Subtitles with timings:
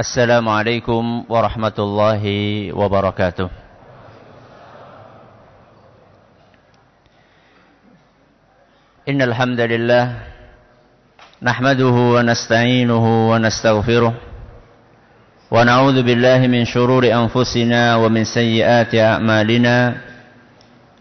[0.00, 2.24] السلام عليكم ورحمة الله
[2.72, 3.48] وبركاته.
[9.08, 10.04] إن الحمد لله
[11.42, 14.14] نحمده ونستعينه ونستغفره
[15.50, 19.76] ونعوذ بالله من شرور أنفسنا ومن سيئات أعمالنا.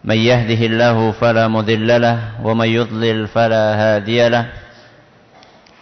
[0.03, 4.45] من يهده الله فلا مضل له ومن يضلل فلا هادي له.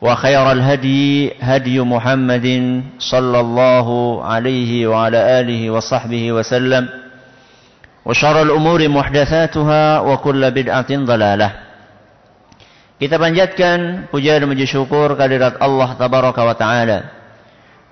[0.00, 2.48] وخير الهدي هدي محمد
[2.98, 3.86] صلى الله
[4.24, 6.88] عليه وعلى آله وصحبه وسلم
[8.04, 11.50] وشر الأمور محدثاتها وكل بدعة ضلالة
[13.00, 16.98] Kita panjatkan puja dan puji syukur kehadirat Allah Tabaraka wa Ta'ala.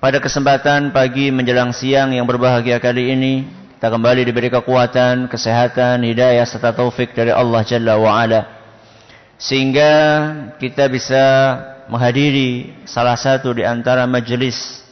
[0.05, 3.49] Pada kesempatan pagi menjelang siang yang berbahagia kali ini,
[3.81, 8.53] kita kembali diberi kekuatan, kesehatan, hidayah serta taufik dari Allah Jalla wa Ala.
[9.41, 9.93] Sehingga
[10.61, 11.25] kita bisa
[11.88, 14.84] menghadiri salah satu di antara majelis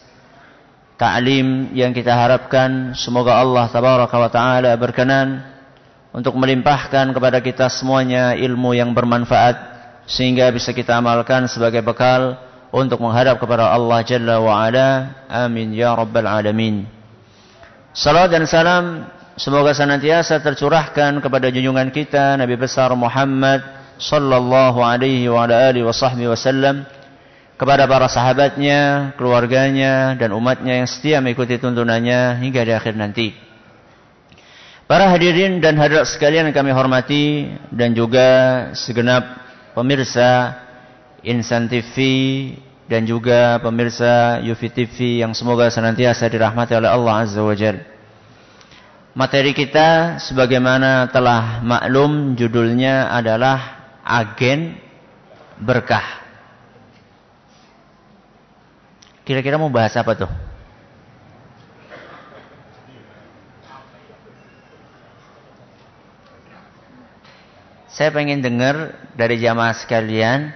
[0.99, 5.41] ta'lim yang kita harapkan semoga Allah tabaraka wa taala berkenan
[6.11, 9.55] untuk melimpahkan kepada kita semuanya ilmu yang bermanfaat
[10.05, 12.35] sehingga bisa kita amalkan sebagai bekal
[12.71, 14.89] untuk menghadap kepada Allah Jalla wa Ala.
[15.27, 16.87] Amin ya rabbal alamin.
[17.91, 25.45] Salam dan salam semoga senantiasa tercurahkan kepada junjungan kita Nabi besar Muhammad sallallahu alaihi wa
[25.45, 26.89] ala alihi wa sahbihi wasallam
[27.61, 33.37] kepada para sahabatnya, keluarganya dan umatnya yang setia mengikuti tuntunannya hingga di akhir nanti.
[34.89, 38.27] Para hadirin dan hadirat sekalian yang kami hormati dan juga
[38.73, 39.23] segenap
[39.77, 40.57] pemirsa
[41.21, 41.95] Insan TV
[42.89, 47.85] dan juga pemirsa Yufi TV yang semoga senantiasa dirahmati oleh Allah Azza wa Jalla.
[49.13, 54.77] Materi kita sebagaimana telah maklum judulnya adalah agen
[55.61, 56.21] berkah.
[59.21, 60.31] Kira-kira mau bahas apa tuh?
[67.91, 70.49] Saya pengen dengar dari jamaah sekalian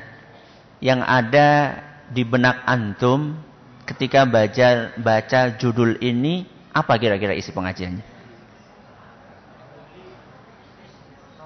[0.82, 1.78] yang ada
[2.10, 3.38] di benak antum
[3.86, 8.02] ketika baca baca judul ini apa kira-kira isi pengajiannya?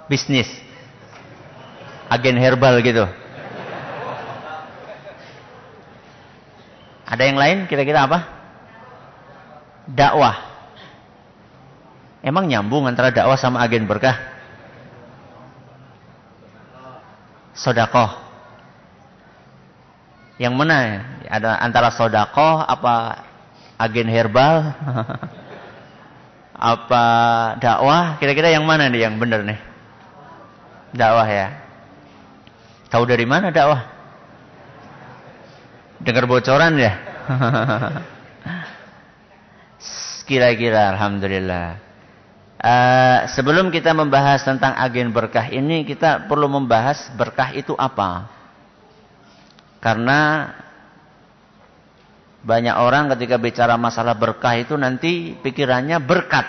[0.08, 0.69] Bisnis.
[2.10, 3.06] Agen herbal gitu.
[7.10, 8.20] Ada yang lain kira-kira apa?
[9.90, 10.38] Dakwah.
[12.22, 14.14] Emang nyambung antara dakwah sama agen berkah?
[17.58, 18.14] Sodakoh.
[20.38, 20.78] Yang mana?
[21.30, 23.26] Ada antara sodakoh apa
[23.82, 24.70] agen herbal?
[26.74, 27.04] apa
[27.58, 28.22] dakwah?
[28.22, 29.58] Kira-kira yang mana nih yang benar nih?
[30.94, 31.69] Dakwah ya.
[32.90, 33.86] Tahu dari mana dakwah?
[36.02, 36.94] Dengar bocoran ya?
[40.30, 41.90] Kira-kira Alhamdulillah.
[42.60, 48.28] Uh, sebelum kita membahas tentang agen berkah ini, kita perlu membahas berkah itu apa.
[49.80, 50.50] Karena
[52.40, 56.48] banyak orang ketika bicara masalah berkah itu nanti pikirannya berkat.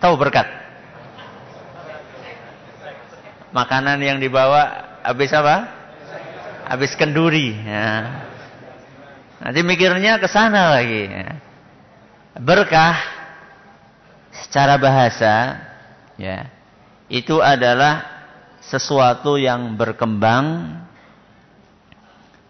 [0.00, 0.46] Tahu berkat?
[3.52, 5.56] Makanan yang dibawa habis apa?
[6.68, 7.56] Habis kenduri.
[7.56, 8.28] Ya.
[9.40, 11.08] Nanti mikirnya ke sana lagi.
[11.08, 11.40] Ya.
[12.36, 13.00] Berkah
[14.30, 15.58] secara bahasa
[16.20, 16.52] ya
[17.08, 18.04] itu adalah
[18.60, 20.76] sesuatu yang berkembang,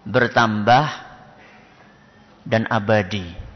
[0.03, 0.87] bertambah
[2.43, 3.47] dan abadi.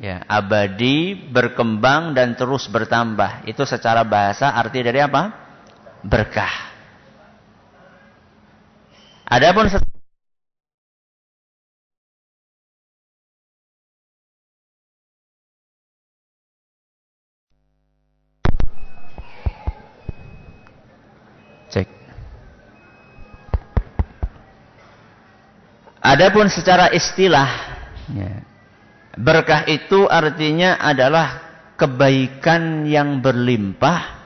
[0.00, 3.44] Ya, abadi, berkembang dan terus bertambah.
[3.44, 5.28] Itu secara bahasa arti dari apa?
[6.00, 6.69] Berkah.
[9.30, 9.70] Adapun
[21.70, 21.86] Cek.
[26.02, 27.46] Adapun secara istilah.
[28.10, 28.42] Ya.
[29.14, 31.38] Berkah itu artinya adalah
[31.78, 34.19] kebaikan yang berlimpah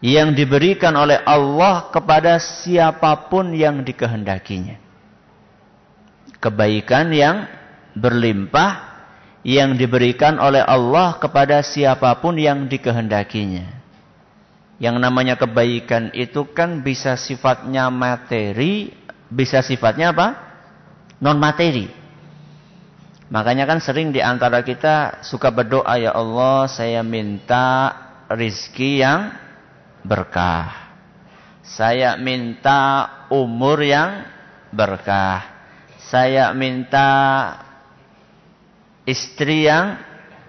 [0.00, 4.80] yang diberikan oleh Allah kepada siapa pun yang dikehendakinya.
[6.40, 7.44] Kebaikan yang
[7.92, 8.90] berlimpah
[9.44, 13.80] yang diberikan oleh Allah kepada siapa pun yang dikehendakinya.
[14.80, 18.96] Yang namanya kebaikan itu kan bisa sifatnya materi,
[19.28, 20.28] bisa sifatnya apa?
[21.20, 21.92] Non materi.
[23.28, 27.92] Makanya kan sering di antara kita suka berdoa ya Allah, saya minta
[28.32, 29.30] rizki yang
[30.04, 30.90] berkah.
[31.60, 34.26] Saya minta umur yang
[34.74, 35.44] berkah.
[36.10, 37.08] Saya minta
[39.06, 40.00] istri yang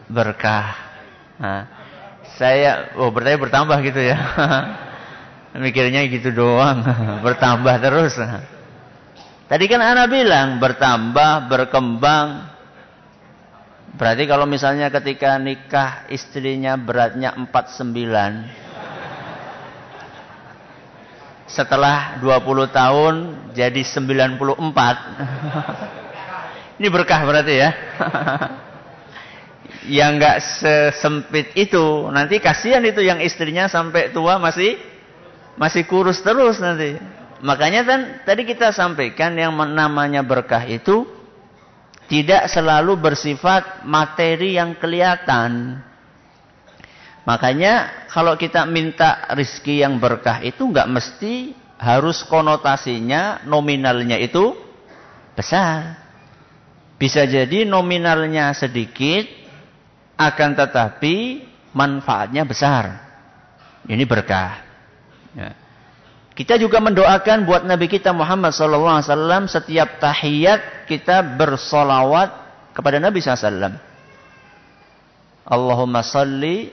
[0.10, 0.74] berkah.
[1.38, 1.64] Nah,
[2.38, 4.18] saya oh berarti bertambah gitu ya.
[5.62, 6.80] Mikirnya gitu doang,
[7.26, 8.16] bertambah terus.
[9.52, 12.48] Tadi kan anak bilang bertambah, berkembang.
[13.92, 18.71] Berarti kalau misalnya ketika nikah istrinya beratnya 49
[21.52, 23.14] setelah 20 tahun
[23.52, 24.56] jadi 94.
[26.82, 27.70] Ini berkah berarti ya.
[29.90, 34.78] yang nggak sesempit itu nanti kasihan itu yang istrinya sampai tua masih
[35.58, 37.02] masih kurus terus nanti
[37.42, 41.10] makanya kan tadi kita sampaikan yang namanya berkah itu
[42.06, 45.82] tidak selalu bersifat materi yang kelihatan
[47.24, 54.54] makanya kalau kita minta rizki yang berkah itu nggak mesti harus konotasinya nominalnya itu
[55.34, 56.02] besar
[57.02, 59.26] bisa jadi nominalnya sedikit
[60.22, 61.42] akan tetapi
[61.74, 63.02] manfaatnya besar.
[63.90, 64.62] Ini berkah.
[65.34, 65.58] Ya.
[66.38, 72.30] Kita juga mendoakan buat Nabi kita Muhammad SAW setiap tahiyat kita bersolawat
[72.78, 73.82] kepada Nabi SAW.
[75.42, 76.70] Allahumma salli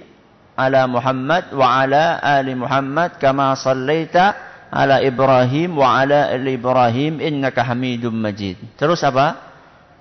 [0.58, 4.34] ala Muhammad wa ala ali Muhammad kama sallaita
[4.74, 8.58] ala Ibrahim wa ala ali Ibrahim innaka hamidum majid.
[8.74, 9.38] Terus apa?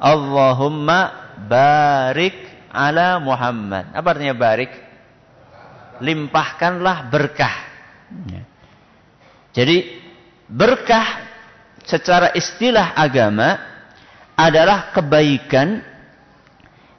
[0.02, 2.34] Allahumma barik
[2.74, 3.94] ala Muhammad.
[3.94, 4.74] Apa artinya barik?
[6.02, 7.56] Limpahkanlah berkah.
[8.30, 8.42] Ya.
[9.54, 9.78] Jadi
[10.50, 11.26] berkah
[11.86, 13.58] secara istilah agama
[14.38, 15.82] adalah kebaikan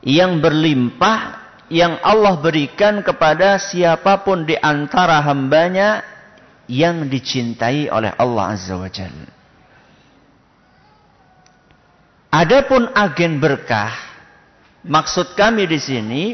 [0.03, 1.38] yang berlimpah
[1.69, 6.05] yang Allah berikan kepada siapa pun di antara hambanya
[6.69, 9.31] yang dicintai oleh Allah Azza wa Jalla.
[12.29, 14.09] Adapun agen berkah
[14.89, 16.25] Maksud kami di sini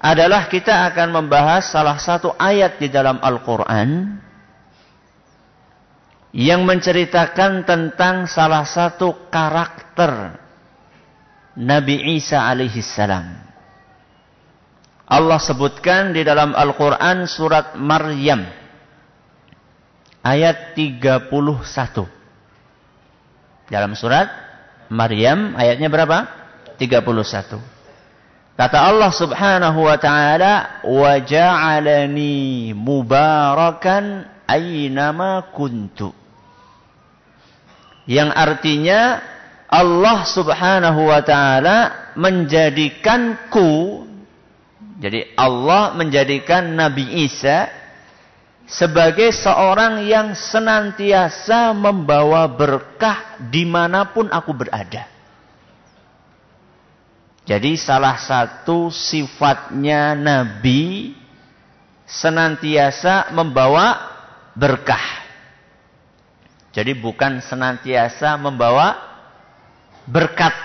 [0.00, 4.20] adalah kita akan membahas salah satu ayat di dalam Al-Quran
[6.32, 10.40] yang menceritakan tentang salah satu karakter
[11.60, 13.43] Nabi Isa alaihissalam.
[15.04, 18.48] Allah sebutkan di dalam Al-Quran surat Maryam
[20.24, 21.28] ayat 31.
[23.68, 24.32] Dalam surat
[24.88, 26.24] Maryam ayatnya berapa?
[26.80, 27.60] 31.
[28.54, 36.14] Kata Allah Subhanahu wa taala, "Wa ja'alani mubarakan aynama kuntu."
[38.06, 39.00] Yang artinya
[39.66, 41.76] Allah Subhanahu wa taala
[42.14, 44.06] menjadikanku
[45.04, 47.68] jadi Allah menjadikan Nabi Isa
[48.64, 55.04] sebagai seorang yang senantiasa membawa berkah di mana pun aku berada.
[57.44, 61.12] Jadi salah satu sifatnya Nabi
[62.08, 64.08] senantiasa membawa
[64.56, 65.20] berkah.
[66.72, 68.96] Jadi bukan senantiasa membawa
[70.08, 70.56] berkat.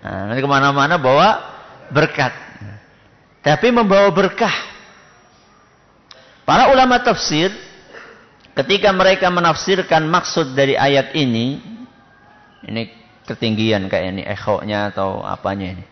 [0.00, 1.44] Nah, nanti ke mana-mana bawa
[1.92, 2.45] berkat.
[3.46, 4.74] Tapi membawa berkah.
[6.42, 7.54] Para ulama tafsir
[8.58, 11.62] ketika mereka menafsirkan maksud dari ayat ini,
[12.66, 12.90] ini
[13.22, 15.84] ketinggian kayak ini ekhonya atau apanya ini.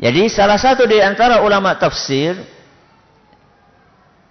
[0.00, 2.32] Jadi salah satu di antara ulama tafsir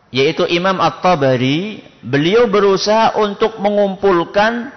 [0.09, 4.73] yaitu Imam At-Tabari, beliau berusaha untuk mengumpulkan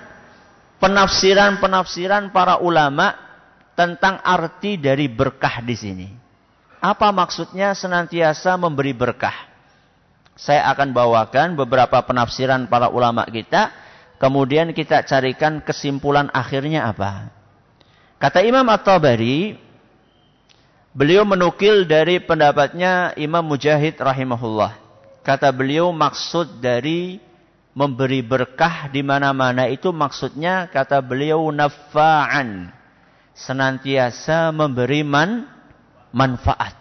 [0.77, 3.17] penafsiran-penafsiran para ulama
[3.73, 6.28] tentang arti dari berkah di sini.
[6.79, 9.35] Apa maksudnya senantiasa memberi berkah?
[10.39, 13.75] Saya akan bawakan beberapa penafsiran para ulama kita,
[14.23, 17.35] kemudian kita carikan kesimpulan akhirnya apa.
[18.23, 19.69] Kata Imam At-Tabari,
[20.99, 24.75] Beliau menukil dari pendapatnya Imam Mujahid rahimahullah.
[25.23, 27.23] Kata beliau maksud dari
[27.71, 32.75] memberi berkah di mana-mana itu maksudnya kata beliau nafa'an.
[33.31, 35.47] Senantiasa memberi man,
[36.13, 36.75] manfaat.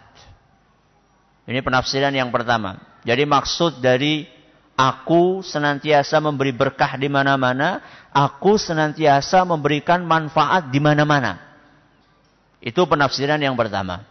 [1.48, 2.76] Ini penafsiran yang pertama.
[3.08, 4.28] Jadi maksud dari
[4.76, 7.80] aku senantiasa memberi berkah di mana-mana,
[8.12, 11.40] aku senantiasa memberikan manfaat di mana-mana.
[12.60, 14.04] Itu penafsiran yang pertama.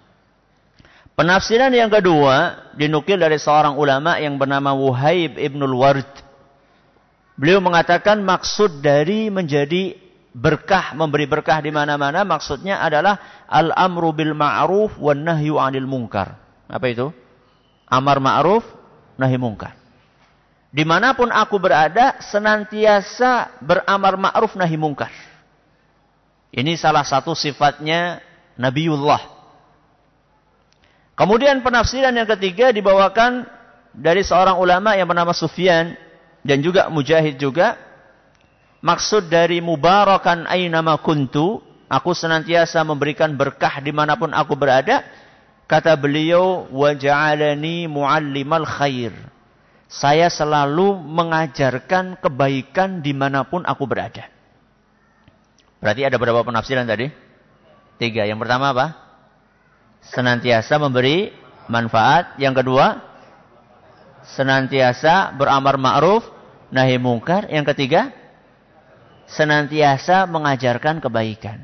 [1.18, 6.10] Penafsiran yang kedua dinukil dari seorang ulama yang bernama Wuhaib ibnul Ward.
[7.38, 14.96] Beliau mengatakan maksud dari menjadi berkah, memberi berkah di mana-mana maksudnya adalah al-amru bil ma'ruf
[15.00, 16.36] wan nahyu 'anil munkar.
[16.68, 17.10] Apa itu?
[17.88, 18.64] Amar ma'ruf,
[19.16, 19.74] nahi munkar.
[20.68, 25.10] Di mana pun aku berada, senantiasa beramar ma'ruf nahi munkar.
[26.52, 28.20] Ini salah satu sifatnya
[28.58, 29.38] Nabiullah.
[31.18, 33.46] Kemudian penafsiran yang ketiga dibawakan
[33.90, 35.98] dari seorang ulama yang bernama Sufyan
[36.46, 37.87] dan juga Mujahid juga
[38.88, 41.60] maksud dari mubarakan aynama kuntu
[41.92, 45.04] aku senantiasa memberikan berkah di mana pun aku berada
[45.68, 49.12] kata beliau waja'alani muallimal khair.
[49.88, 54.28] Saya selalu mengajarkan kebaikan di mana pun aku berada.
[55.80, 57.08] Berarti ada berapa penafsiran tadi?
[57.96, 58.28] Tiga.
[58.28, 58.88] Yang pertama apa?
[60.12, 61.32] Senantiasa memberi
[61.72, 62.36] manfaat.
[62.36, 63.00] Yang kedua
[64.36, 66.28] senantiasa beramar ma'ruf
[66.68, 67.48] nahi mungkar.
[67.48, 68.12] Yang ketiga,
[69.28, 71.60] senantiasa mengajarkan kebaikan.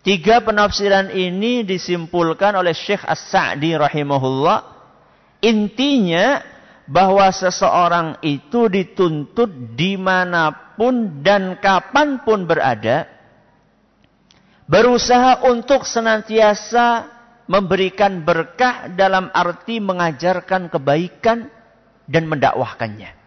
[0.00, 4.58] Tiga penafsiran ini disimpulkan oleh Syekh As-Sa'di rahimahullah.
[5.44, 6.40] Intinya
[6.88, 13.06] bahwa seseorang itu dituntut di mana pun dan kapan pun berada.
[14.64, 17.04] Berusaha untuk senantiasa
[17.44, 21.50] memberikan berkah dalam arti mengajarkan kebaikan
[22.08, 23.19] dan mendakwahkannya.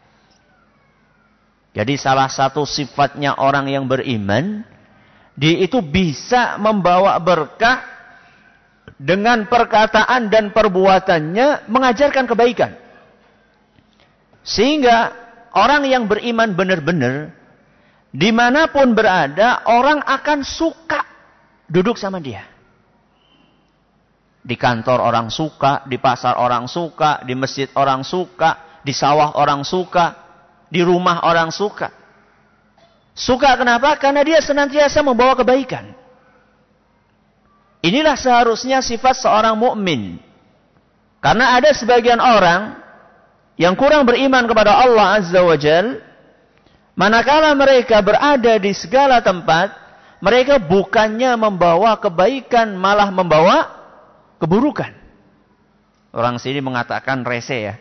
[1.74, 4.62] Jadi salah satu sifatnya orang yang beriman,
[5.34, 7.82] dia itu bisa membawa berkah
[9.02, 12.72] dengan perkataan dan perbuatannya mengajarkan kebaikan.
[14.46, 15.12] Sehingga
[15.58, 17.34] orang yang beriman benar-benar,
[18.14, 21.02] di mana pun berada, orang akan suka
[21.66, 22.46] duduk sama dia.
[24.46, 29.64] Di kantor orang suka, di pasar orang suka, di masjid orang suka, di sawah orang
[29.66, 30.23] suka,
[30.74, 31.94] di rumah orang suka.
[33.14, 33.94] Suka kenapa?
[34.02, 35.94] Karena dia senantiasa membawa kebaikan.
[37.86, 40.18] Inilah seharusnya sifat seorang mukmin.
[41.22, 42.82] Karena ada sebagian orang
[43.54, 46.02] yang kurang beriman kepada Allah Azza wa Jal,
[46.98, 49.70] manakala mereka berada di segala tempat,
[50.26, 53.70] mereka bukannya membawa kebaikan, malah membawa
[54.42, 54.90] keburukan.
[56.10, 57.76] Orang sini mengatakan rese ya.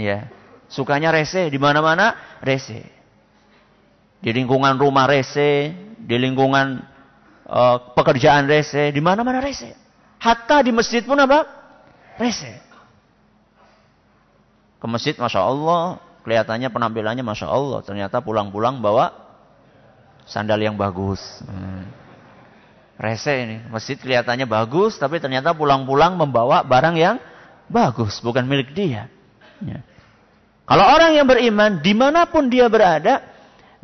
[0.00, 0.32] Ya.
[0.74, 2.82] Sukanya rese, di mana-mana rese.
[4.18, 5.70] Di lingkungan rumah rese,
[6.02, 6.82] di lingkungan
[7.46, 9.70] uh, pekerjaan rese, di mana-mana rese.
[10.18, 11.46] Hatta di masjid pun apa?
[12.18, 12.58] Rese.
[14.82, 17.78] Ke masjid, masya Allah, kelihatannya penampilannya masya Allah.
[17.86, 19.14] Ternyata pulang-pulang bawa
[20.26, 21.22] sandal yang bagus.
[21.46, 21.86] Hmm.
[22.98, 27.22] Rese ini, masjid kelihatannya bagus, tapi ternyata pulang-pulang membawa barang yang
[27.70, 29.06] bagus, bukan milik dia.
[29.62, 29.93] Ya.
[30.64, 33.20] Kalau orang yang beriman, di mana pun dia berada,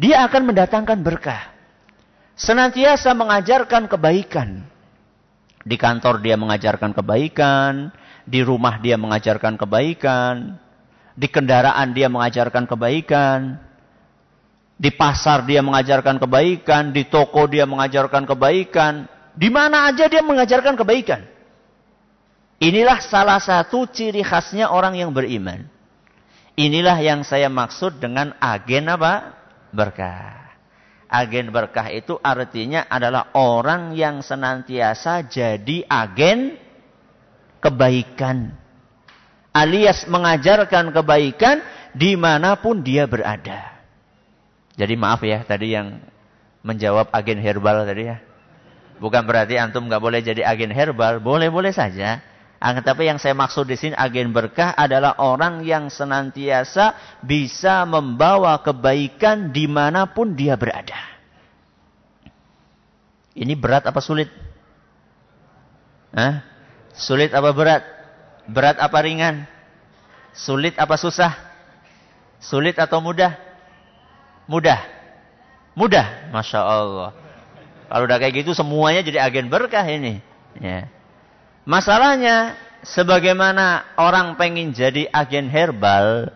[0.00, 1.52] dia akan mendatangkan berkah.
[2.40, 4.64] Senantiasa mengajarkan kebaikan.
[5.60, 7.92] Di kantor dia mengajarkan kebaikan,
[8.24, 10.56] di rumah dia mengajarkan kebaikan,
[11.12, 13.60] di kendaraan dia mengajarkan kebaikan,
[14.80, 19.04] di pasar dia mengajarkan kebaikan, di toko dia mengajarkan kebaikan,
[19.36, 21.28] di mana aja dia mengajarkan kebaikan.
[22.56, 25.68] Inilah salah satu ciri khasnya orang yang beriman.
[26.60, 29.32] Inilah yang saya maksud dengan agen apa?
[29.72, 30.52] Berkah.
[31.08, 36.60] Agen berkah itu artinya adalah orang yang senantiasa jadi agen
[37.64, 38.52] kebaikan.
[39.56, 41.64] Alias mengajarkan kebaikan
[41.96, 43.80] di mana pun dia berada.
[44.76, 45.96] Jadi maaf ya tadi yang
[46.60, 48.20] menjawab agen herbal tadi ya.
[49.00, 52.20] Bukan berarti antum nggak boleh jadi agen herbal, boleh-boleh saja.
[52.60, 56.92] Tapi yang saya maksud di sini agen berkah adalah orang yang senantiasa
[57.24, 61.00] bisa membawa kebaikan di mana pun dia berada.
[63.32, 64.28] Ini berat apa sulit?
[66.12, 66.44] Hah?
[66.92, 67.80] Sulit apa berat?
[68.44, 69.48] Berat apa ringan?
[70.36, 71.32] Sulit apa susah?
[72.44, 73.40] Sulit atau mudah?
[74.44, 74.84] Mudah.
[75.72, 76.28] Mudah.
[76.28, 77.16] Masya Allah.
[77.88, 80.20] Kalau udah kayak gitu semuanya jadi agen berkah ini.
[80.60, 80.92] Ya.
[81.68, 86.32] Masalahnya, sebagaimana orang pengen jadi agen herbal,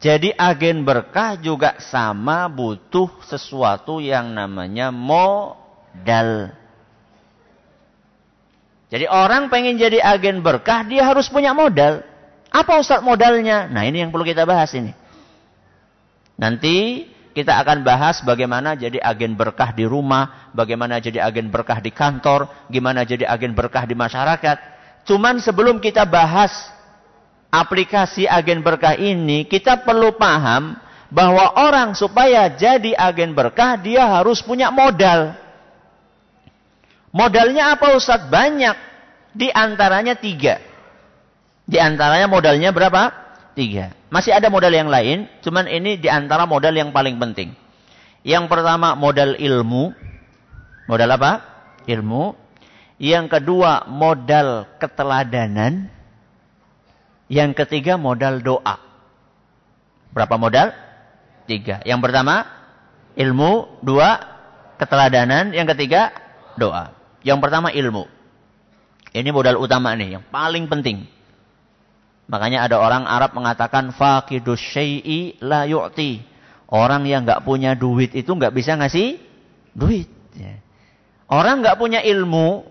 [0.00, 6.56] Jadi agen berkah juga sama butuh sesuatu yang namanya modal.
[8.88, 12.00] Jadi orang pengen jadi agen berkah, dia harus punya modal.
[12.48, 13.68] Apa Ustaz modalnya?
[13.68, 14.96] Nah ini yang perlu kita bahas ini.
[16.40, 21.94] Nanti kita akan bahas bagaimana jadi agen berkah di rumah, bagaimana jadi agen berkah di
[21.94, 24.58] kantor, gimana jadi agen berkah di masyarakat.
[25.06, 26.50] Cuman sebelum kita bahas
[27.54, 30.74] aplikasi agen berkah ini, kita perlu paham
[31.10, 35.34] bahwa orang supaya jadi agen berkah, dia harus punya modal.
[37.10, 38.26] Modalnya apa Ustaz?
[38.30, 38.74] Banyak.
[39.34, 40.58] Di antaranya tiga.
[41.66, 43.29] Di antaranya modalnya berapa?
[43.60, 43.92] Tiga.
[44.08, 47.52] Masih ada modal yang lain, cuman ini di antara modal yang paling penting.
[48.24, 49.92] Yang pertama modal ilmu.
[50.88, 51.44] Modal apa?
[51.84, 52.32] Ilmu.
[52.96, 55.92] Yang kedua modal keteladanan.
[57.28, 58.80] Yang ketiga modal doa.
[60.16, 60.72] Berapa modal?
[61.44, 61.84] Tiga.
[61.84, 62.48] Yang pertama
[63.12, 64.24] ilmu, dua
[64.80, 66.16] keteladanan, yang ketiga
[66.56, 66.96] doa.
[67.20, 68.08] Yang pertama ilmu.
[69.12, 71.19] Ini modal utama nih, yang paling penting.
[72.30, 76.22] Makanya ada orang Arab mengatakan faqidus syai'i la yu'ti.
[76.70, 79.18] Orang yang nggak punya duit itu nggak bisa ngasih
[79.74, 80.06] duit.
[80.38, 80.62] Ya.
[81.26, 82.62] Orang nggak punya ilmu,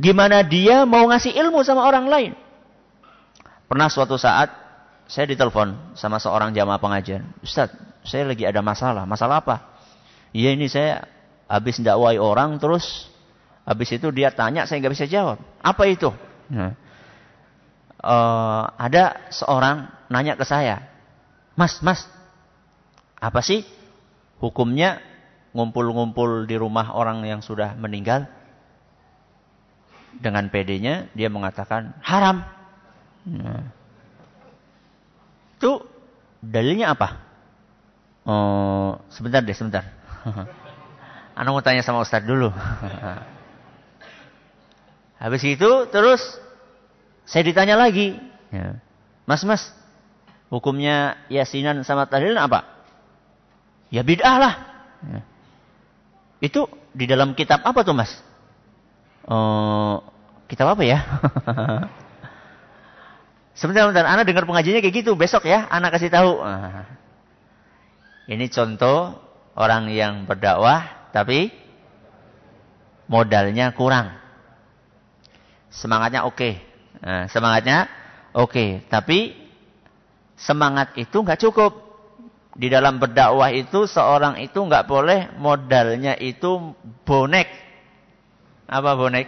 [0.00, 2.32] gimana dia mau ngasih ilmu sama orang lain?
[3.68, 4.48] Pernah suatu saat
[5.04, 7.28] saya ditelepon sama seorang jamaah pengajian.
[7.44, 7.68] Ustaz,
[8.08, 9.04] saya lagi ada masalah.
[9.04, 9.56] Masalah apa?
[10.32, 11.04] Iya ini saya
[11.44, 13.12] habis dakwai orang terus
[13.68, 15.36] habis itu dia tanya saya nggak bisa jawab.
[15.60, 16.08] Apa itu?
[16.48, 16.72] Nah,
[18.04, 20.84] uh, ada seorang nanya ke saya,
[21.56, 22.04] Mas, Mas,
[23.16, 23.64] apa sih
[24.44, 25.00] hukumnya
[25.56, 28.28] ngumpul-ngumpul di rumah orang yang sudah meninggal?
[30.14, 32.46] Dengan PD-nya dia mengatakan haram.
[33.26, 33.66] Nah.
[36.44, 37.24] Dalilnya apa?
[38.28, 39.88] Oh, sebentar deh, sebentar.
[41.38, 42.52] Anda mau tanya sama Ustadz dulu.
[45.24, 46.20] Habis itu terus
[47.24, 48.16] saya ditanya lagi.
[48.52, 48.78] Ya.
[49.24, 49.62] Mas, mas,
[50.52, 52.68] hukumnya yasinan sama tahlil apa?
[53.88, 54.54] Ya bid'ah lah.
[55.04, 55.20] Ya.
[56.44, 58.12] Itu di dalam kitab apa tuh mas?
[59.24, 60.04] Oh,
[60.46, 61.00] kitab apa ya?
[63.54, 64.02] Sebentar, sebentar.
[64.02, 65.14] Anak dengar pengajiannya kayak gitu.
[65.14, 66.42] Besok ya, anak kasih tahu.
[66.42, 66.90] Ah.
[68.26, 69.14] Ini contoh
[69.54, 71.54] orang yang berdakwah, tapi
[73.06, 74.10] modalnya kurang.
[75.70, 76.34] Semangatnya oke.
[76.34, 76.73] Okay.
[77.04, 77.86] Nah, semangatnya
[78.32, 78.48] oke.
[78.48, 78.70] Okay.
[78.88, 79.36] Tapi
[80.40, 81.84] semangat itu nggak cukup.
[82.54, 86.72] Di dalam berdakwah itu seorang itu nggak boleh modalnya itu
[87.04, 87.50] bonek.
[88.64, 89.26] Apa bonek?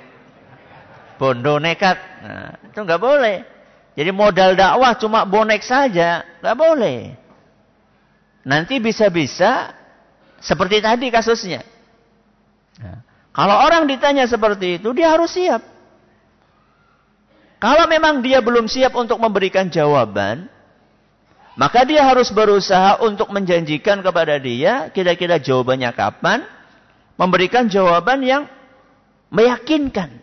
[1.21, 1.99] Bondo nekat.
[2.25, 3.37] Nah, itu nggak boleh.
[3.97, 7.17] Jadi modal dakwah cuma bonek saja, nggak boleh.
[8.47, 9.75] Nanti bisa-bisa
[10.39, 11.65] seperti tadi kasusnya.
[12.79, 13.01] Nah,
[13.33, 15.76] kalau orang ditanya seperti itu, dia harus siap.
[17.57, 20.53] Kalau memang dia belum siap untuk memberikan jawaban,
[21.57, 26.45] maka dia harus berusaha untuk menjanjikan kepada dia kira-kira jawabannya kapan,
[27.17, 28.43] memberikan jawaban yang
[29.33, 30.21] meyakinkan.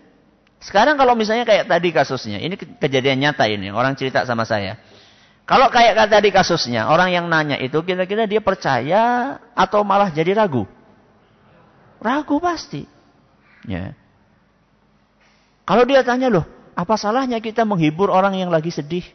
[0.61, 4.77] Sekarang kalau misalnya kayak tadi kasusnya, ini kejadian nyata ini, orang cerita sama saya.
[5.43, 10.63] Kalau kayak tadi kasusnya, orang yang nanya itu kira-kira dia percaya atau malah jadi ragu?
[11.99, 12.87] Ragu pasti.
[13.67, 13.91] Ya.
[15.67, 19.05] Kalau dia tanya loh, apa salahnya kita menghibur orang yang lagi sedih?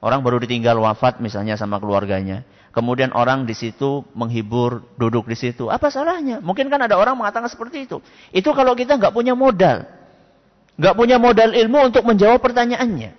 [0.00, 2.46] Orang baru ditinggal wafat misalnya sama keluarganya.
[2.70, 5.66] Kemudian orang di situ menghibur, duduk di situ.
[5.66, 6.38] Apa salahnya?
[6.38, 7.98] Mungkin kan ada orang mengatakan seperti itu.
[8.30, 9.84] Itu kalau kita nggak punya modal.
[10.78, 13.10] Nggak punya modal ilmu untuk menjawab pertanyaannya.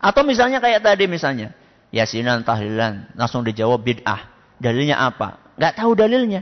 [0.00, 1.52] Atau misalnya kayak tadi misalnya.
[1.92, 3.12] Yasinan, tahlilan.
[3.12, 4.26] Langsung dijawab bid'ah.
[4.56, 5.54] Dalilnya apa?
[5.60, 6.40] Nggak tahu dalilnya.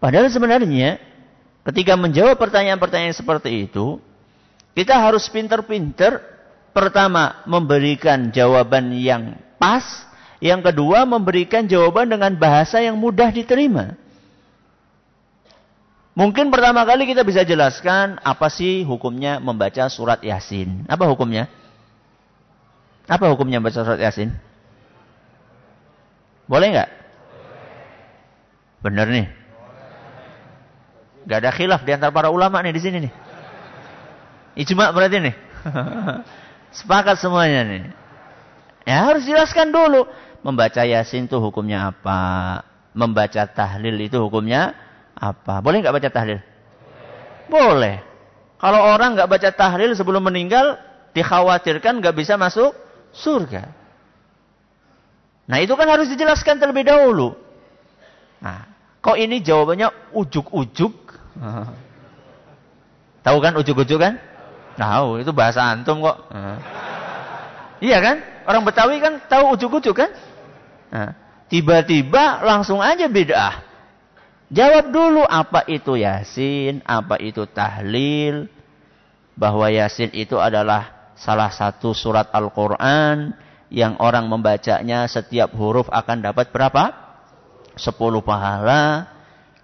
[0.00, 0.96] Padahal sebenarnya
[1.70, 4.00] ketika menjawab pertanyaan-pertanyaan seperti itu.
[4.74, 6.34] Kita harus pinter-pinter.
[6.74, 9.86] Pertama, memberikan jawaban yang pas.
[10.42, 13.94] Yang kedua, memberikan jawaban dengan bahasa yang mudah diterima.
[16.14, 20.86] Mungkin pertama kali kita bisa jelaskan apa sih hukumnya membaca surat Yasin.
[20.86, 21.50] Apa hukumnya?
[23.10, 24.30] Apa hukumnya membaca surat Yasin?
[26.46, 26.90] Boleh nggak?
[28.84, 29.26] Bener nih.
[31.24, 33.12] Gak ada khilaf di antara para ulama nih di sini nih.
[34.54, 35.34] Ijma berarti nih.
[36.78, 37.82] Sepakat semuanya nih.
[38.86, 40.06] Ya harus jelaskan dulu.
[40.44, 42.62] Membaca Yasin itu hukumnya apa?
[42.92, 44.76] Membaca tahlil itu hukumnya
[45.16, 45.58] apa?
[45.64, 46.38] Boleh nggak baca tahlil?
[47.48, 48.04] Boleh.
[48.60, 50.78] Kalau orang nggak baca tahlil sebelum meninggal,
[51.16, 52.76] dikhawatirkan nggak bisa masuk
[53.14, 53.72] surga.
[55.44, 57.36] Nah itu kan harus dijelaskan terlebih dahulu.
[58.40, 58.68] Nah,
[59.00, 60.94] kok ini jawabannya ujuk-ujuk?
[63.24, 64.20] Tahu kan ujuk-ujuk kan?
[64.74, 66.18] Tahu, itu bahasa antum kok.
[67.78, 68.16] Iya kan?
[68.44, 70.10] Orang Betawi kan tahu ujuk-ujuk kan?
[71.50, 73.62] tiba-tiba langsung aja bid'ah.
[74.54, 78.46] Jawab dulu apa itu Yasin, apa itu tahlil,
[79.34, 83.34] bahwa Yasin itu adalah salah satu surat Al-Quran
[83.70, 86.94] yang orang membacanya setiap huruf akan dapat berapa?
[87.74, 89.10] Sepuluh pahala.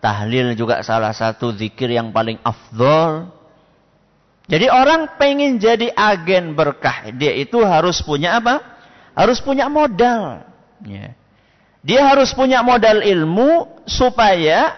[0.01, 3.31] Tahlil juga salah satu zikir yang paling afdol.
[4.51, 7.15] Jadi orang pengen jadi agen berkah.
[7.15, 8.59] Dia itu harus punya apa?
[9.15, 10.43] Harus punya modal.
[10.83, 11.15] Ya.
[11.87, 14.75] Dia harus punya modal ilmu supaya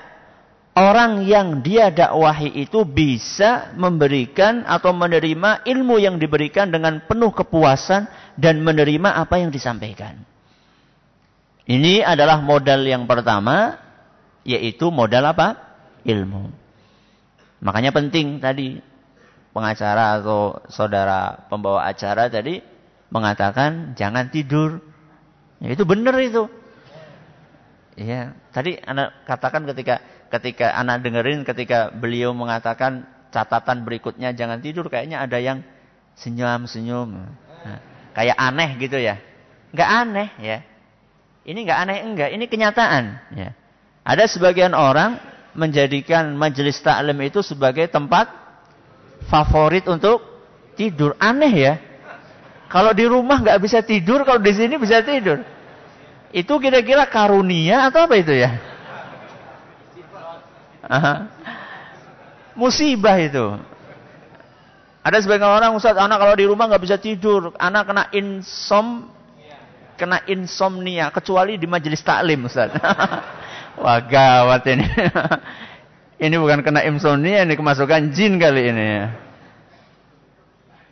[0.77, 8.13] orang yang dia dakwahi itu bisa memberikan atau menerima ilmu yang diberikan dengan penuh kepuasan
[8.37, 10.21] dan menerima apa yang disampaikan.
[11.65, 13.81] Ini adalah modal yang pertama,
[14.45, 15.57] yaitu modal apa?
[16.05, 16.53] Ilmu.
[17.65, 18.92] Makanya penting tadi
[19.53, 22.65] pengacara atau saudara pembawa acara tadi
[23.13, 24.81] mengatakan jangan tidur.
[25.61, 26.49] Ya, itu benar itu.
[27.95, 30.01] Ya, tadi anak katakan ketika
[30.33, 35.61] ketika anak dengerin ketika beliau mengatakan catatan berikutnya jangan tidur kayaknya ada yang
[36.17, 37.09] senyum-senyum.
[37.63, 37.81] Nah,
[38.17, 39.21] kayak aneh gitu ya.
[39.77, 40.59] Enggak aneh ya.
[41.45, 43.05] Ini enggak aneh enggak, ini kenyataan
[43.37, 43.51] ya.
[44.03, 45.21] Ada sebagian orang
[45.53, 48.42] menjadikan majelis taklim itu sebagai tempat
[49.27, 50.23] favorit untuk
[50.75, 51.15] tidur.
[51.21, 51.75] Aneh ya.
[52.73, 55.45] Kalau di rumah nggak bisa tidur, kalau di sini bisa tidur.
[56.33, 58.57] Itu kira-kira karunia atau apa itu ya?
[62.57, 63.61] Musibah itu.
[65.03, 69.11] Ada sebagian orang Ustaz, anak kalau di rumah nggak bisa tidur, anak kena insom
[69.99, 72.73] kena insomnia kecuali di majelis taklim Ustaz.
[73.83, 74.87] Wah gawat ini.
[76.23, 79.11] ini bukan kena insomnia, ini kemasukan jin kali ini.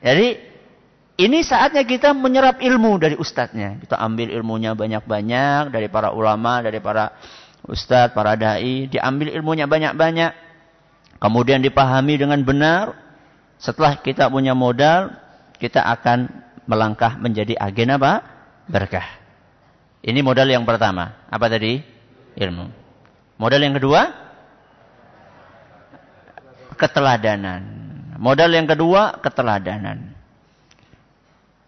[0.02, 0.28] Jadi
[1.22, 3.78] ini saatnya kita menyerap ilmu dari ustadznya.
[3.78, 7.14] Kita ambil ilmunya banyak-banyak dari para ulama, dari para
[7.62, 8.90] ustadz, para dai.
[8.90, 10.32] Diambil ilmunya banyak-banyak.
[11.22, 12.96] Kemudian dipahami dengan benar
[13.60, 15.14] setelah kita punya modal,
[15.62, 16.26] kita akan
[16.66, 18.24] melangkah menjadi agen apa?
[18.66, 19.06] Berkah.
[20.00, 21.22] Ini modal yang pertama.
[21.28, 21.78] Apa tadi?
[22.34, 22.66] Ilmu.
[23.36, 24.29] Modal yang kedua?
[26.80, 27.62] Keteladanan.
[28.16, 30.16] Modal yang kedua, keteladanan.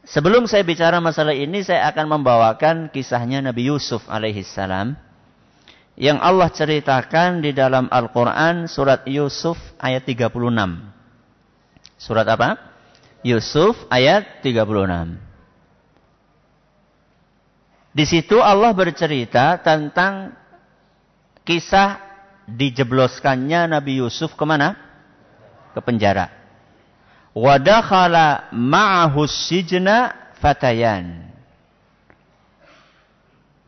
[0.08, 4.96] Sebelum saya bicara masalah ini, saya akan membawakan kisahnya Nabi Yusuf alaihissalam.
[6.00, 10.32] Yang Allah ceritakan di dalam Al-Quran surat Yusuf ayat 36.
[12.00, 12.56] Surat apa?
[13.20, 15.20] Yusuf ayat 36.
[17.92, 20.32] Di situ Allah bercerita tentang
[21.44, 22.00] kisah
[22.48, 24.91] dijebloskannya Nabi Yusuf ke mana?
[25.72, 26.28] Ke penjara.
[27.32, 31.32] Wadakhala ma'ahu sijna fatayan.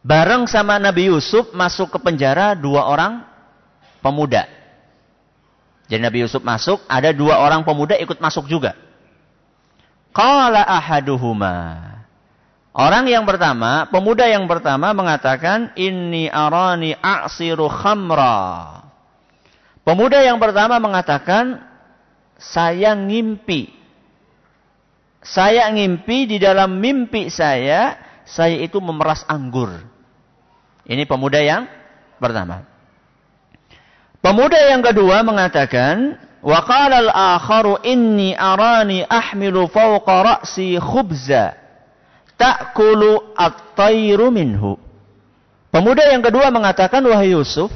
[0.05, 3.25] Bareng sama Nabi Yusuf masuk ke penjara dua orang
[4.05, 4.45] pemuda.
[5.89, 8.77] Jadi Nabi Yusuf masuk, ada dua orang pemuda ikut masuk juga.
[10.13, 11.81] Qala ahaduhuma.
[12.75, 18.83] Orang yang pertama, pemuda yang pertama mengatakan, Inni arani a'siru khamra.
[19.87, 21.63] Pemuda yang pertama mengatakan,
[22.39, 23.71] saya ngimpi.
[25.25, 27.97] Saya ngimpi di dalam mimpi saya,
[28.29, 29.73] saya itu memeras anggur.
[30.85, 31.65] Ini pemuda yang
[32.21, 32.69] pertama.
[34.21, 41.57] Pemuda yang kedua mengatakan, wa qala al-akharu inni arani ahmilu fawqa ra'si khubza
[42.37, 44.77] ta'kulu at-tayru minhu.
[45.73, 47.73] Pemuda yang kedua mengatakan, wahai Yusuf,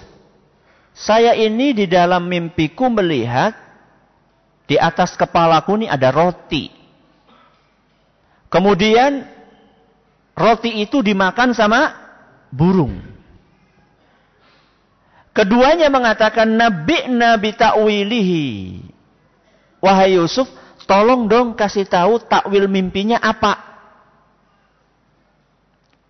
[0.92, 3.67] saya ini di dalam mimpiku melihat
[4.68, 6.68] di atas kepalaku ini ada roti.
[8.52, 9.24] Kemudian
[10.36, 11.96] roti itu dimakan sama
[12.52, 13.00] burung.
[15.32, 18.46] Keduanya mengatakan nabi nabi ta'wilihi.
[19.78, 20.50] Wahai Yusuf,
[20.84, 23.56] tolong dong kasih tahu takwil mimpinya apa.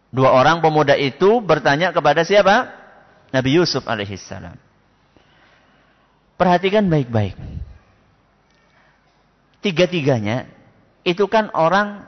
[0.09, 2.73] Dua orang pemuda itu bertanya kepada siapa?
[3.29, 4.57] Nabi Yusuf alaihissalam.
[6.40, 7.37] Perhatikan baik-baik.
[9.59, 10.47] Tiga-tiganya
[11.03, 12.07] itu kan orang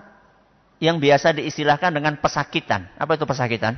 [0.78, 2.88] yang biasa diistilahkan dengan pesakitan.
[2.96, 3.76] Apa itu pesakitan?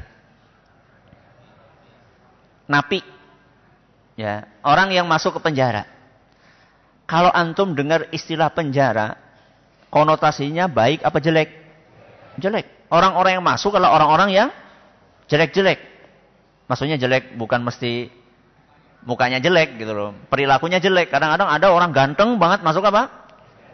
[2.68, 3.02] Napi
[4.16, 5.88] Ya, orang yang masuk ke penjara.
[7.08, 9.16] Kalau antum dengar istilah penjara,
[9.88, 11.50] konotasinya baik apa jelek?
[12.40, 12.88] Jelek.
[12.92, 14.48] Orang-orang yang masuk adalah orang-orang yang
[15.32, 15.80] jelek-jelek.
[16.68, 18.12] Maksudnya jelek bukan mesti
[19.08, 20.10] mukanya jelek gitu loh.
[20.28, 21.08] Perilakunya jelek.
[21.08, 23.21] Kadang-kadang ada orang ganteng banget masuk apa?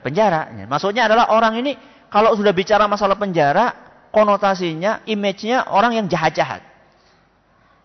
[0.00, 0.50] Penjara.
[0.66, 1.72] Maksudnya adalah orang ini
[2.08, 3.72] kalau sudah bicara masalah penjara,
[4.08, 6.64] konotasinya, image-nya orang yang jahat-jahat.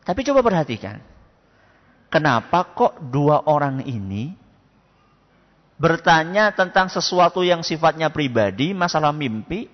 [0.04, 1.00] Tapi coba perhatikan.
[2.08, 4.32] Kenapa kok dua orang ini
[5.82, 9.68] bertanya tentang sesuatu yang sifatnya pribadi, masalah mimpi,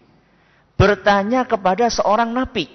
[0.80, 2.72] bertanya kepada seorang nabi.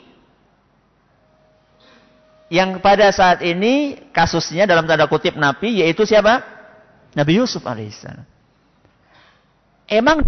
[2.53, 6.45] Yang pada saat ini kasusnya dalam tanda kutip nabi yaitu siapa?
[7.17, 8.34] Nabi Yusuf alaihissalam.
[9.89, 10.25] Emang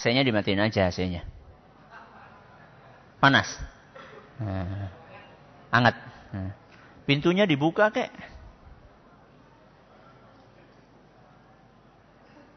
[0.00, 1.28] AC-nya dimatiin aja AC-nya.
[3.20, 3.52] Panas.
[4.40, 4.88] Nah,
[5.68, 5.92] anget.
[6.32, 6.56] Nah,
[7.04, 8.08] pintunya dibuka kek.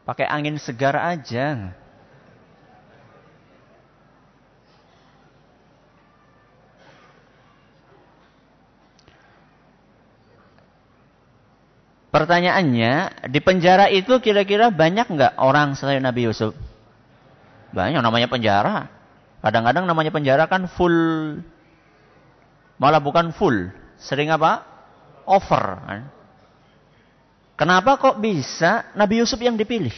[0.08, 1.76] Pakai angin segar aja.
[12.08, 16.56] Pertanyaannya, di penjara itu kira-kira banyak nggak orang selain Nabi Yusuf?
[17.74, 18.86] Banyak namanya penjara.
[19.42, 20.94] Kadang-kadang namanya penjara kan full.
[22.78, 23.74] Malah bukan full.
[23.98, 24.62] Sering apa?
[25.26, 25.82] Over.
[27.58, 29.94] Kenapa kok bisa Nabi Yusuf yang dipilih?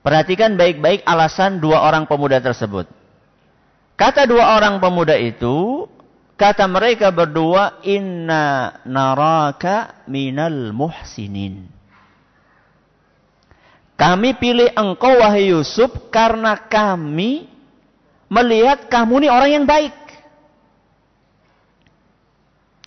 [0.00, 2.88] Perhatikan baik-baik alasan dua orang pemuda tersebut.
[3.98, 5.84] Kata dua orang pemuda itu,
[6.38, 11.77] kata mereka berdua, Inna naraka minal muhsinin.
[13.98, 17.50] Kami pilih engkau wahai Yusuf karena kami
[18.30, 19.96] melihat kamu ini orang yang baik.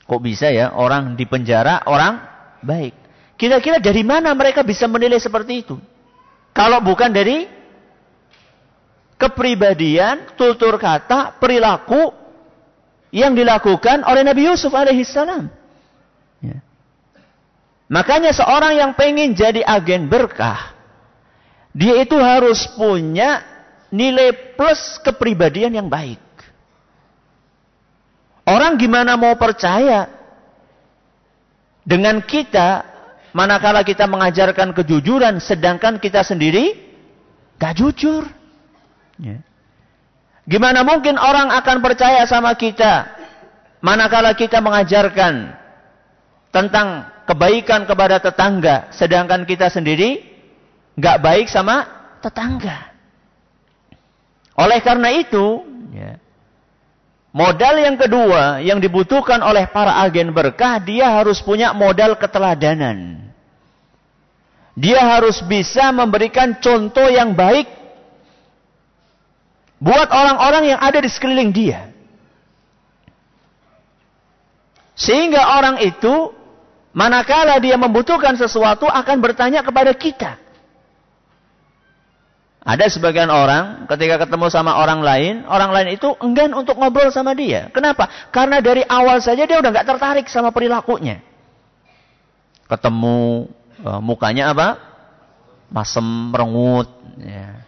[0.08, 2.24] Kok bisa ya orang di penjara orang
[2.64, 2.96] baik?
[3.36, 5.76] Kira-kira dari mana mereka bisa menilai seperti itu?
[6.56, 7.44] Kalau bukan dari
[9.20, 12.12] kepribadian, tutur kata, perilaku
[13.12, 15.52] yang dilakukan oleh Nabi Yusuf alaihissalam.
[16.40, 16.60] Ya.
[17.92, 20.71] Makanya seorang yang pengen jadi agen berkah,
[21.72, 23.44] dia itu harus punya
[23.92, 26.20] nilai plus kepribadian yang baik.
[28.48, 30.12] Orang gimana mau percaya
[31.88, 32.84] dengan kita
[33.32, 36.76] manakala kita mengajarkan kejujuran sedangkan kita sendiri
[37.56, 38.28] gak jujur.
[39.22, 39.40] Ya.
[40.44, 43.08] Gimana mungkin orang akan percaya sama kita
[43.80, 45.54] manakala kita mengajarkan
[46.52, 50.31] tentang kebaikan kepada tetangga sedangkan kita sendiri
[51.02, 51.90] nggak baik sama
[52.22, 52.94] tetangga.
[54.54, 56.22] Oleh karena itu, ya,
[57.34, 63.18] modal yang kedua yang dibutuhkan oleh para agen berkah, dia harus punya modal keteladanan.
[64.78, 67.66] Dia harus bisa memberikan contoh yang baik
[69.82, 71.90] buat orang-orang yang ada di sekeliling dia.
[74.94, 76.30] Sehingga orang itu,
[76.94, 80.38] manakala dia membutuhkan sesuatu, akan bertanya kepada kita.
[82.62, 87.34] Ada sebagian orang ketika ketemu sama orang lain, orang lain itu enggan untuk ngobrol sama
[87.34, 87.74] dia.
[87.74, 88.06] Kenapa?
[88.30, 91.26] Karena dari awal saja dia udah nggak tertarik sama perilakunya.
[92.70, 93.50] Ketemu
[93.82, 94.78] uh, mukanya apa?
[95.74, 96.86] Masem, merengut.
[97.18, 97.66] Ya.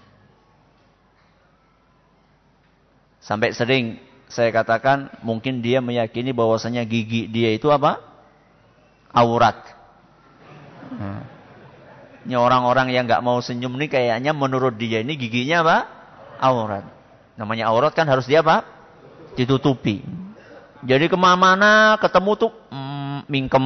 [3.18, 3.98] Sampai sering
[4.30, 7.98] saya katakan mungkin dia meyakini bahwasanya gigi dia itu apa?
[9.10, 9.58] Aurat.
[10.94, 11.33] Nah.
[12.24, 15.78] Ini orang-orang yang nggak mau senyum nih kayaknya menurut dia ini giginya apa?
[16.40, 16.86] Aurat.
[17.36, 18.64] Namanya aurat kan harus dia apa?
[19.36, 20.00] Ditutupi.
[20.84, 23.66] Jadi ke mana-mana ketemu tuh mm, mingkem.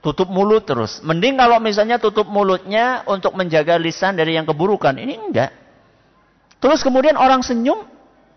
[0.00, 1.04] Tutup mulut terus.
[1.04, 4.96] Mending kalau misalnya tutup mulutnya untuk menjaga lisan dari yang keburukan.
[4.96, 5.52] Ini enggak.
[6.60, 7.84] Terus kemudian orang senyum.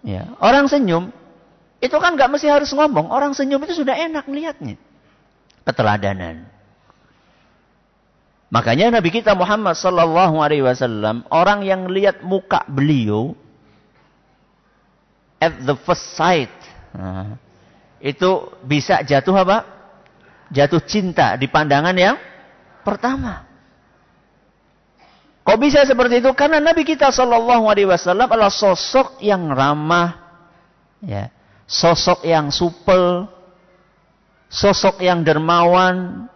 [0.03, 1.11] ya Orang senyum.
[1.79, 3.07] Itu kan nggak mesti harus ngomong.
[3.11, 4.75] Orang senyum itu sudah enak melihatnya.
[5.63, 6.47] Keteladanan.
[8.53, 13.33] Makanya Nabi kita Muhammad sallallahu alaihi wasallam orang yang lihat muka beliau
[15.41, 16.53] at the first sight
[16.93, 17.33] nah,
[17.97, 19.65] itu bisa jatuh apa?
[20.53, 22.13] Jatuh cinta di pandangan yang
[22.85, 23.41] pertama.
[25.41, 26.29] Kok bisa seperti itu?
[26.37, 30.13] Karena Nabi kita sallallahu alaihi wasallam adalah sosok yang ramah
[31.01, 31.33] ya,
[31.65, 33.25] sosok yang supel,
[34.45, 36.29] sosok yang dermawan,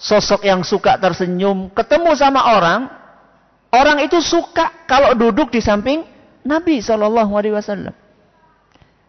[0.00, 2.88] sosok yang suka tersenyum, ketemu sama orang,
[3.68, 6.08] orang itu suka kalau duduk di samping
[6.40, 7.92] Nabi Shallallahu Alaihi Wasallam.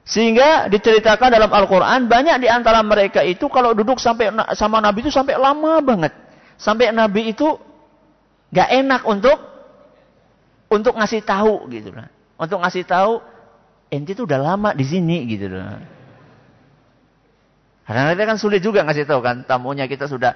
[0.04, 5.14] Sehingga diceritakan dalam Al-Quran banyak di antara mereka itu kalau duduk sampai sama Nabi itu
[5.14, 6.12] sampai lama banget,
[6.60, 7.56] sampai Nabi itu
[8.52, 9.40] gak enak untuk
[10.68, 13.24] untuk ngasih tahu gitu lah, untuk ngasih tahu
[13.88, 15.80] enti itu udah lama di sini gitu lah.
[17.88, 20.36] Karena kita kan sulit juga ngasih tahu kan tamunya kita sudah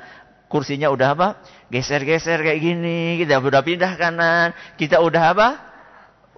[0.55, 1.27] kursinya udah apa?
[1.67, 5.59] Geser-geser kayak gini, kita udah pindah kanan, kita udah apa,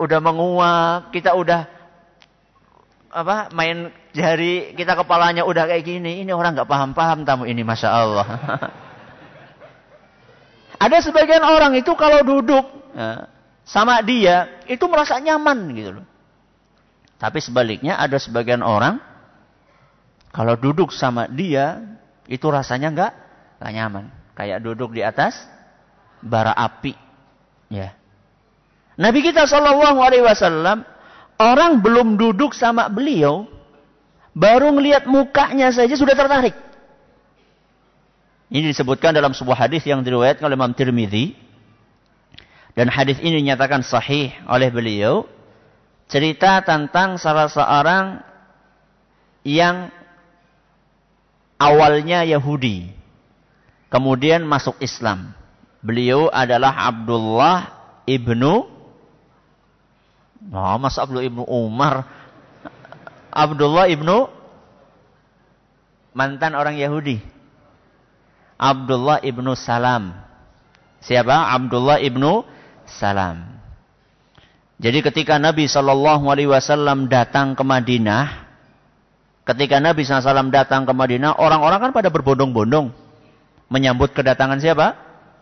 [0.02, 1.70] udah menguap, kita udah
[3.14, 3.54] apa?
[3.54, 8.26] Main jari, kita kepalanya udah kayak gini, ini orang nggak paham-paham tamu ini, masya Allah.
[10.90, 12.66] Ada sebagian orang itu kalau duduk
[12.98, 13.30] ya,
[13.66, 16.06] sama dia itu merasa nyaman gitu loh.
[17.18, 19.02] Tapi sebaliknya ada sebagian orang
[20.30, 21.98] kalau duduk sama dia,
[22.30, 23.27] itu rasanya nggak
[23.58, 24.06] nggak nyaman.
[24.38, 25.38] Kayak duduk di atas
[26.22, 26.94] bara api.
[27.70, 27.94] Ya.
[28.98, 30.86] Nabi kita Shallallahu Alaihi Wasallam
[31.38, 33.46] orang belum duduk sama beliau,
[34.34, 36.58] baru melihat mukanya saja sudah tertarik.
[38.48, 41.36] Ini disebutkan dalam sebuah hadis yang diriwayatkan oleh Imam Tirmidzi.
[42.78, 45.26] Dan hadis ini dinyatakan sahih oleh beliau.
[46.08, 48.24] Cerita tentang salah seorang
[49.44, 49.92] yang
[51.60, 52.97] awalnya Yahudi.
[53.88, 55.32] Kemudian masuk Islam.
[55.80, 57.72] Beliau adalah Abdullah
[58.04, 58.76] ibnu
[60.48, 62.08] Oh, Mas Abdullah ibnu Umar.
[63.34, 64.32] Abdullah ibnu
[66.16, 67.20] mantan orang Yahudi.
[68.56, 70.16] Abdullah ibnu Salam.
[71.04, 71.52] Siapa?
[71.52, 72.48] Abdullah ibnu
[72.88, 73.60] Salam.
[74.78, 78.48] Jadi ketika Nabi Shallallahu Alaihi Wasallam datang ke Madinah,
[79.48, 82.92] Ketika Nabi SAW datang ke Madinah, orang-orang kan pada berbondong-bondong
[83.68, 84.96] menyambut kedatangan siapa?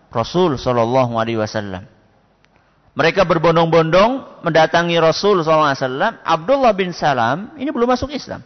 [0.10, 1.84] Rasul Shallallahu Alaihi Wasallam.
[2.96, 6.24] Mereka berbondong-bondong mendatangi Rasul SAW.
[6.24, 8.40] Abdullah bin Salam ini belum masuk Islam.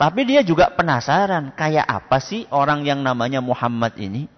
[0.00, 4.32] Tapi dia juga penasaran, kayak apa sih orang yang namanya Muhammad ini?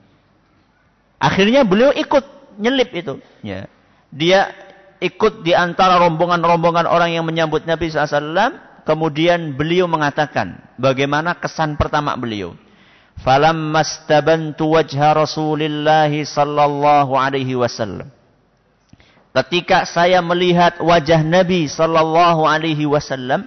[1.22, 3.14] Akhirnya beliau ikut nyelip itu.
[3.46, 3.70] Ya.
[4.10, 4.50] Dia
[4.98, 12.14] ikut di antara rombongan-rombongan orang yang menyambut Nabi SAW Kemudian beliau mengatakan bagaimana kesan pertama
[12.14, 12.54] beliau.
[13.20, 18.12] Falam mastabantu wajha Rasulillah sallallahu alaihi wasallam.
[19.32, 23.44] Ketika saya melihat wajah Nabi sallallahu alaihi wasallam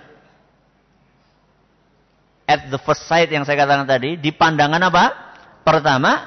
[2.45, 5.05] at the first sight yang saya katakan tadi, di pandangan apa?
[5.61, 6.17] Pertama,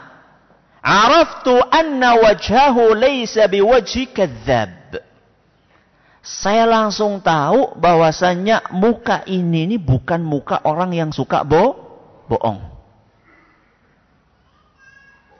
[0.82, 4.82] araftu anna wajhahu laysa biwajhi kadzab
[6.22, 11.74] saya langsung tahu bahwasannya muka ini ini bukan muka orang yang suka bo
[12.30, 12.71] bohong.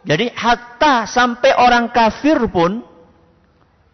[0.03, 2.83] Jadi hatta sampai orang kafir pun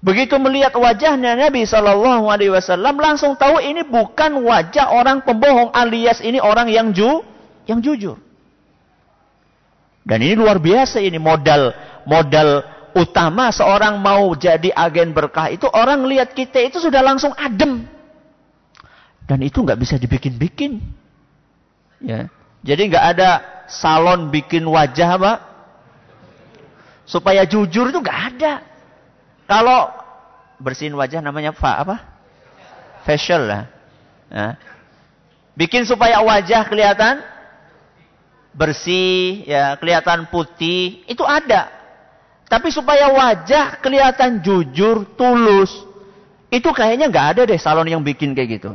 [0.01, 6.25] begitu melihat wajahnya Nabi Shallallahu Alaihi Wasallam langsung tahu ini bukan wajah orang pembohong alias
[6.25, 7.21] ini orang yang ju
[7.69, 8.17] yang jujur.
[10.09, 11.77] Dan ini luar biasa ini modal
[12.09, 12.65] modal
[12.97, 17.85] utama seorang mau jadi agen berkah itu orang lihat kita itu sudah langsung adem.
[19.29, 20.81] Dan itu nggak bisa dibikin-bikin.
[22.01, 22.33] Ya.
[22.65, 23.31] Jadi nggak ada
[23.69, 25.33] salon bikin wajah apa
[27.09, 28.61] supaya jujur itu nggak ada.
[29.49, 29.89] Kalau
[30.61, 31.97] bersihin wajah namanya fa apa?
[33.09, 33.65] Facial lah.
[34.29, 34.61] Ya.
[35.57, 37.25] Bikin supaya wajah kelihatan
[38.53, 41.73] bersih, ya kelihatan putih, itu ada.
[42.47, 45.73] Tapi supaya wajah kelihatan jujur, tulus.
[46.53, 48.71] Itu kayaknya nggak ada deh salon yang bikin kayak gitu.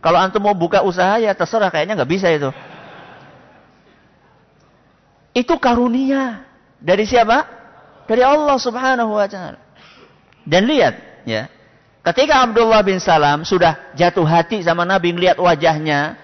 [0.00, 2.50] Kalau antum mau buka usaha ya terserah kayaknya nggak bisa itu.
[5.36, 6.44] Itu karunia
[6.80, 7.65] dari siapa?
[8.06, 9.60] Dari Allah Subhanahu wa taala.
[10.46, 11.50] Dan lihat ya.
[12.06, 16.14] Ketika Abdullah bin Salam sudah jatuh hati sama Nabi melihat wajahnya,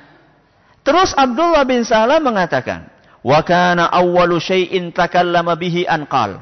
[0.86, 2.86] terus Abdullah bin Salam mengatakan,
[3.18, 6.38] "Wa kana awwalu syai'in takallama bihi anqal."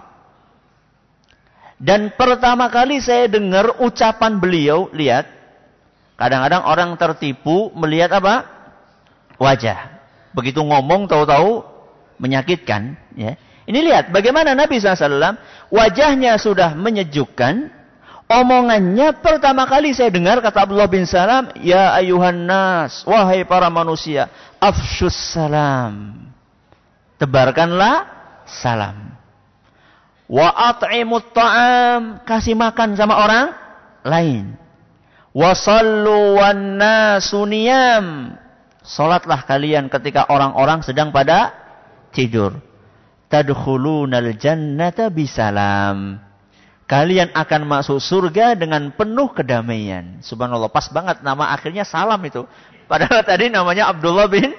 [1.80, 5.24] Dan pertama kali saya dengar ucapan beliau, lihat.
[6.20, 8.44] Kadang-kadang orang tertipu melihat apa?
[9.40, 9.88] Wajah.
[10.36, 11.64] Begitu ngomong tahu-tahu
[12.20, 13.00] menyakitkan.
[13.16, 13.40] Ya.
[13.70, 15.38] Ini lihat bagaimana Nabi SAW
[15.70, 17.78] wajahnya sudah menyejukkan.
[18.30, 24.30] Omongannya pertama kali saya dengar kata Abdullah bin Salam, Ya ayuhan nas, wahai para manusia,
[24.58, 26.26] afshus salam.
[27.18, 28.06] Tebarkanlah
[28.46, 29.18] salam.
[30.30, 32.22] Wa at'imut ta'am.
[32.22, 33.50] Kasih makan sama orang
[34.06, 34.54] lain.
[35.34, 38.34] Wa sallu wan nasuniyam.
[38.82, 41.50] Salatlah kalian ketika orang-orang sedang pada
[42.14, 42.69] tidur.
[43.30, 46.18] Tadkhulunal jannata bisalam.
[46.90, 50.18] Kalian akan masuk surga dengan penuh kedamaian.
[50.26, 52.42] Subhanallah, pas banget nama akhirnya salam itu.
[52.90, 54.50] Padahal tadi namanya Abdullah bin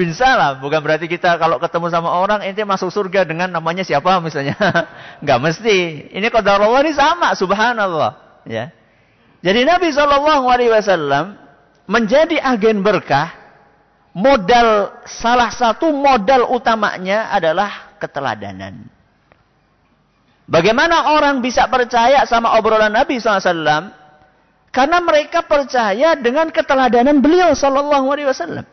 [0.00, 0.64] bin Salam.
[0.64, 4.56] Bukan berarti kita kalau ketemu sama orang ente masuk surga dengan namanya siapa misalnya.
[5.20, 6.08] Enggak mesti.
[6.16, 8.72] Ini qadarullah ini sama, subhanallah, ya.
[9.44, 9.92] Jadi Nabi
[10.72, 11.36] wasallam
[11.84, 13.45] menjadi agen berkah
[14.16, 18.88] modal salah satu modal utamanya adalah keteladanan.
[20.48, 23.92] Bagaimana orang bisa percaya sama obrolan Nabi SAW?
[24.72, 28.66] Karena mereka percaya dengan keteladanan beliau Sallallahu Alaihi Wasallam.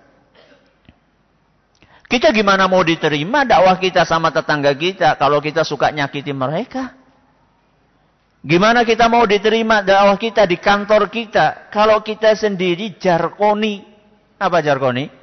[2.08, 6.94] Kita gimana mau diterima dakwah kita sama tetangga kita kalau kita suka nyakiti mereka?
[8.44, 13.82] Gimana kita mau diterima dakwah kita di kantor kita kalau kita sendiri jarkoni?
[14.38, 15.23] Apa jarkoni?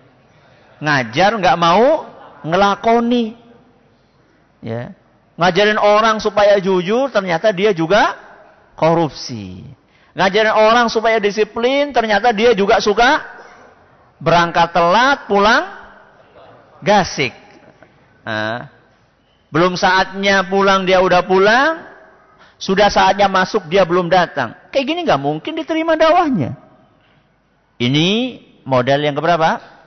[0.80, 2.08] Ngajar nggak mau
[2.44, 3.36] ngelakoni.
[4.64, 4.92] Ya.
[5.40, 8.12] Ngajarin orang supaya jujur, ternyata dia juga
[8.76, 9.64] korupsi.
[10.12, 13.24] Ngajarin orang supaya disiplin, ternyata dia juga suka
[14.20, 15.64] berangkat telat, pulang
[16.84, 17.32] gasik.
[18.20, 18.68] Nah,
[19.48, 21.88] belum saatnya pulang dia udah pulang,
[22.60, 24.52] sudah saatnya masuk dia belum datang.
[24.68, 26.52] Kayak gini nggak mungkin diterima dakwahnya.
[27.80, 28.08] Ini
[28.68, 29.79] modal yang keberapa?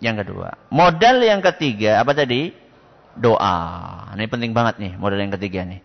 [0.00, 0.56] Yang kedua.
[0.72, 2.50] Modal yang ketiga, apa tadi?
[3.14, 4.08] Doa.
[4.16, 5.84] Ini penting banget nih, modal yang ketiga nih.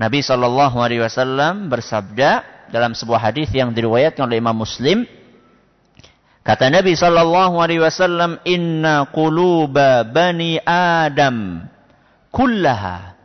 [0.00, 5.04] Nabi Shallallahu Alaihi Wasallam bersabda dalam sebuah hadis yang diriwayatkan oleh Imam Muslim.
[6.46, 11.68] Kata Nabi Shallallahu Alaihi Wasallam, Inna quluba bani Adam
[12.32, 13.18] kullaha.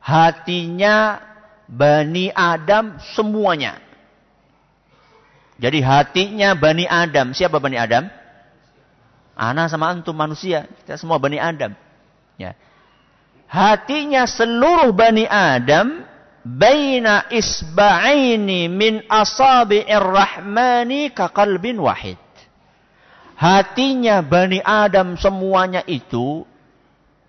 [0.00, 1.20] Hatinya
[1.68, 3.76] bani Adam semuanya.
[5.60, 7.36] Jadi hatinya bani Adam.
[7.36, 8.19] Siapa bani Adam?
[9.40, 11.72] Ana sama antum manusia, kita semua Bani Adam.
[12.36, 12.52] Ya.
[13.48, 16.04] Hatinya seluruh Bani Adam
[16.44, 22.20] baina isba'aini min asabi'ir rahmani kakalbin wahid.
[23.40, 26.44] Hatinya Bani Adam semuanya itu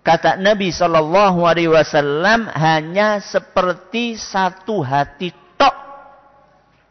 [0.04, 5.76] kata Nabi sallallahu alaihi wasallam hanya seperti satu hati tok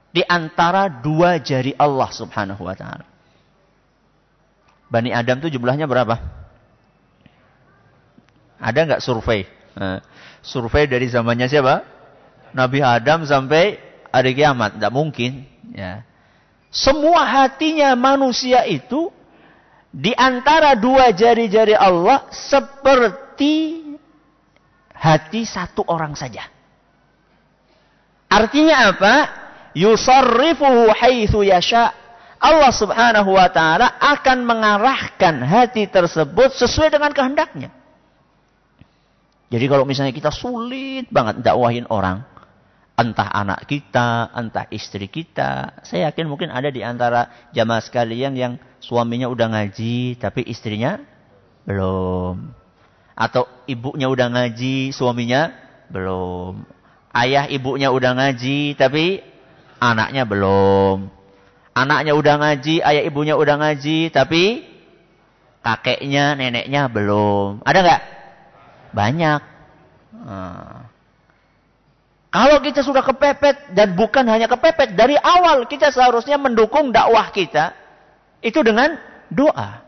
[0.10, 3.11] di antara dua jari Allah Subhanahu wa taala.
[4.92, 6.20] Bani Adam itu jumlahnya berapa?
[8.60, 9.48] Ada nggak survei?
[9.74, 10.04] Nah,
[10.44, 11.88] survei dari zamannya siapa?
[12.52, 13.80] Nabi Adam sampai
[14.12, 14.76] hari kiamat.
[14.76, 15.48] Tidak mungkin.
[15.72, 16.04] Ya.
[16.68, 19.08] Semua hatinya manusia itu
[19.92, 23.84] di antara dua jari-jari Allah seperti
[24.92, 26.48] hati satu orang saja.
[28.32, 29.16] Artinya apa?
[29.76, 31.96] Yusarrifuhu haitsu yasha.
[32.42, 37.70] Allah subhanahu wa ta'ala akan mengarahkan hati tersebut sesuai dengan kehendaknya.
[39.54, 42.26] Jadi kalau misalnya kita sulit banget dakwahin orang,
[42.98, 48.54] entah anak kita, entah istri kita, saya yakin mungkin ada di antara jamaah sekalian yang
[48.82, 50.98] suaminya udah ngaji, tapi istrinya
[51.70, 52.58] belum.
[53.14, 55.54] Atau ibunya udah ngaji, suaminya
[55.94, 56.66] belum.
[57.14, 59.22] Ayah ibunya udah ngaji, tapi
[59.78, 61.21] anaknya belum.
[61.72, 64.68] Anaknya udah ngaji, ayah ibunya udah ngaji, tapi
[65.64, 67.64] kakeknya, neneknya belum.
[67.64, 68.02] Ada nggak?
[68.92, 69.42] Banyak.
[70.12, 70.92] Hmm.
[72.32, 77.76] Kalau kita sudah kepepet dan bukan hanya kepepet, dari awal kita seharusnya mendukung dakwah kita
[78.40, 78.96] itu dengan
[79.28, 79.84] doa.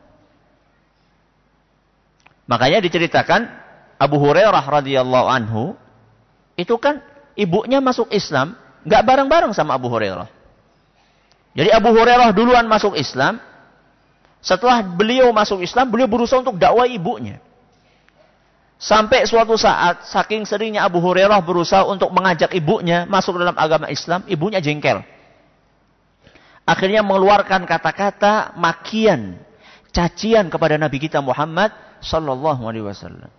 [2.43, 3.47] Makanya diceritakan
[3.95, 5.63] Abu Hurairah radhiyallahu anhu
[6.59, 6.99] itu kan
[7.39, 10.42] ibunya masuk Islam nggak bareng-bareng sama Abu Hurairah.
[11.53, 13.37] Jadi Abu Hurairah duluan masuk Islam.
[14.43, 17.39] Setelah beliau masuk Islam, beliau berusaha untuk dakwah ibunya.
[18.75, 24.27] Sampai suatu saat, saking seringnya Abu Hurairah berusaha untuk mengajak ibunya masuk dalam agama Islam,
[24.27, 24.99] ibunya jengkel.
[26.67, 29.39] Akhirnya mengeluarkan kata-kata makian,
[29.95, 31.71] cacian kepada Nabi kita Muhammad
[32.03, 33.31] Sallallahu Alaihi Wasallam.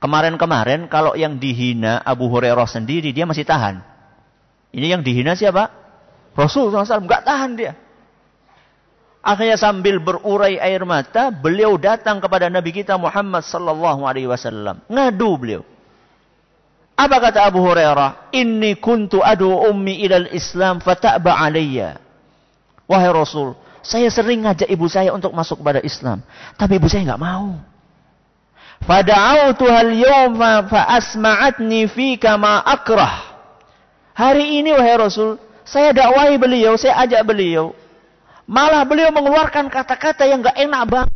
[0.00, 3.84] Kemarin-kemarin kalau yang dihina Abu Hurairah sendiri dia masih tahan.
[4.72, 5.83] Ini yang dihina siapa?
[6.34, 7.72] Rasul SAW nggak tahan dia.
[9.24, 14.84] Akhirnya sambil berurai air mata, beliau datang kepada Nabi kita Muhammad sallallahu alaihi wasallam.
[14.84, 15.62] Ngadu beliau.
[16.94, 18.30] Apa kata Abu Hurairah?
[18.36, 21.98] Inni kuntu adu ummi ilal Islam fata'ba alayya.
[22.84, 26.20] Wahai Rasul, saya sering ngajak ibu saya untuk masuk kepada Islam,
[26.60, 27.56] tapi ibu saya nggak mau.
[28.84, 33.32] Fada'autu hal yawma fa asma'atni fika ma akrah.
[34.12, 37.72] Hari ini wahai Rasul, saya dakwahi beliau, saya ajak beliau
[38.44, 41.12] Malah beliau mengeluarkan kata-kata yang gak enak banget.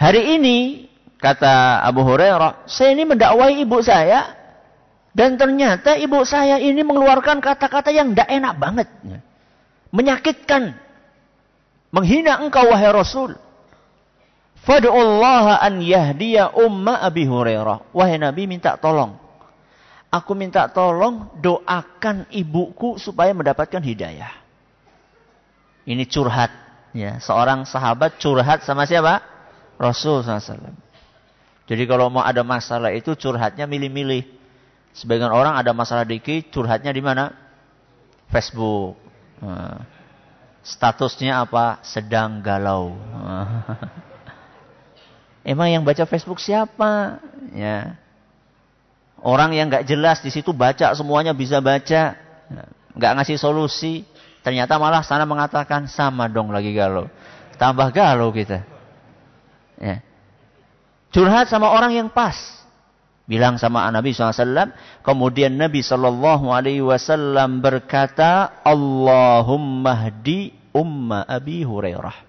[0.00, 0.88] Hari ini,
[1.20, 4.39] kata Abu Hurairah, saya ini mendakwai ibu saya.
[5.10, 8.88] Dan ternyata ibu saya ini mengeluarkan kata-kata yang tidak enak banget.
[9.90, 10.78] Menyakitkan.
[11.90, 13.34] Menghina engkau wahai Rasul.
[14.62, 17.90] Fad'ullaha an yahdiya umma Abi Hurairah.
[17.90, 19.18] Wahai Nabi minta tolong.
[20.10, 24.30] Aku minta tolong doakan ibuku supaya mendapatkan hidayah.
[25.86, 26.50] Ini curhat.
[26.90, 29.22] Ya, seorang sahabat curhat sama siapa?
[29.78, 30.74] Rasul SAW.
[31.70, 34.39] Jadi kalau mau ada masalah itu curhatnya milih-milih.
[34.90, 37.32] Sebagian orang ada masalah dikit, curhatnya di mana?
[38.30, 38.98] Facebook.
[39.40, 39.86] Nah,
[40.62, 41.80] statusnya apa?
[41.86, 42.98] Sedang galau.
[45.40, 47.22] Emang yang baca Facebook siapa?
[47.56, 47.96] Ya.
[49.20, 52.16] Orang yang nggak jelas di situ baca semuanya bisa baca,
[52.96, 54.04] nggak ngasih solusi.
[54.40, 57.08] Ternyata malah sana mengatakan sama dong lagi galau.
[57.60, 58.64] Tambah galau kita.
[59.76, 60.00] Ya.
[61.12, 62.59] Curhat sama orang yang pas.
[63.30, 64.74] Bilang sama Nabi SAW.
[65.06, 66.50] Kemudian Nabi SAW
[67.62, 72.26] berkata, Allahumma hdi umma Abi Hurairah.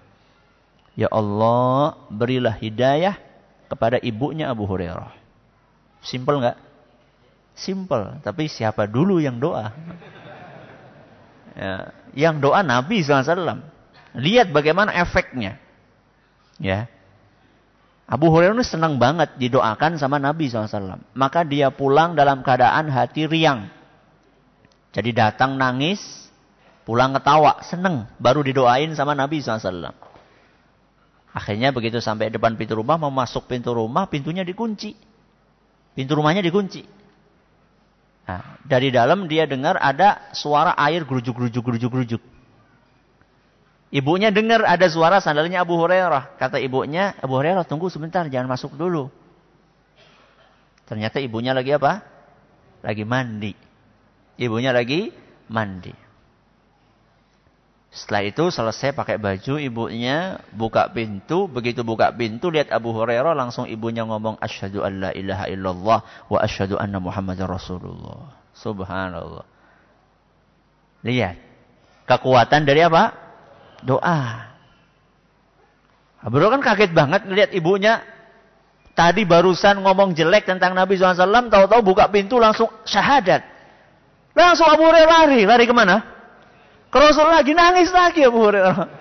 [0.94, 3.18] Ya Allah, berilah hidayah
[3.66, 5.10] kepada ibunya Abu Hurairah.
[6.06, 6.58] Simple nggak?
[7.58, 8.22] Simple.
[8.22, 9.74] Tapi siapa dulu yang doa?
[11.58, 13.58] Ya, yang doa Nabi SAW.
[14.14, 15.58] Lihat bagaimana efeknya.
[16.62, 16.86] Ya.
[18.06, 21.00] Abu Hurairah ini senang banget didoakan sama Nabi SAW.
[21.14, 23.70] Maka dia pulang dalam keadaan hati riang.
[24.92, 26.28] Jadi datang nangis,
[26.84, 28.10] pulang ketawa, senang.
[28.20, 29.94] Baru didoain sama Nabi SAW.
[31.32, 34.92] Akhirnya begitu sampai depan pintu rumah, mau masuk pintu rumah, pintunya dikunci.
[35.96, 36.84] Pintu rumahnya dikunci.
[38.28, 42.22] Nah, dari dalam dia dengar ada suara air gerujuk-gerujuk, gerujuk-gerujuk.
[43.92, 46.40] Ibunya dengar ada suara sandalnya Abu Hurairah.
[46.40, 49.12] Kata ibunya, Abu Hurairah tunggu sebentar, jangan masuk dulu.
[50.88, 52.00] Ternyata ibunya lagi apa?
[52.80, 53.52] Lagi mandi.
[54.40, 55.12] Ibunya lagi
[55.52, 55.92] mandi.
[57.92, 61.44] Setelah itu selesai pakai baju, ibunya buka pintu.
[61.44, 65.98] Begitu buka pintu, lihat Abu Hurairah, langsung ibunya ngomong, Asyhadu an la ilaha illallah
[66.32, 68.40] wa asyhadu anna Muhammadar Rasulullah.
[68.56, 69.44] Subhanallah.
[71.04, 71.36] Lihat.
[72.08, 73.21] Kekuatan dari apa?
[73.82, 74.52] Doa.
[76.22, 78.02] Abu kan kaget banget ngelihat ibunya.
[78.92, 83.40] Tadi barusan ngomong jelek tentang Nabi SAW, tahu-tahu buka pintu langsung syahadat.
[84.36, 85.42] Langsung Abu Hurairah lari.
[85.48, 86.04] Lari ke mana?
[86.92, 89.00] Ke Rasul lagi, nangis lagi Abu Hurairah.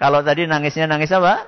[0.00, 1.46] Kalau tadi nangisnya nangis apa?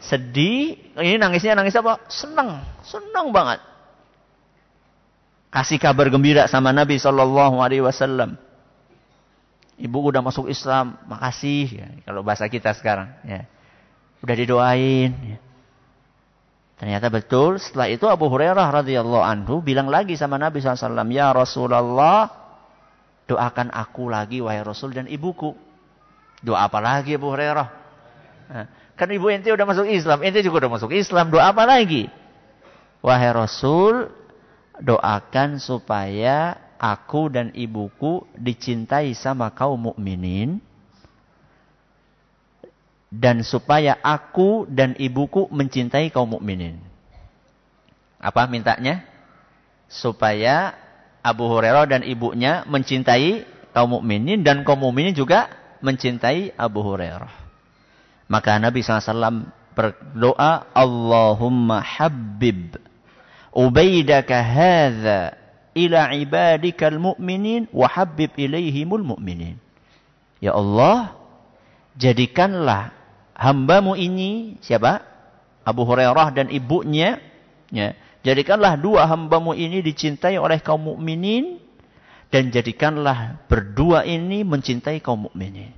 [0.00, 0.94] Sedih.
[0.94, 2.00] Ini nangisnya nangis apa?
[2.06, 2.62] Senang.
[2.86, 3.60] Senang banget.
[5.50, 8.38] Kasih kabar gembira sama Nabi Sallallahu Alaihi Wasallam
[9.80, 13.48] ibu udah masuk Islam, makasih ya, kalau bahasa kita sekarang ya.
[14.20, 15.38] Udah didoain ya.
[16.80, 22.28] Ternyata betul setelah itu Abu Hurairah radhiyallahu anhu bilang lagi sama Nabi SAW, Ya Rasulullah,
[23.28, 25.52] doakan aku lagi wahai Rasul dan ibuku.
[26.40, 27.68] Doa apa lagi Abu Hurairah?
[28.96, 32.08] Kan ibu ente udah masuk Islam, ente juga udah masuk Islam, doa apa lagi?
[33.04, 34.08] Wahai Rasul,
[34.80, 40.64] doakan supaya aku dan ibuku dicintai sama kaum mukminin
[43.12, 46.80] dan supaya aku dan ibuku mencintai kaum mukminin.
[48.16, 49.04] Apa mintanya?
[49.92, 50.72] Supaya
[51.20, 53.44] Abu Hurairah dan ibunya mencintai
[53.76, 55.52] kaum mukminin dan kaum mukminin juga
[55.84, 57.32] mencintai Abu Hurairah.
[58.30, 62.78] Maka Nabi SAW berdoa, Allahumma habib
[63.50, 65.39] ubaidaka hadha
[65.86, 69.56] ila ibadikal mu'minin wa habib ilaihimul mu'minin.
[70.40, 71.16] Ya Allah,
[71.96, 72.92] jadikanlah
[73.36, 75.04] hambamu ini siapa?
[75.64, 77.20] Abu Hurairah dan ibunya
[77.68, 77.94] ya.
[78.20, 81.56] Jadikanlah dua hambamu ini dicintai oleh kaum mukminin
[82.28, 85.72] dan jadikanlah berdua ini mencintai kaum mukminin.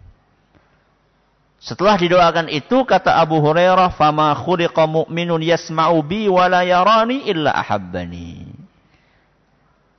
[1.63, 7.55] Setelah didoakan itu kata Abu Hurairah, "Fama khuliqa mu'minun yasma'u bi wa la yarani illa
[7.55, 8.42] ahabbani."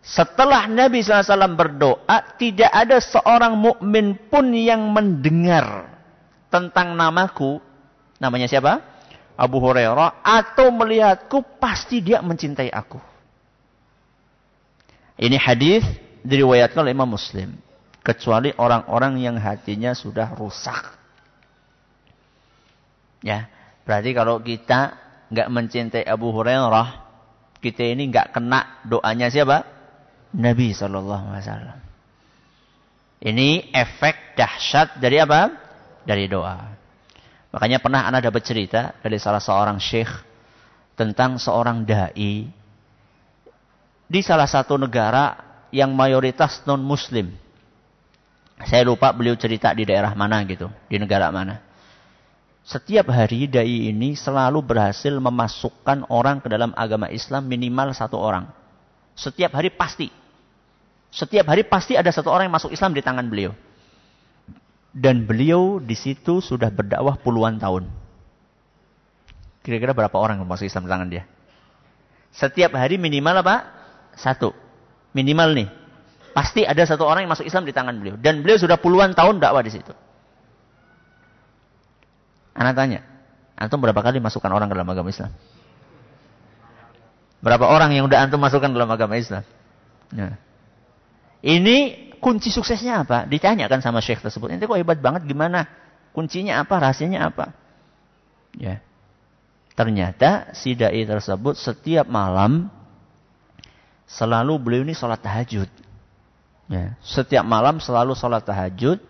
[0.03, 5.87] Setelah Nabi SAW berdoa, tidak ada seorang mukmin pun yang mendengar
[6.51, 7.63] tentang namaku.
[8.19, 8.83] Namanya siapa?
[9.39, 10.19] Abu Hurairah.
[10.19, 12.99] Atau melihatku, pasti dia mencintai aku.
[15.15, 15.87] Ini hadis
[16.19, 17.55] diriwayatkan oleh Imam Muslim.
[18.03, 20.99] Kecuali orang-orang yang hatinya sudah rusak.
[23.23, 23.47] Ya,
[23.87, 24.99] berarti kalau kita
[25.31, 26.99] nggak mencintai Abu Hurairah,
[27.63, 29.72] kita ini nggak kena doanya siapa?
[30.33, 31.77] Nabi Wasallam.
[33.23, 35.47] Ini efek dahsyat dari apa?
[36.03, 36.75] Dari doa.
[37.53, 40.09] Makanya pernah anak dapat cerita dari salah seorang syekh
[40.97, 42.49] tentang seorang dai
[44.09, 45.37] di salah satu negara
[45.71, 47.31] yang mayoritas non muslim.
[48.63, 51.61] Saya lupa beliau cerita di daerah mana gitu, di negara mana.
[52.63, 58.47] Setiap hari dai ini selalu berhasil memasukkan orang ke dalam agama Islam minimal satu orang.
[59.13, 60.22] Setiap hari pasti.
[61.13, 63.53] Setiap hari pasti ada satu orang yang masuk Islam di tangan beliau.
[64.89, 67.85] Dan beliau di situ sudah berdakwah puluhan tahun.
[69.61, 71.23] Kira-kira berapa orang yang masuk Islam di tangan dia?
[72.33, 73.61] Setiap hari minimal apa?
[74.17, 74.57] Satu.
[75.13, 75.69] Minimal nih.
[76.33, 78.17] Pasti ada satu orang yang masuk Islam di tangan beliau.
[78.17, 79.93] Dan beliau sudah puluhan tahun dakwah di situ.
[82.57, 83.05] Anak tanya,
[83.53, 85.29] antum berapa kali masukkan orang ke dalam agama Islam?
[87.41, 89.45] Berapa orang yang udah antum masukkan dalam agama Islam?
[90.13, 90.37] Ya.
[91.43, 91.77] Ini
[92.23, 93.27] kunci suksesnya apa?
[93.27, 94.55] Ditanyakan sama syekh tersebut.
[94.55, 95.67] Ini kok hebat banget gimana?
[96.15, 96.79] Kuncinya apa?
[96.79, 97.51] Rahasianya apa?
[98.55, 98.79] Ya.
[99.75, 102.71] Ternyata si dai tersebut setiap malam
[104.07, 105.67] selalu beliau ini sholat tahajud.
[106.71, 106.95] Ya.
[107.03, 109.03] Setiap malam selalu sholat tahajud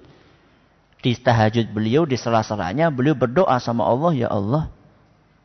[1.03, 4.71] di tahajud beliau, di sela-selanya beliau berdoa sama Allah, ya Allah,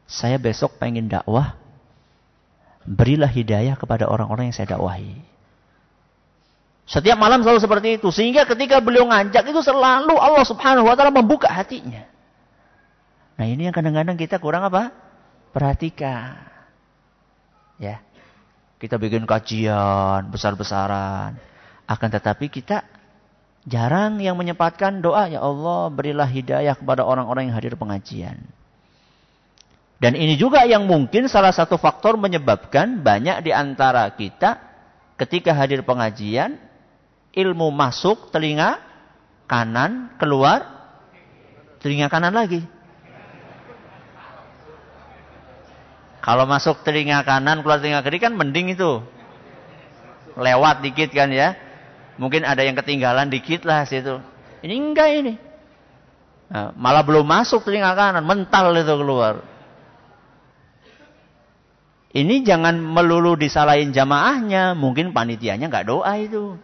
[0.09, 1.59] saya besok pengen dakwah,
[2.87, 5.28] berilah hidayah kepada orang-orang yang saya dakwahi.
[6.89, 8.09] Setiap malam selalu seperti itu.
[8.09, 12.09] Sehingga ketika beliau ngajak itu selalu Allah subhanahu wa ta'ala membuka hatinya.
[13.37, 14.91] Nah ini yang kadang-kadang kita kurang apa?
[15.53, 16.49] Perhatikan.
[17.77, 18.01] Ya.
[18.81, 21.37] Kita bikin kajian besar-besaran.
[21.85, 22.89] Akan tetapi kita
[23.69, 28.41] Jarang yang menyempatkan doa, ya Allah berilah hidayah kepada orang-orang yang hadir pengajian.
[30.01, 34.57] Dan ini juga yang mungkin salah satu faktor menyebabkan banyak di antara kita
[35.21, 36.57] ketika hadir pengajian,
[37.33, 38.81] ilmu masuk telinga
[39.49, 40.65] kanan, keluar
[41.81, 42.63] telinga kanan lagi.
[46.21, 49.01] Kalau masuk telinga kanan, keluar telinga kiri kan mending itu.
[50.37, 51.57] Lewat dikit kan ya.
[52.21, 54.21] Mungkin ada yang ketinggalan dikit lah situ.
[54.61, 55.35] Ini enggak ini.
[56.49, 59.41] Nah, malah belum masuk telinga kanan, mental itu keluar.
[62.09, 66.57] Ini jangan melulu disalahin jamaahnya, mungkin panitianya nggak doa itu.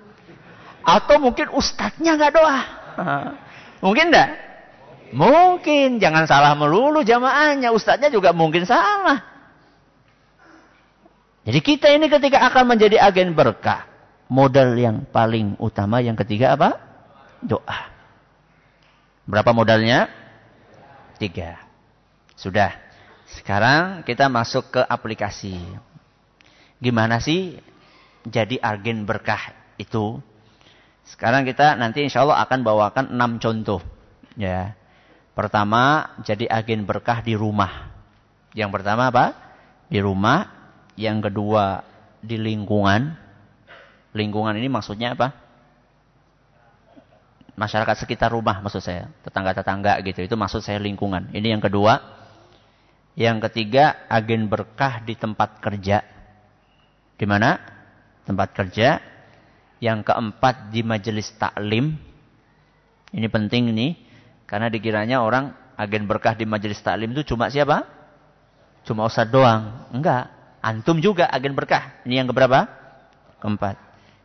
[0.85, 2.61] Atau mungkin ustadznya nggak doa.
[3.85, 4.30] mungkin enggak?
[5.14, 9.22] Mungkin, jangan salah melulu jamaahnya, ustadznya juga mungkin salah.
[11.45, 13.87] Jadi kita ini ketika akan menjadi agen berkah,
[14.26, 16.80] modal yang paling utama yang ketiga apa?
[17.45, 17.93] Doa.
[19.28, 20.09] Berapa modalnya?
[21.20, 21.61] Tiga.
[22.35, 22.74] Sudah.
[23.28, 25.57] Sekarang kita masuk ke aplikasi.
[26.80, 27.61] Gimana sih
[28.26, 30.18] jadi agen berkah itu?
[31.05, 33.84] Sekarang kita nanti insya Allah akan bawakan enam contoh.
[34.40, 34.72] Ya.
[35.36, 37.92] Pertama, jadi agen berkah di rumah.
[38.57, 39.34] Yang pertama apa?
[39.92, 40.48] Di rumah.
[40.94, 41.82] Yang kedua,
[42.22, 43.18] di lingkungan.
[44.14, 45.34] Lingkungan ini maksudnya apa?
[47.55, 49.11] Masyarakat sekitar rumah maksud saya.
[49.26, 50.24] Tetangga-tetangga gitu.
[50.24, 51.34] Itu maksud saya lingkungan.
[51.34, 52.00] Ini yang kedua.
[53.14, 56.02] Yang ketiga, agen berkah di tempat kerja.
[57.14, 57.59] Di mana?
[58.26, 59.14] Tempat kerja.
[59.85, 61.93] Yang keempat, di majelis taklim.
[63.12, 63.93] Ini penting nih.
[64.49, 67.85] Karena dikiranya orang agen berkah di majelis taklim itu cuma siapa?
[68.89, 69.93] Cuma Ustaz doang.
[69.93, 70.32] Enggak.
[70.64, 72.01] Antum juga agen berkah.
[72.09, 72.64] Ini yang keberapa?
[73.45, 73.76] Keempat.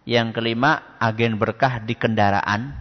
[0.07, 2.79] Yang kelima, agen berkah di kendaraan.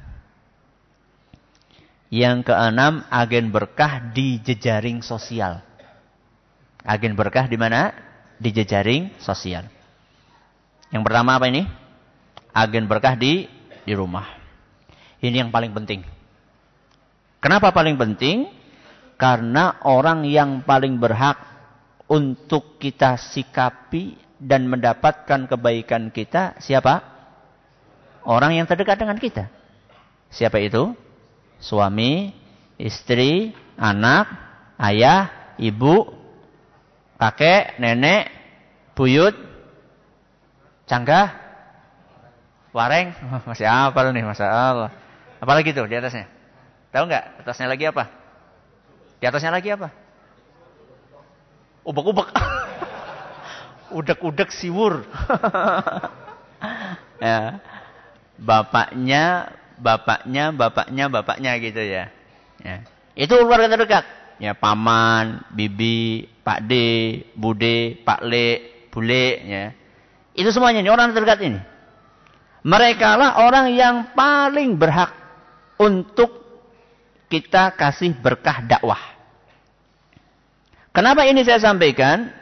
[2.15, 5.67] Yang keenam, agen berkah di jejaring sosial.
[6.87, 7.91] Agen berkah di mana?
[8.39, 9.67] Di jejaring sosial.
[10.95, 11.67] Yang pertama apa ini?
[12.59, 13.47] Agen berkah di
[13.87, 14.27] di rumah.
[15.23, 16.03] Ini yang paling penting.
[17.39, 18.51] Kenapa paling penting?
[19.15, 21.39] Karena orang yang paling berhak
[22.11, 27.19] untuk kita sikapi dan mendapatkan kebaikan kita siapa?
[28.29, 29.49] orang yang terdekat dengan kita.
[30.29, 30.93] Siapa itu?
[31.59, 32.37] Suami,
[32.77, 34.29] istri, anak,
[34.77, 36.13] ayah, ibu,
[37.17, 38.29] kakek, nenek,
[38.93, 39.35] buyut,
[40.85, 41.48] canggah,
[42.79, 43.11] wareng.
[43.51, 44.91] Masih apa nih, Masya Allah.
[45.43, 46.31] Apalagi tuh di atasnya?
[46.95, 47.43] Tahu nggak?
[47.43, 48.05] Atasnya lagi apa?
[49.19, 49.91] Di atasnya lagi apa?
[51.83, 52.31] Ubek-ubek.
[53.99, 55.03] Udek-udek siwur.
[57.19, 57.59] ya
[58.39, 62.11] bapaknya bapaknya, bapaknya, bapaknya gitu ya.
[62.61, 62.77] ya.
[63.15, 64.05] Itu keluarga terdekat.
[64.39, 66.75] Ya, paman, bibi, pak D,
[67.35, 69.65] bude, pak Le, bule, ya.
[70.39, 71.59] Itu semuanya ini orang terdekat ini.
[72.67, 75.15] Mereka lah orang yang paling berhak
[75.79, 76.43] untuk
[77.31, 78.99] kita kasih berkah dakwah.
[80.91, 82.35] Kenapa ini saya sampaikan?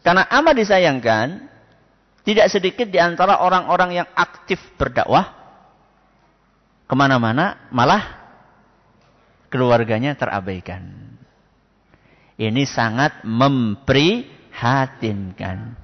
[0.00, 1.44] Karena amat disayangkan,
[2.24, 5.28] tidak sedikit di antara orang-orang yang aktif berdakwah,
[6.88, 8.16] ke mana-mana malah
[9.52, 10.88] keluarganya terabaikan.
[12.40, 15.76] Ini sangat memprihatinkan.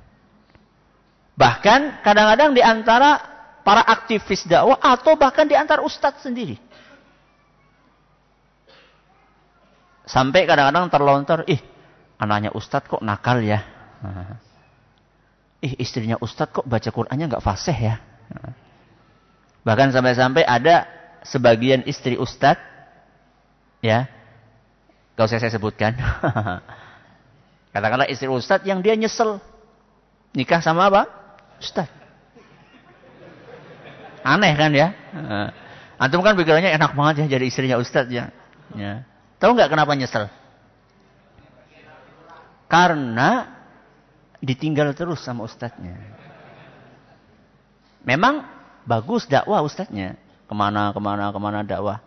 [1.36, 3.35] Bahkan kadang-kadang di antara
[3.66, 6.54] para aktivis dakwah atau bahkan di antara ustadz sendiri.
[10.06, 11.58] Sampai kadang-kadang terlontar, ih
[12.22, 13.66] anaknya ustadz kok nakal ya.
[15.66, 17.98] Ih istrinya ustadz kok baca Qur'annya nggak fasih ya.
[19.66, 20.86] Bahkan sampai-sampai ada
[21.26, 22.62] sebagian istri ustadz,
[23.82, 24.06] ya,
[25.18, 25.98] gak usah saya sebutkan.
[27.74, 29.42] Katakanlah istri ustadz yang dia nyesel
[30.38, 31.10] nikah sama apa?
[31.58, 32.05] Ustadz.
[34.26, 34.90] Aneh kan ya?
[36.02, 38.34] Antum kan pikirannya enak banget ya jadi istrinya ustadz ya.
[38.74, 39.06] ya.
[39.38, 40.26] Tahu nggak kenapa nyesel?
[42.66, 43.56] Karena
[44.42, 45.94] ditinggal terus sama ustadznya.
[48.02, 48.42] Memang
[48.82, 50.18] bagus dakwah ustadznya.
[50.46, 52.02] Ke mana, ke mana, ke mana dakwah.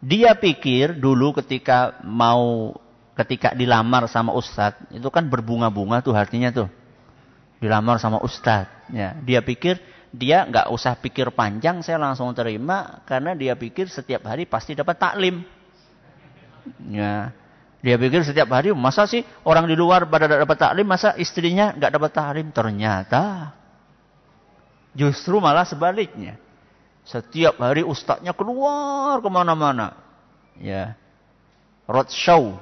[0.00, 2.74] Dia pikir dulu ketika mau,
[3.14, 6.66] ketika dilamar sama ustadz, itu kan berbunga-bunga tuh artinya tuh.
[7.62, 8.90] Dilamar sama ustadz.
[8.90, 9.78] Ya, dia pikir
[10.10, 14.98] dia nggak usah pikir panjang, saya langsung terima karena dia pikir setiap hari pasti dapat
[14.98, 15.46] taklim.
[16.90, 17.30] Ya.
[17.80, 21.92] Dia pikir setiap hari, masa sih orang di luar pada dapat taklim, masa istrinya nggak
[21.96, 22.46] dapat taklim?
[22.52, 23.54] Ternyata
[24.92, 26.36] justru malah sebaliknya.
[27.06, 29.96] Setiap hari ustadznya keluar ke mana-mana.
[30.60, 30.98] Ya.
[31.88, 32.54] Road show.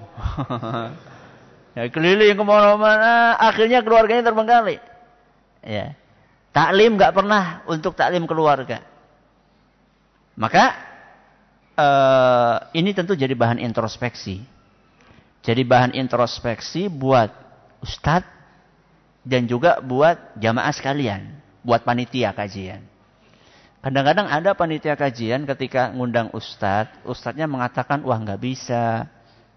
[1.77, 3.37] ya, keliling ke mana-mana.
[3.37, 4.79] Akhirnya keluarganya terbengkalai.
[5.67, 5.99] Ya.
[6.53, 8.83] Taklim nggak pernah untuk taklim keluarga.
[10.39, 10.65] Maka
[11.75, 14.43] uh, ini tentu jadi bahan introspeksi.
[15.43, 17.31] Jadi bahan introspeksi buat
[17.83, 18.27] ustadz
[19.23, 22.83] dan juga buat jamaah sekalian, buat panitia kajian.
[23.79, 29.07] Kadang-kadang ada panitia kajian ketika ngundang ustadz, ustadznya mengatakan, wah nggak bisa.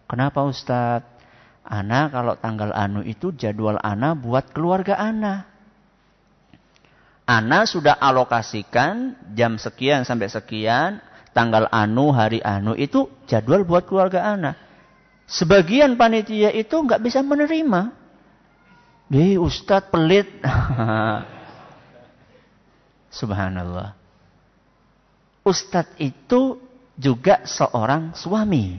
[0.06, 1.10] Kenapa ustadz?
[1.62, 5.51] Ana kalau tanggal anu itu jadwal Ana buat keluarga Ana.
[7.32, 11.00] Ana sudah alokasikan jam sekian sampai sekian
[11.32, 14.60] tanggal anu, hari anu itu jadwal buat keluarga anak.
[15.32, 17.96] Sebagian panitia itu nggak bisa menerima.
[19.08, 20.28] Deh, Ustadz pelit.
[23.20, 23.96] Subhanallah.
[25.48, 26.60] Ustadz itu
[27.00, 28.76] juga seorang suami.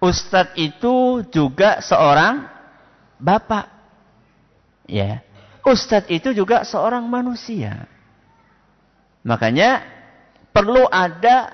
[0.00, 2.48] Ustadz itu juga seorang
[3.20, 3.68] bapak.
[4.88, 5.25] Ya.
[5.66, 7.90] Ustadz itu juga seorang manusia.
[9.26, 9.82] Makanya
[10.54, 11.50] perlu ada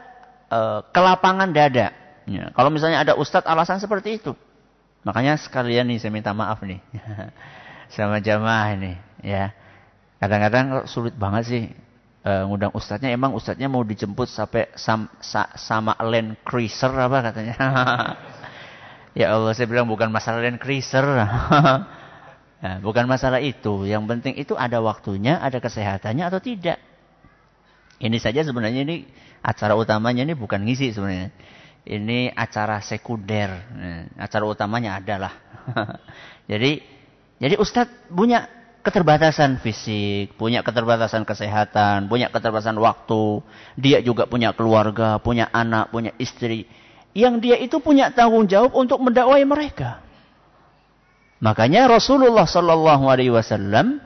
[0.53, 1.97] uh, kelapangan dada.
[2.29, 4.37] Ya, kalau misalnya ada ustadz alasan seperti itu.
[5.03, 6.79] Makanya sekalian nih saya minta maaf nih.
[7.97, 8.93] sama jamaah ini.
[9.25, 9.57] ya
[10.23, 11.65] Kadang-kadang sulit banget sih
[12.29, 13.11] uh, ngundang ustadznya.
[13.11, 17.57] Emang ustadznya mau dijemput sampai sam, sa, sama Land Cruiser apa katanya.
[19.19, 21.03] ya Allah saya bilang bukan masalah Land Cruiser.
[22.63, 23.85] nah, bukan masalah itu.
[23.85, 26.79] Yang penting itu ada waktunya, ada kesehatannya atau tidak.
[28.03, 29.07] Ini saja sebenarnya ini
[29.43, 31.31] acara utamanya ini bukan ngisi sebenarnya.
[31.83, 33.51] Ini acara sekunder.
[34.15, 35.35] Acara utamanya adalah.
[36.51, 36.83] jadi
[37.43, 38.47] jadi Ustadz punya
[38.83, 43.43] keterbatasan fisik, punya keterbatasan kesehatan, punya keterbatasan waktu.
[43.79, 46.67] Dia juga punya keluarga, punya anak, punya istri.
[47.15, 50.03] Yang dia itu punya tanggung jawab untuk mendakwai mereka.
[51.43, 53.99] Makanya Rasulullah Sallallahu Alaihi Wasallam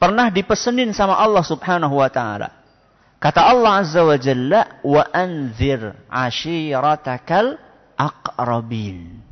[0.00, 2.48] pernah dipesenin sama Allah Subhanahu Wa Taala
[3.16, 7.56] Kata Allah Azza wa Jalla, wa anzir ashiratakal
[7.96, 9.24] aqrabin.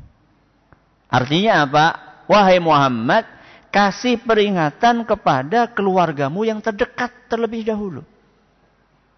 [1.12, 1.86] Artinya apa?
[2.24, 3.28] Wahai Muhammad,
[3.68, 8.00] kasih peringatan kepada keluargamu yang terdekat terlebih dahulu.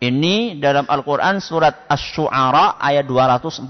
[0.03, 3.65] Ini dalam Al-Quran surat Ash-Shu'ara ayat 214.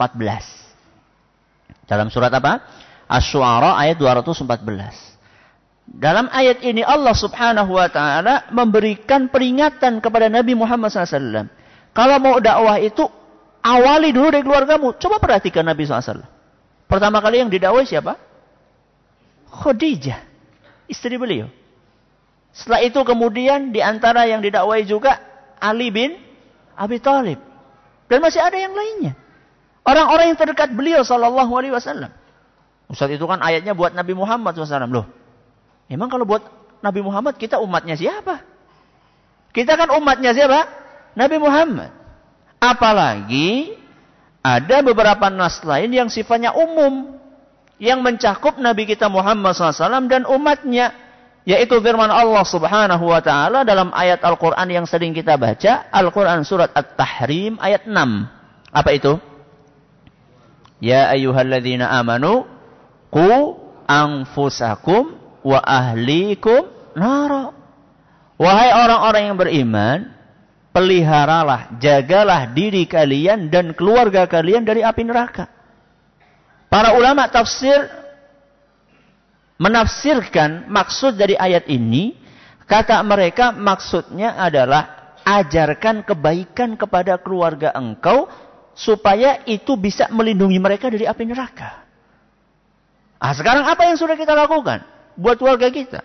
[1.86, 2.66] Dalam surat apa?
[3.06, 5.16] Ash-Shu'ara ayat 214.
[5.86, 11.46] Dalam ayat ini Allah subhanahu wa ta'ala memberikan peringatan kepada Nabi Muhammad SAW.
[11.94, 13.06] Kalau mau dakwah itu,
[13.62, 14.98] awali dulu dari keluargamu.
[14.98, 16.26] Coba perhatikan Nabi SAW.
[16.90, 18.18] Pertama kali yang didakwai siapa?
[19.50, 20.18] Khadijah.
[20.90, 21.46] Istri beliau.
[22.50, 25.22] Setelah itu kemudian di antara yang didakwai juga
[25.62, 26.18] Ali bin
[26.74, 27.38] Abi Thalib.
[28.10, 29.14] Dan masih ada yang lainnya.
[29.86, 32.10] Orang-orang yang terdekat beliau sallallahu alaihi wasallam.
[32.86, 34.86] Ustaz itu kan ayatnya buat Nabi Muhammad SAW.
[34.86, 35.06] Loh,
[35.90, 36.42] emang kalau buat
[36.82, 38.46] Nabi Muhammad kita umatnya siapa?
[39.50, 40.70] Kita kan umatnya siapa?
[41.18, 41.90] Nabi Muhammad.
[42.62, 43.74] Apalagi
[44.44, 47.18] ada beberapa nas lain yang sifatnya umum.
[47.76, 50.94] Yang mencakup Nabi kita Muhammad SAW dan umatnya.
[51.46, 55.86] Yaitu firman Allah subhanahu wa ta'ala dalam ayat Al-Quran yang sering kita baca.
[55.94, 57.94] Al-Quran surat At-Tahrim ayat 6.
[58.74, 59.14] Apa itu?
[60.82, 62.55] Ya ayyuhalladzina amanu
[63.10, 65.14] ku anfusakum
[65.46, 66.66] wa ahlikum
[66.98, 67.54] nara.
[68.36, 69.98] Wahai orang-orang yang beriman,
[70.76, 75.48] peliharalah, jagalah diri kalian dan keluarga kalian dari api neraka.
[76.68, 77.88] Para ulama tafsir
[79.56, 82.12] menafsirkan maksud dari ayat ini,
[82.68, 88.28] kata mereka maksudnya adalah ajarkan kebaikan kepada keluarga engkau
[88.76, 91.85] supaya itu bisa melindungi mereka dari api neraka.
[93.16, 94.84] Ah, sekarang apa yang sudah kita lakukan
[95.16, 96.04] buat keluarga kita?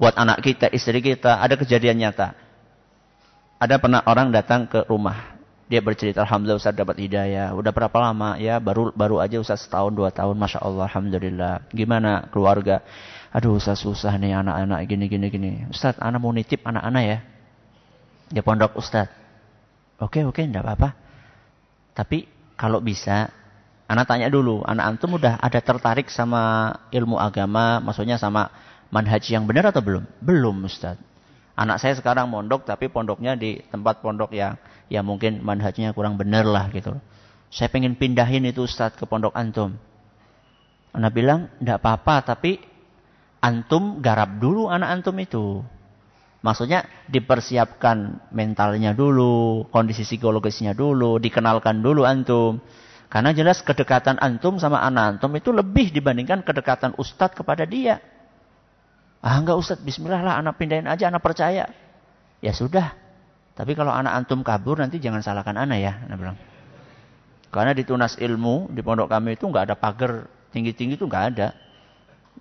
[0.00, 2.32] Buat anak kita, istri kita, ada kejadian nyata.
[3.60, 5.36] Ada pernah orang datang ke rumah.
[5.68, 7.52] Dia bercerita, Alhamdulillah Ustaz dapat hidayah.
[7.52, 8.40] Udah berapa lama?
[8.40, 10.34] Ya baru baru aja Ustaz setahun, dua tahun.
[10.40, 11.68] Masya Allah, Alhamdulillah.
[11.70, 12.80] Gimana keluarga?
[13.30, 15.50] Aduh Ustaz susah nih anak-anak gini, gini, gini.
[15.68, 17.18] Ustaz, anak mau nitip anak-anak ya.
[18.32, 19.12] Dia pondok Ustaz.
[20.00, 20.96] Oke, oke, enggak apa-apa.
[21.92, 22.24] Tapi
[22.56, 23.28] kalau bisa,
[23.90, 24.62] anak tanya dulu.
[24.62, 28.54] Anak antum udah ada tertarik sama ilmu agama, maksudnya sama
[28.94, 30.06] manhaj yang benar atau belum?
[30.22, 30.94] Belum Ustaz.
[31.58, 34.54] Anak saya sekarang mondok tapi pondoknya di tempat pondok yang
[34.86, 36.94] ya mungkin manhajnya kurang benar lah gitu.
[37.50, 39.74] Saya pengen pindahin itu Ustaz ke pondok antum.
[40.94, 42.62] Anak bilang, tidak apa-apa tapi
[43.42, 45.46] antum garap dulu anak antum itu.
[46.40, 52.64] Maksudnya dipersiapkan mentalnya dulu, kondisi psikologisnya dulu, dikenalkan dulu antum.
[53.10, 57.98] Karena jelas kedekatan antum sama anak antum itu lebih dibandingkan kedekatan ustadz kepada dia.
[59.20, 61.68] Ah enggak Ustaz, bismillah lah anak pindahin aja, anak percaya.
[62.40, 62.96] Ya sudah.
[63.52, 66.38] Tapi kalau anak antum kabur nanti jangan salahkan anak ya, anak bilang.
[67.50, 71.48] Karena di tunas ilmu di pondok kami itu enggak ada pagar tinggi-tinggi itu enggak ada.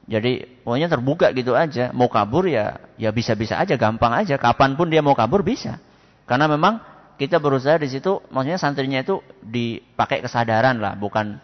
[0.05, 1.91] Jadi pokoknya terbuka gitu aja.
[1.91, 4.37] Mau kabur ya ya bisa-bisa aja, gampang aja.
[4.37, 5.81] Kapan pun dia mau kabur bisa.
[6.29, 6.79] Karena memang
[7.19, 11.35] kita berusaha di situ, maksudnya santrinya itu dipakai kesadaran lah, bukan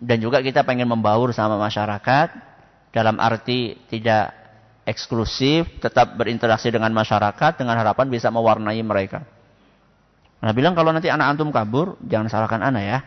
[0.00, 2.28] dan juga kita pengen membaur sama masyarakat
[2.94, 4.32] dalam arti tidak
[4.86, 9.26] eksklusif, tetap berinteraksi dengan masyarakat dengan harapan bisa mewarnai mereka.
[10.40, 12.98] Nah bilang kalau nanti anak antum kabur, jangan salahkan anak ya.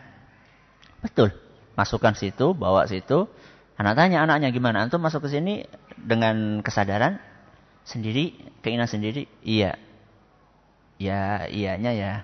[1.02, 1.34] Betul.
[1.74, 3.26] Masukkan situ, bawa situ.
[3.74, 4.86] Anak tanya anaknya gimana?
[4.86, 5.66] Antum masuk ke sini
[5.98, 7.18] dengan kesadaran
[7.82, 9.26] sendiri, keinginan sendiri?
[9.42, 9.74] Iya.
[10.98, 12.14] Ya, iyanya ya.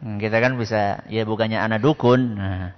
[0.00, 2.36] Hmm, kita kan bisa, ya bukannya anak dukun.
[2.36, 2.76] Nah,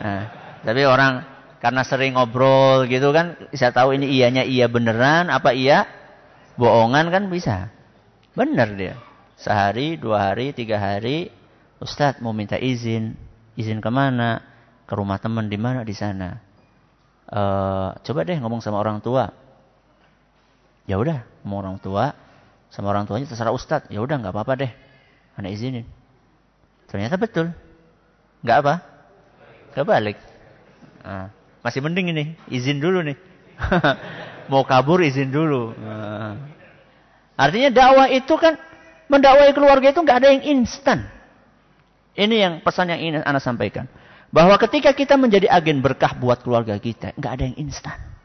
[0.00, 0.22] nah,
[0.64, 1.22] tapi orang
[1.60, 5.86] karena sering ngobrol gitu kan, bisa tahu ini iyanya iya beneran, apa iya
[6.56, 7.70] bohongan kan bisa.
[8.32, 8.94] Bener dia.
[9.36, 11.28] Sehari, dua hari, tiga hari,
[11.80, 13.16] Ustadz mau minta izin.
[13.56, 14.40] Izin ke mana?
[14.88, 15.84] Ke rumah teman di mana?
[15.84, 16.40] Di sana.
[17.28, 17.42] E,
[18.00, 19.28] coba deh ngomong sama orang tua.
[20.88, 22.16] Ya udah, ngomong orang tua,
[22.70, 23.88] sama orang tuanya terserah Ustadz.
[23.88, 24.72] Ya udah, nggak apa-apa deh.
[25.36, 25.86] Anda izinin.
[26.90, 27.52] Ternyata betul.
[28.42, 28.74] Nggak apa?
[29.76, 30.18] Kebalik.
[31.04, 33.18] Nah, masih mending ini, izin dulu nih.
[34.50, 35.74] Mau kabur izin dulu.
[35.76, 36.38] Nah.
[37.36, 38.56] Artinya dakwah itu kan
[39.12, 41.04] mendakwai keluarga itu nggak ada yang instan.
[42.16, 43.84] Ini yang pesan yang ingin Anda sampaikan.
[44.32, 48.15] Bahwa ketika kita menjadi agen berkah buat keluarga kita, nggak ada yang instan.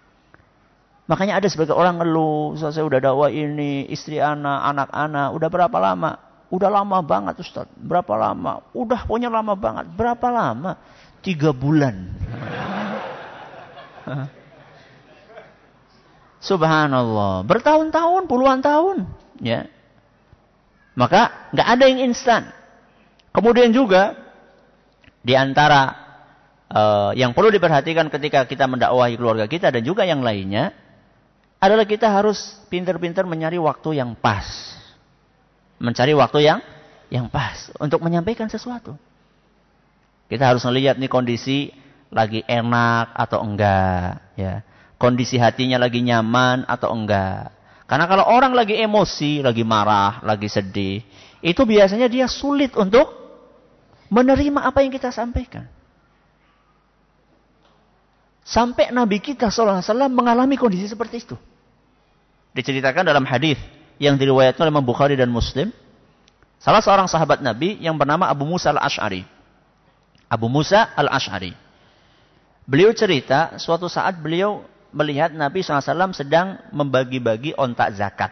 [1.11, 6.15] Makanya ada sebagai orang ngeluh, saya udah dakwah ini, istri anak, anak-anak, udah berapa lama?
[6.47, 7.67] Udah lama banget Ustaz.
[7.75, 8.63] Berapa lama?
[8.71, 9.91] Udah punya lama banget.
[9.91, 10.79] Berapa lama?
[11.19, 12.15] Tiga bulan.
[16.47, 19.03] Subhanallah, bertahun-tahun, puluhan tahun,
[19.43, 19.67] ya.
[20.95, 22.55] Maka nggak ada yang instan.
[23.35, 24.15] Kemudian juga
[25.19, 25.91] di antara
[26.71, 30.71] uh, yang perlu diperhatikan ketika kita mendakwahi keluarga kita dan juga yang lainnya
[31.61, 34.73] adalah kita harus pintar-pintar mencari waktu yang pas.
[35.77, 36.59] Mencari waktu yang
[37.13, 38.97] yang pas untuk menyampaikan sesuatu.
[40.25, 41.69] Kita harus melihat nih kondisi
[42.09, 44.65] lagi enak atau enggak, ya.
[44.97, 47.53] Kondisi hatinya lagi nyaman atau enggak.
[47.85, 51.03] Karena kalau orang lagi emosi, lagi marah, lagi sedih,
[51.43, 53.11] itu biasanya dia sulit untuk
[54.09, 55.67] menerima apa yang kita sampaikan.
[58.41, 61.37] Sampai Nabi kita SAW mengalami kondisi seperti itu.
[62.51, 63.55] Diceritakan dalam hadis
[64.01, 65.71] yang diriwayatkan oleh Bukhari dan Muslim.
[66.61, 69.25] Salah seorang sahabat Nabi yang bernama Abu Musa al-Ash'ari.
[70.29, 71.53] Abu Musa al-Ash'ari.
[72.69, 78.31] Beliau cerita, suatu saat beliau melihat Nabi SAW sedang membagi-bagi ontak zakat.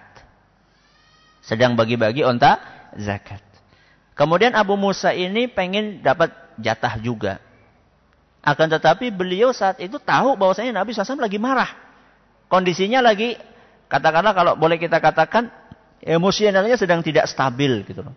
[1.42, 2.62] Sedang bagi-bagi ontak
[3.00, 3.42] zakat.
[4.14, 7.40] Kemudian Abu Musa ini pengen dapat jatah juga.
[8.44, 11.72] Akan tetapi beliau saat itu tahu bahwasanya Nabi SAW lagi marah.
[12.52, 13.36] Kondisinya lagi,
[13.90, 15.50] katakanlah kalau boleh kita katakan,
[16.00, 18.16] emosionalnya sedang tidak stabil gitu loh.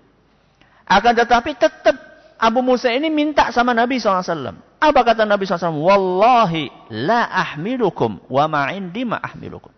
[0.86, 1.96] Akan tetapi tetap
[2.42, 4.58] Abu Musa ini minta sama Nabi SAW.
[4.82, 5.78] Apa kata Nabi SAW?
[5.78, 9.70] Wallahi la ahmilukum wa ma'indi ma ahmilukum.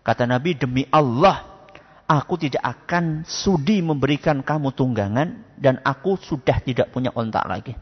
[0.00, 1.44] Kata Nabi, demi Allah,
[2.06, 7.74] aku tidak akan sudi memberikan kamu tunggangan dan aku sudah tidak punya ontak lagi.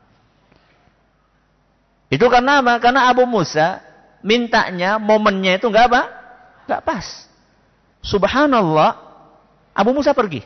[2.08, 2.80] Itu karena apa?
[2.80, 3.84] Karena Abu Musa
[4.24, 6.02] mintanya momennya itu enggak apa?
[6.64, 7.06] Enggak pas.
[8.04, 8.90] Subhanallah,
[9.72, 10.44] Abu Musa pergi.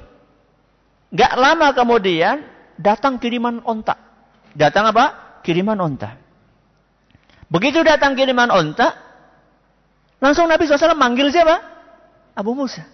[1.10, 2.44] Enggak lama kemudian
[2.78, 3.98] datang kiriman ontak.
[4.54, 5.38] Datang apa?
[5.42, 6.18] Kiriman ontak.
[7.48, 8.92] Begitu datang kiriman ontak,
[10.20, 11.56] langsung Nabi SAW manggil siapa?
[12.36, 12.84] Abu Musa.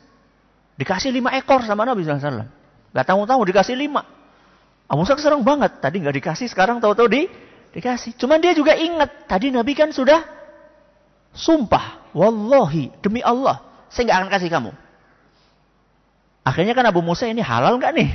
[0.78, 2.46] Dikasih lima ekor sama Nabi SAW.
[2.94, 4.06] Gak tahu-tahu dikasih lima.
[4.86, 5.82] Abu Musa serang banget.
[5.82, 7.26] Tadi gak dikasih, sekarang tahu-tahu di
[7.74, 8.14] dikasih.
[8.14, 9.26] Cuman dia juga ingat.
[9.26, 10.22] Tadi Nabi kan sudah
[11.34, 12.14] sumpah.
[12.14, 13.60] Wallahi, demi Allah.
[13.90, 14.70] Saya gak akan kasih kamu.
[16.46, 18.10] Akhirnya kan Abu Musa ini halal gak nih?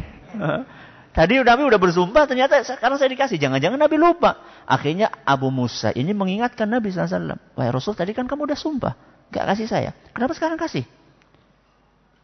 [1.09, 3.41] Tadi Nabi udah bersumpah, ternyata sekarang saya dikasih.
[3.41, 4.63] Jangan-jangan Nabi lupa.
[4.69, 7.35] Akhirnya Abu Musa ini mengingatkan Nabi SAW.
[7.57, 8.93] Wahai Rasul, tadi kan kamu udah sumpah.
[9.33, 9.91] Gak kasih saya.
[10.13, 10.85] Kenapa sekarang kasih?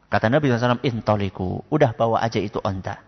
[0.07, 1.65] Kata Nabi SAW, intoliku.
[1.73, 3.01] Udah bawa aja itu onta.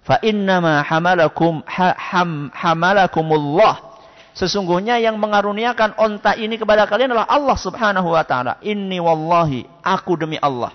[0.00, 3.89] Fa innama hamalakum ha, ham, hamalakumullah.
[4.34, 8.62] Sesungguhnya yang mengaruniakan onta ini kepada kalian adalah Allah subhanahu wa ta'ala.
[8.62, 10.70] Inni wallahi, aku demi Allah.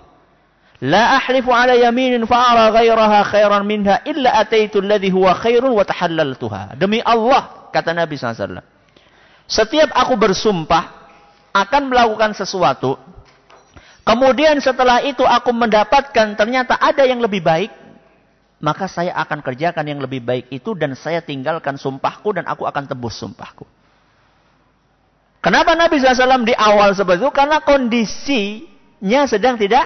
[0.84, 6.76] La ahlifu ala yaminin fa'ara ghairaha khairan minha illa ataitu alladhi huwa khairun wa tahallaltuha.
[6.76, 8.60] Demi Allah, kata Nabi SAW.
[9.48, 11.08] Setiap aku bersumpah
[11.56, 13.00] akan melakukan sesuatu
[14.06, 17.74] Kemudian setelah itu aku mendapatkan ternyata ada yang lebih baik.
[18.56, 22.88] Maka saya akan kerjakan yang lebih baik itu dan saya tinggalkan sumpahku dan aku akan
[22.88, 23.68] tebus sumpahku.
[25.44, 27.30] Kenapa Nabi SAW di awal seperti itu?
[27.30, 29.84] Karena kondisinya sedang tidak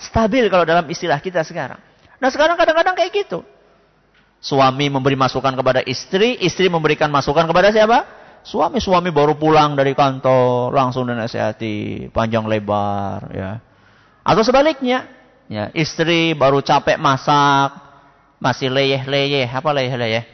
[0.00, 1.78] stabil kalau dalam istilah kita sekarang.
[2.16, 3.44] Nah sekarang kadang-kadang kayak gitu.
[4.40, 7.98] Suami memberi masukan kepada istri, istri memberikan masukan kepada siapa?
[8.46, 13.58] Suami-suami baru pulang dari kantor, langsung dinasihati, panjang lebar, ya.
[14.22, 15.06] Atau sebaliknya,
[15.50, 17.85] ya, istri baru capek masak,
[18.36, 20.24] masih leyeh-leyeh, apa leyeh-leyeh?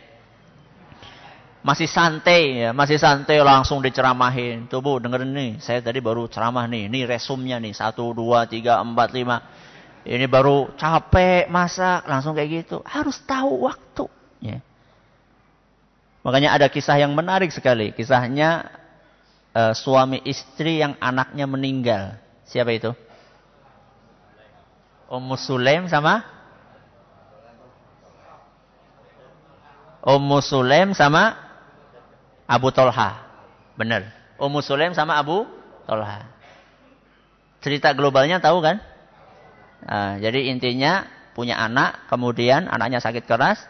[1.63, 4.67] Masih santai, ya, masih santai langsung diceramahin.
[4.67, 8.83] Tuh bu, dengerin nih, saya tadi baru ceramah nih, ini resumnya nih, satu, dua, tiga,
[8.83, 9.39] empat, lima.
[10.03, 12.83] Ini baru capek masak, langsung kayak gitu.
[12.83, 14.11] Harus tahu waktu.
[14.43, 14.59] Ya.
[16.27, 17.95] Makanya ada kisah yang menarik sekali.
[17.95, 18.67] Kisahnya
[19.55, 22.19] uh, suami istri yang anaknya meninggal.
[22.51, 22.91] Siapa itu?
[25.07, 26.27] Ummu Sulaim sama?
[30.03, 31.39] Ummu Sulaim sama
[32.51, 33.23] Abu Tolha.
[33.79, 34.11] Benar.
[34.37, 35.47] Ummu Sulaim sama Abu
[35.87, 36.27] Tolha.
[37.63, 38.83] Cerita globalnya tahu kan?
[39.87, 41.07] Nah, jadi intinya
[41.39, 43.63] punya anak, kemudian anaknya sakit keras.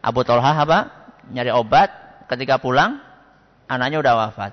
[0.00, 1.04] Abu Tolha apa?
[1.24, 1.88] nyari obat,
[2.28, 3.00] ketika pulang
[3.68, 4.52] anaknya udah wafat.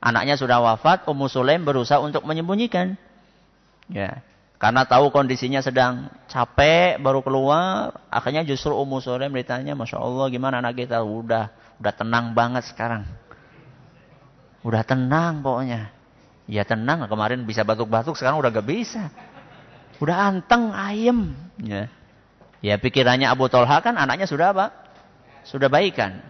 [0.00, 2.94] Anaknya sudah wafat, Ummu Sulaim berusaha untuk menyembunyikan.
[3.90, 4.22] Ya.
[4.60, 10.60] Karena tahu kondisinya sedang capek, baru keluar, akhirnya justru Ummu Sulaim ditanya, Masya Allah gimana
[10.60, 11.00] anak kita?
[11.00, 11.48] Udah,
[11.80, 13.08] udah tenang banget sekarang.
[14.60, 15.88] Udah tenang pokoknya.
[16.44, 19.08] Ya tenang, kemarin bisa batuk-batuk, sekarang udah gak bisa.
[19.96, 21.32] Udah anteng, ayem.
[21.56, 21.88] Ya.
[22.60, 24.66] ya pikirannya Abu Tolha kan anaknya sudah apa?
[25.44, 26.20] sudah baikan.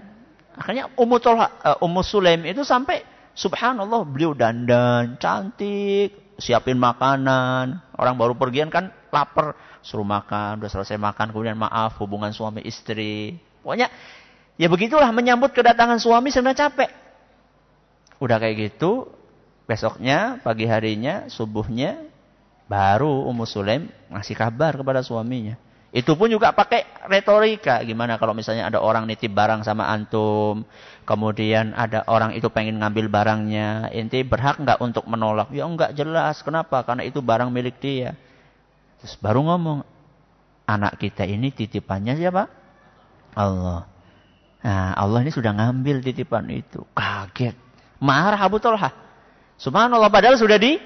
[0.54, 3.02] Akhirnya Ummu, Tolha, uh, Ummu Sulaim itu sampai
[3.34, 7.78] subhanallah beliau dandan, cantik, siapin makanan.
[7.94, 13.36] Orang baru pergian kan lapar, suruh makan, udah selesai makan, kemudian maaf hubungan suami istri.
[13.60, 13.92] Pokoknya
[14.56, 16.90] ya begitulah menyambut kedatangan suami sebenarnya capek.
[18.20, 19.08] Udah kayak gitu,
[19.64, 22.04] besoknya, pagi harinya, subuhnya,
[22.68, 25.56] baru Ummu Sulaim ngasih kabar kepada suaminya.
[25.90, 27.82] Itu pun juga pakai retorika.
[27.82, 30.62] Gimana kalau misalnya ada orang nitip barang sama antum.
[31.10, 33.90] Kemudian ada orang itu pengen ngambil barangnya.
[33.90, 35.50] Inti berhak nggak untuk menolak?
[35.50, 36.38] Ya enggak jelas.
[36.46, 36.86] Kenapa?
[36.86, 38.14] Karena itu barang milik dia.
[39.02, 39.82] Terus baru ngomong.
[40.70, 42.46] Anak kita ini titipannya siapa?
[43.34, 43.90] Allah.
[44.62, 46.86] Nah, Allah ini sudah ngambil titipan itu.
[46.94, 47.58] Kaget.
[47.98, 48.94] Marah Abu Talha.
[49.58, 50.78] Subhanallah padahal sudah di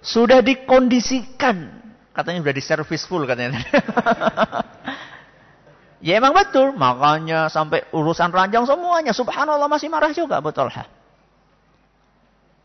[0.00, 1.76] Sudah dikondisikan.
[2.16, 3.60] Katanya sudah diservis full katanya.
[6.04, 6.76] ya emang betul.
[6.76, 9.16] Makanya sampai urusan ranjang semuanya.
[9.16, 10.84] Subhanallah masih marah juga Abu Talha.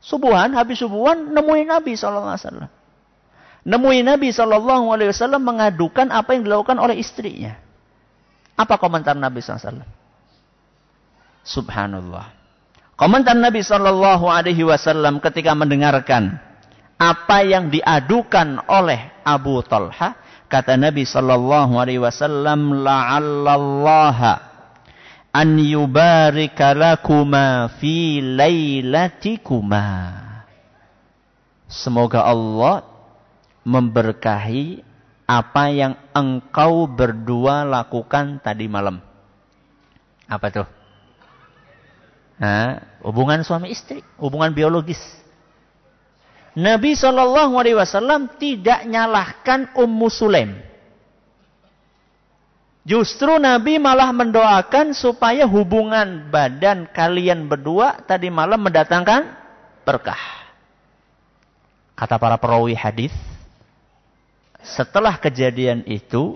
[0.03, 2.67] Subuhan, habis subuhan nemuin Nabi SAW.
[3.63, 7.55] Nemuin Nabi SAW mengadukan apa yang dilakukan oleh istrinya.
[8.59, 9.83] Apa komentar Nabi SAW?
[11.43, 12.35] Subhanallah.
[12.99, 16.35] Komentar Nabi Shallallahu Alaihi Wasallam ketika mendengarkan
[16.99, 20.19] apa yang diadukan oleh Abu Talha,
[20.49, 24.33] kata Nabi Shallallahu Alaihi Wasallam, la'allallaha
[25.29, 29.85] an yubarika lakuma fi lailatikuma.
[31.69, 32.81] Semoga Allah
[33.61, 34.81] memberkahi
[35.29, 38.97] apa yang engkau berdua lakukan tadi malam.
[40.25, 40.67] Apa tuh?
[42.41, 44.97] Nah, hubungan suami istri, hubungan biologis.
[46.57, 50.57] Nabi Shallallahu Alaihi Wasallam tidak nyalahkan Ummu Sulaim.
[52.89, 59.29] Justru Nabi malah mendoakan supaya hubungan badan kalian berdua tadi malam mendatangkan
[59.85, 60.17] berkah.
[61.93, 63.13] Kata para perawi hadis,
[64.63, 66.33] setelah kejadian itu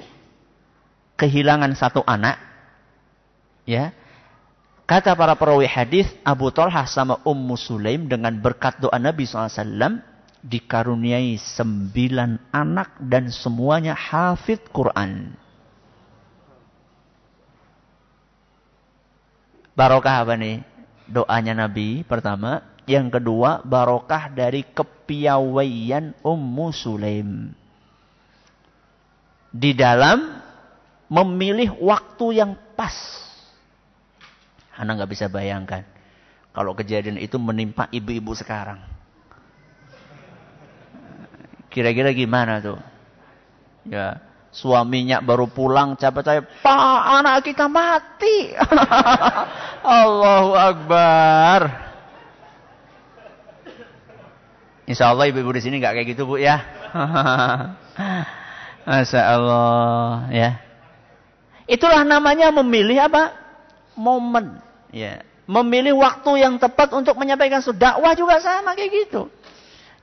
[1.17, 2.37] kehilangan satu anak,
[3.65, 3.95] ya
[4.93, 10.05] Kata para perawi hadis Abu Talha sama Ummu Sulaim dengan berkat doa Nabi SAW
[10.45, 15.33] dikaruniai sembilan anak dan semuanya hafid Quran.
[19.73, 20.61] Barokah apa nih?
[21.09, 22.61] Doanya Nabi pertama.
[22.85, 27.49] Yang kedua, barokah dari kepiawaian Ummu Sulaim.
[29.49, 30.37] Di dalam
[31.09, 32.93] memilih waktu yang pas
[34.73, 35.85] anda nggak bisa bayangkan.
[36.53, 38.77] Kalau kejadian itu menimpa ibu-ibu sekarang.
[41.73, 42.77] Kira-kira gimana tuh?
[43.89, 44.21] Ya,
[44.53, 48.53] suaminya baru pulang, saya, Pak, anak kita mati.
[50.05, 51.61] Allahu Akbar.
[54.85, 56.61] Insya Allah ibu-ibu di sini nggak kayak gitu bu ya.
[58.87, 60.49] Masya Allah ya.
[61.65, 63.42] Itulah namanya memilih apa?
[63.97, 64.59] Momen.
[64.93, 65.25] Ya.
[65.43, 67.81] Memilih waktu yang tepat untuk menyampaikan sesuatu.
[67.81, 69.27] Dakwah juga sama kayak gitu.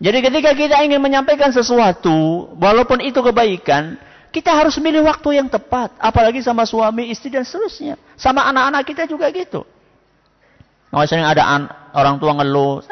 [0.00, 4.00] Jadi ketika kita ingin menyampaikan sesuatu, walaupun itu kebaikan,
[4.32, 5.92] kita harus milih waktu yang tepat.
[6.00, 8.00] Apalagi sama suami, istri, dan seterusnya.
[8.16, 9.64] Sama anak-anak kita juga gitu.
[10.90, 11.44] Misalnya ada
[11.94, 12.82] orang tua ngeluh,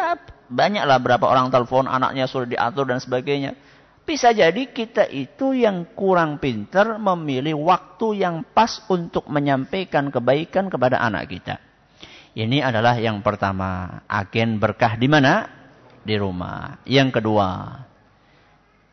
[0.46, 3.59] banyaklah berapa orang telepon, anaknya sudah diatur dan sebagainya.
[4.09, 10.96] Bisa jadi kita itu yang kurang pintar memilih waktu yang pas untuk menyampaikan kebaikan kepada
[10.96, 11.61] anak kita.
[12.32, 15.44] Ini adalah yang pertama, agen berkah di mana?
[16.00, 16.80] Di rumah.
[16.88, 17.48] Yang kedua,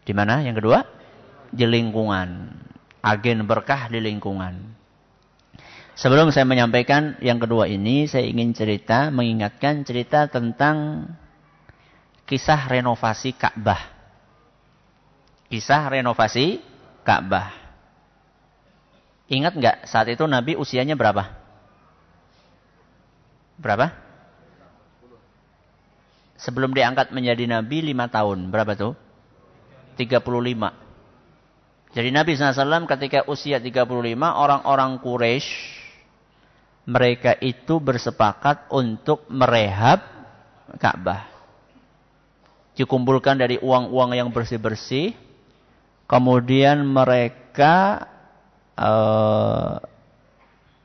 [0.04, 0.44] di mana?
[0.44, 0.84] Yang kedua,
[1.48, 2.52] di lingkungan.
[3.00, 4.68] Agen berkah di lingkungan.
[5.96, 11.08] Sebelum saya menyampaikan yang kedua ini, saya ingin cerita, mengingatkan cerita tentang
[12.28, 13.95] kisah renovasi Ka'bah.
[15.50, 16.60] Kisah renovasi
[17.06, 17.54] Ka'bah.
[19.30, 21.34] Ingat nggak saat itu Nabi usianya berapa?
[23.58, 23.94] Berapa?
[26.36, 28.54] Sebelum diangkat menjadi Nabi lima tahun.
[28.54, 28.94] Berapa tuh?
[29.98, 30.86] 35.
[31.96, 33.88] Jadi Nabi SAW ketika usia 35,
[34.20, 35.48] orang-orang Quraisy
[36.86, 40.04] mereka itu bersepakat untuk merehab
[40.78, 41.32] Ka'bah.
[42.76, 45.25] Dikumpulkan dari uang-uang yang bersih-bersih
[46.06, 48.06] Kemudian mereka
[48.78, 49.82] uh,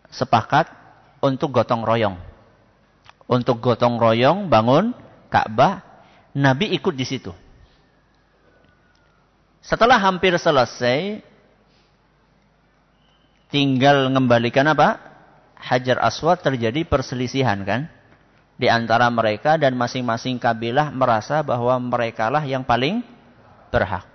[0.09, 0.73] sepakat
[1.21, 2.17] untuk gotong royong.
[3.29, 4.97] Untuk gotong royong bangun
[5.31, 5.85] Ka'bah,
[6.35, 7.31] Nabi ikut di situ.
[9.61, 11.21] Setelah hampir selesai,
[13.53, 14.99] tinggal mengembalikan apa?
[15.61, 17.93] Hajar Aswad terjadi perselisihan kan?
[18.57, 23.05] Di antara mereka dan masing-masing kabilah merasa bahwa merekalah yang paling
[23.69, 24.10] berhak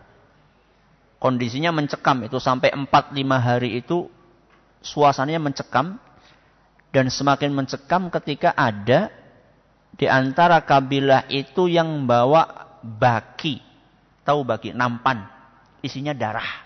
[1.18, 4.08] kondisinya mencekam itu sampai 4-5 hari itu
[4.86, 5.98] suasananya mencekam
[6.94, 9.12] dan semakin mencekam ketika ada
[9.96, 13.64] di antara kabilah itu yang bawa baki.
[14.28, 14.76] Tahu baki?
[14.76, 15.24] Nampan.
[15.80, 16.64] Isinya darah.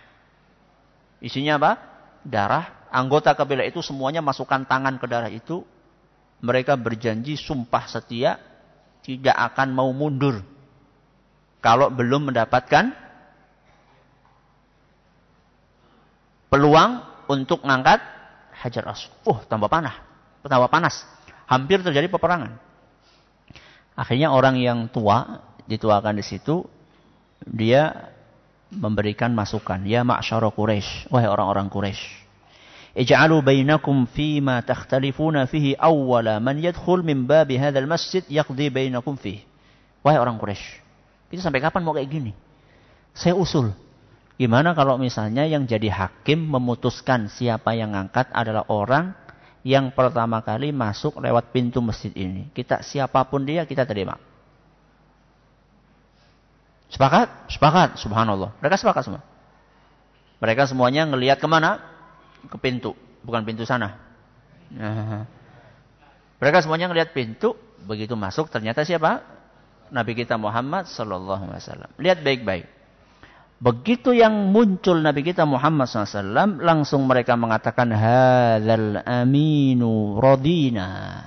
[1.22, 1.72] Isinya apa?
[2.26, 2.90] Darah.
[2.90, 5.62] Anggota kabilah itu semuanya masukkan tangan ke darah itu.
[6.42, 8.40] Mereka berjanji sumpah setia
[9.02, 10.42] tidak akan mau mundur.
[11.60, 13.09] Kalau belum mendapatkan
[16.50, 18.02] peluang untuk mengangkat
[18.60, 19.14] Hajar Aswad.
[19.24, 19.96] Uh, tambah panas.
[20.44, 21.06] Tambah panas.
[21.48, 22.60] Hampir terjadi peperangan.
[23.96, 26.66] Akhirnya orang yang tua dituakan di situ
[27.46, 28.12] dia
[28.70, 29.82] memberikan masukan.
[29.88, 32.04] Ya ma'syara Quraisy, wahai orang-orang Quraisy.
[33.00, 39.46] Ij'alu bainakum fima takhtalifuna fihi awwala man yadkhul min babi hadzal masjid yaqdi bainakum fihi.
[40.04, 40.68] Wahai orang Quraisy,
[41.32, 42.32] kita sampai kapan mau kayak gini?
[43.12, 43.74] Saya usul.
[44.40, 49.11] Gimana kalau misalnya yang jadi hakim memutuskan siapa yang angkat adalah orang
[49.68, 52.48] yang pertama kali masuk lewat pintu masjid ini.
[52.56, 54.16] Kita siapa pun dia kita terima.
[56.88, 57.52] Sepakat?
[57.52, 57.99] Sepakat.
[57.99, 58.56] Subhanallah.
[58.64, 59.22] Mereka sepakat semua.
[60.40, 61.84] Mereka semuanya ngelihat ke mana?
[62.48, 62.95] Ke pintu.
[63.28, 63.99] Bukan pintu sana.
[66.40, 67.60] Mereka semuanya ngelihat pintu.
[67.84, 69.20] Begitu masuk ternyata siapa?
[69.91, 71.91] Nabi kita Muhammad Sallallahu Alaihi Wasallam.
[71.99, 72.78] Lihat baik-baik.
[73.60, 81.19] Begitu yang muncul Nabi kita Muhammad SAW, langsung mereka mengatakan, Hadal aminu rodina.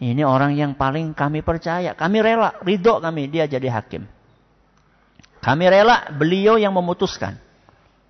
[0.00, 1.92] Ini orang yang paling kami percaya.
[1.92, 4.08] Kami rela, ridho kami, dia jadi hakim.
[5.44, 7.36] Kami rela, beliau yang memutuskan.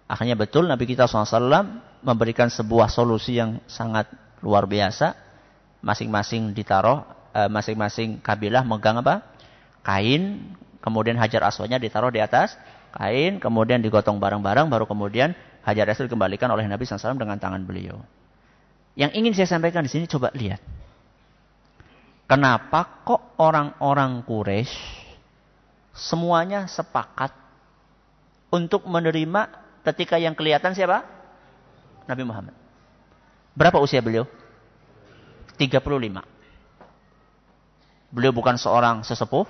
[0.07, 4.07] Akhirnya betul Nabi kita SAW memberikan sebuah solusi yang sangat
[4.47, 5.19] luar biasa.
[5.83, 7.03] Masing-masing ditaruh,
[7.35, 9.27] eh, masing-masing kabilah megang apa?
[9.83, 12.57] Kain, kemudian hajar aswadnya ditaruh di atas
[12.91, 15.33] kain, kemudian digotong bareng-bareng, baru kemudian
[15.65, 18.01] hajar aswad dikembalikan oleh Nabi SAW dengan tangan beliau.
[18.99, 20.61] Yang ingin saya sampaikan di sini coba lihat.
[22.27, 24.71] Kenapa kok orang-orang Quraisy
[25.91, 27.35] semuanya sepakat
[28.55, 29.51] untuk menerima
[29.83, 31.03] ketika yang kelihatan siapa?
[32.07, 32.55] Nabi Muhammad.
[33.55, 34.27] Berapa usia beliau?
[35.59, 36.23] 35.
[38.11, 39.47] Beliau bukan seorang sesepuh.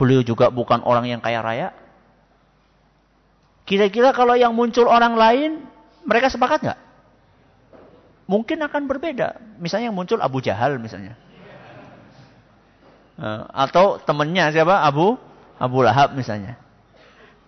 [0.00, 1.68] Beliau juga bukan orang yang kaya raya.
[3.68, 5.50] Kira-kira kalau yang muncul orang lain,
[6.08, 6.80] mereka sepakat nggak?
[8.24, 9.36] Mungkin akan berbeda.
[9.60, 11.20] Misalnya yang muncul Abu Jahal misalnya.
[13.20, 14.80] Eh, atau temannya siapa?
[14.80, 15.20] Abu
[15.60, 16.56] Abu Lahab misalnya.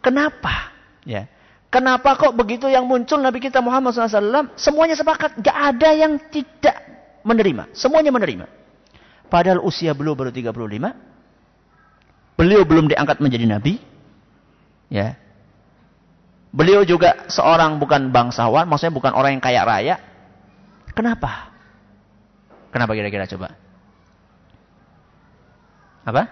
[0.04, 0.76] Kenapa?
[1.08, 1.32] Ya.
[1.72, 6.76] Kenapa kok begitu yang muncul Nabi kita Muhammad SAW semuanya sepakat, gak ada yang tidak
[7.24, 8.44] menerima, semuanya menerima.
[9.32, 10.52] Padahal usia beliau baru 35,
[12.36, 13.78] beliau belum diangkat menjadi nabi,
[14.92, 15.16] ya.
[16.52, 19.96] Beliau juga seorang bukan bangsawan, maksudnya bukan orang yang kaya raya.
[20.92, 21.48] Kenapa?
[22.68, 23.56] Kenapa kira-kira coba?
[26.04, 26.28] Apa?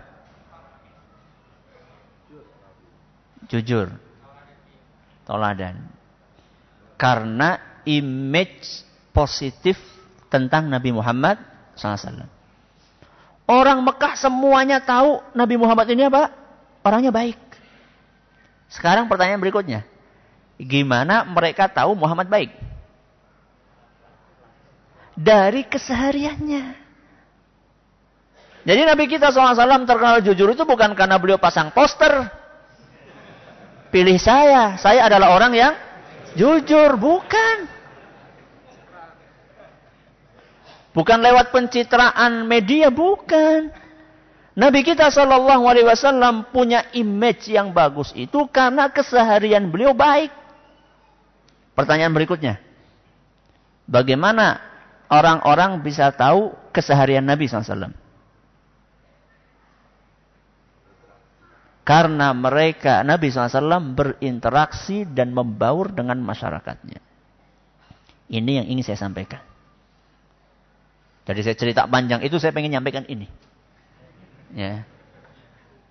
[3.48, 3.96] Jujur.
[5.24, 5.88] Toladan.
[7.00, 8.84] Karena image
[9.16, 9.80] positif
[10.28, 11.40] tentang Nabi Muhammad
[11.74, 12.39] SAW.
[13.50, 16.30] Orang Mekah semuanya tahu Nabi Muhammad ini apa?
[16.86, 17.34] Orangnya baik.
[18.70, 19.82] Sekarang pertanyaan berikutnya.
[20.54, 22.54] Gimana mereka tahu Muhammad baik?
[25.18, 26.78] Dari kesehariannya.
[28.62, 32.30] Jadi Nabi kita SAW terkenal jujur itu bukan karena beliau pasang poster.
[33.90, 35.74] Pilih saya, saya adalah orang yang
[36.38, 37.66] jujur, bukan.
[41.00, 43.72] Bukan lewat pencitraan media, bukan.
[44.52, 50.28] Nabi kita Shallallahu Alaihi Wasallam punya image yang bagus itu karena keseharian beliau baik.
[51.72, 52.60] Pertanyaan berikutnya,
[53.88, 54.60] bagaimana
[55.08, 57.96] orang-orang bisa tahu keseharian Nabi SAW?
[61.80, 67.00] Karena mereka, Nabi SAW berinteraksi dan membaur dengan masyarakatnya.
[68.28, 69.49] Ini yang ingin saya sampaikan.
[71.30, 73.30] Jadi saya cerita panjang itu saya ingin nyampaikan ini.
[74.50, 74.82] Ya.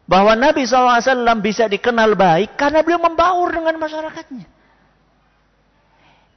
[0.04, 1.00] Bahwa Nabi SAW
[1.40, 4.44] bisa dikenal baik karena beliau membaur dengan masyarakatnya.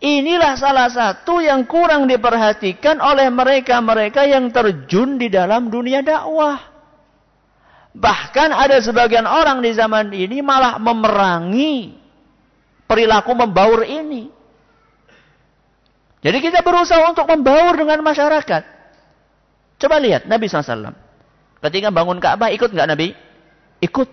[0.02, 6.62] Inilah salah satu yang kurang diperhatikan oleh mereka-mereka yang terjun di dalam dunia dakwah.
[7.94, 11.98] Bahkan ada sebagian orang di zaman ini malah memerangi
[12.86, 14.30] perilaku membaur ini.
[16.22, 18.71] Jadi kita berusaha untuk membaur dengan masyarakat.
[19.82, 20.94] Coba lihat Nabi SAW.
[21.58, 23.18] Ketika bangun Ka'bah ikut nggak Nabi?
[23.82, 24.06] Ikut.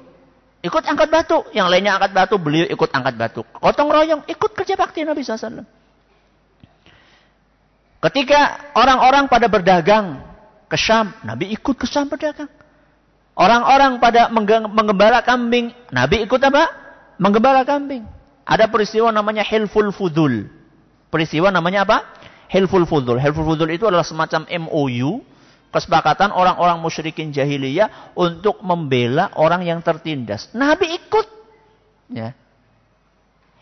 [0.66, 1.46] Ikut angkat batu.
[1.54, 3.42] Yang lainnya angkat batu, beliau ikut angkat batu.
[3.46, 5.62] Kotong royong, ikut kerja bakti Nabi SAW.
[8.02, 10.26] Ketika orang-orang pada berdagang
[10.66, 12.50] ke Syam, Nabi ikut ke Syam berdagang.
[13.38, 14.28] Orang-orang pada
[14.68, 15.72] menggembala kambing.
[15.94, 16.66] Nabi ikut apa?
[17.22, 18.04] Menggembala kambing.
[18.44, 20.50] Ada peristiwa namanya Hilful Fudul.
[21.08, 22.04] Peristiwa namanya apa?
[22.52, 23.22] Hilful Fudul.
[23.22, 25.24] Hilful Fudul itu adalah semacam MOU.
[25.70, 30.50] Kesepakatan orang-orang musyrikin jahiliyah untuk membela orang yang tertindas.
[30.58, 31.28] Nabi ikut.
[32.10, 32.34] Ya.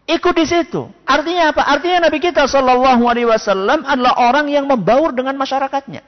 [0.08, 0.88] Ikut di situ.
[1.04, 1.68] Artinya apa?
[1.68, 6.00] Artinya Nabi kita Shallallahu Alaihi Wasallam adalah orang yang membaur dengan masyarakatnya.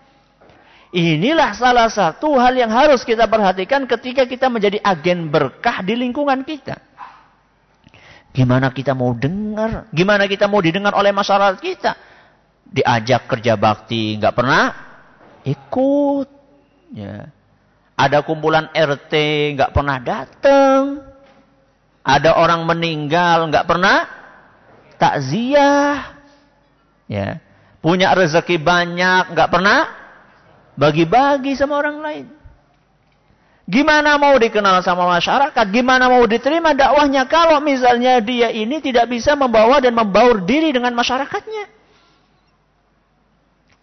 [0.95, 6.47] Inilah salah satu hal yang harus kita perhatikan ketika kita menjadi agen berkah di lingkungan
[6.47, 6.79] kita.
[8.31, 9.91] Gimana kita mau dengar?
[9.91, 11.91] Gimana kita mau didengar oleh masyarakat kita?
[12.71, 14.88] Diajak kerja bakti, nggak pernah
[15.53, 16.27] ikut.
[16.93, 17.33] Ya.
[17.99, 19.13] Ada kumpulan RT,
[19.59, 21.03] nggak pernah datang.
[21.99, 24.07] Ada orang meninggal, nggak pernah
[24.95, 26.15] takziah.
[27.11, 27.43] Ya.
[27.79, 29.87] Punya rezeki banyak, nggak pernah
[30.79, 32.27] bagi-bagi sama orang lain.
[33.69, 35.65] Gimana mau dikenal sama masyarakat?
[35.69, 40.89] Gimana mau diterima dakwahnya kalau misalnya dia ini tidak bisa membawa dan membaur diri dengan
[40.97, 41.69] masyarakatnya?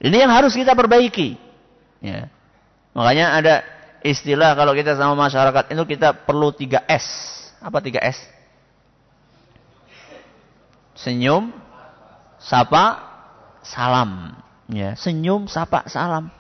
[0.03, 1.46] Ini yang harus kita perbaiki.
[2.07, 2.31] Ya.
[2.95, 3.55] Makanya ada
[4.07, 7.07] istilah kalau kita sama masyarakat itu kita perlu 3S.
[7.59, 8.23] Apa 3S?
[10.95, 11.51] Senyum,
[12.39, 13.03] sapa,
[13.67, 14.39] salam.
[14.71, 16.31] Ya, senyum, sapa, salam.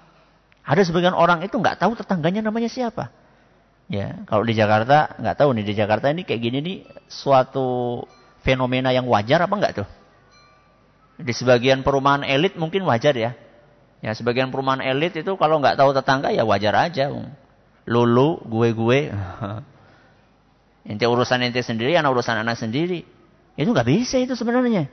[0.62, 3.10] Ada sebagian orang itu nggak tahu tetangganya namanya siapa.
[3.86, 6.76] Ya, kalau di Jakarta nggak tahu nih di Jakarta ini kayak gini nih
[7.06, 8.02] suatu
[8.42, 9.88] fenomena yang wajar apa enggak tuh?
[11.22, 13.38] Di sebagian perumahan elit mungkin wajar ya.
[14.04, 17.08] Ya, sebagian perumahan elit itu kalau nggak tahu tetangga ya wajar aja.
[17.88, 19.00] Lulu, gue-gue.
[20.90, 23.02] Ente urusan ente sendiri, anak urusan anak sendiri.
[23.58, 24.86] Itu nggak bisa itu sebenarnya.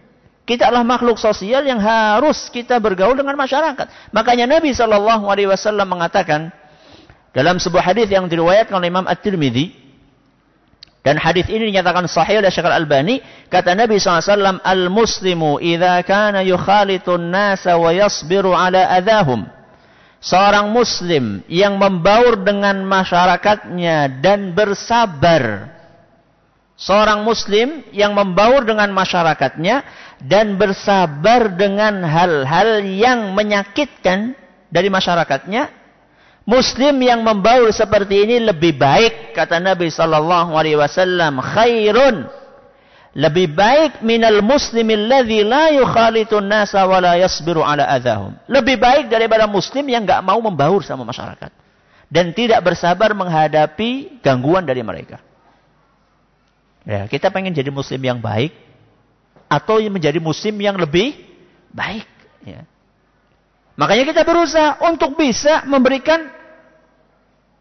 [0.44, 4.10] Kita adalah makhluk sosial yang harus kita bergaul dengan masyarakat.
[4.10, 6.50] Makanya Nabi Shallallahu Alaihi Wasallam mengatakan
[7.32, 9.83] dalam sebuah hadis yang diriwayatkan oleh Imam At-Tirmidzi
[11.04, 13.20] dan hadis ini dinyatakan sahih oleh Syekh Al-Albani.
[13.52, 19.44] Kata Nabi SAW al-muslimu idza kana yukhalitun nasa wa yasbiru ala adahum.
[20.24, 25.76] Seorang muslim yang membaur dengan masyarakatnya dan bersabar.
[26.80, 29.84] Seorang muslim yang membaur dengan masyarakatnya
[30.24, 34.40] dan bersabar dengan hal-hal yang menyakitkan
[34.72, 35.83] dari masyarakatnya
[36.44, 42.28] muslim yang membaur seperti ini lebih baik kata Nabi sallallahu alaihi wasallam khairun
[43.14, 49.86] lebih baik minal muslimil ladzi la yukhalitun nasa wa ala adahum lebih baik daripada muslim
[49.88, 51.52] yang enggak mau membaur sama masyarakat
[52.10, 55.22] dan tidak bersabar menghadapi gangguan dari mereka
[56.84, 58.52] Ya, kita pengen jadi muslim yang baik
[59.48, 61.16] atau menjadi muslim yang lebih
[61.72, 62.08] baik.
[62.44, 62.68] Ya.
[63.74, 66.30] Makanya kita berusaha untuk bisa memberikan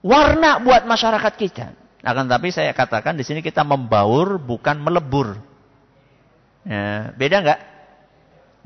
[0.05, 1.66] warna buat masyarakat kita.
[2.02, 5.40] Akan tapi saya katakan di sini kita membaur bukan melebur.
[6.68, 7.60] Ya, beda nggak?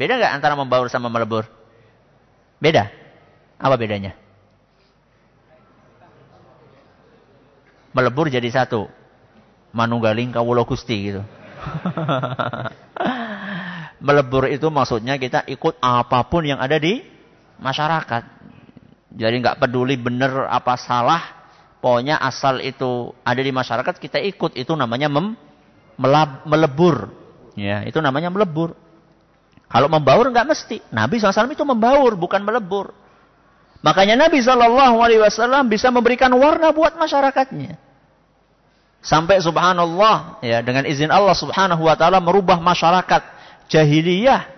[0.00, 1.46] Beda nggak antara membaur sama melebur?
[2.58, 2.90] Beda.
[3.60, 4.16] Apa bedanya?
[7.94, 8.88] Melebur jadi satu
[9.72, 11.20] manunggaling kawula Gusti gitu.
[14.06, 17.15] Melebur itu maksudnya kita ikut apa pun yang ada di
[17.60, 18.24] masyarakat.
[19.16, 21.22] Jadi nggak peduli benar apa salah,
[21.80, 25.32] pokoknya asal itu ada di masyarakat kita ikut itu namanya mem,
[25.96, 27.08] melab, melebur.
[27.56, 28.76] Ya, itu namanya melebur.
[29.66, 30.76] Kalau membaur nggak mesti.
[30.92, 32.92] Nabi SAW itu membaur, bukan melebur.
[33.80, 37.78] Makanya Nabi SAW bisa memberikan warna buat masyarakatnya.
[39.06, 43.22] Sampai subhanallah ya dengan izin Allah Subhanahu wa taala merubah masyarakat
[43.70, 44.55] jahiliyah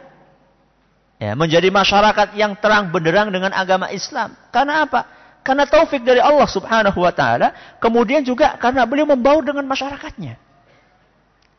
[1.19, 4.35] ya menjadi masyarakat yang terang benderang dengan agama Islam.
[4.55, 5.05] Karena apa?
[5.43, 10.39] Karena taufik dari Allah Subhanahu wa taala, kemudian juga karena beliau membaur dengan masyarakatnya.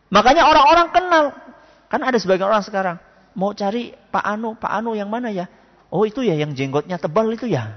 [0.10, 1.26] Makanya orang-orang kenal.
[1.90, 2.98] Kan ada sebagian orang sekarang
[3.38, 5.46] mau cari Pak Anu, Pak Anu yang mana ya?
[5.90, 7.64] Oh itu ya yang jenggotnya tebal itu ya.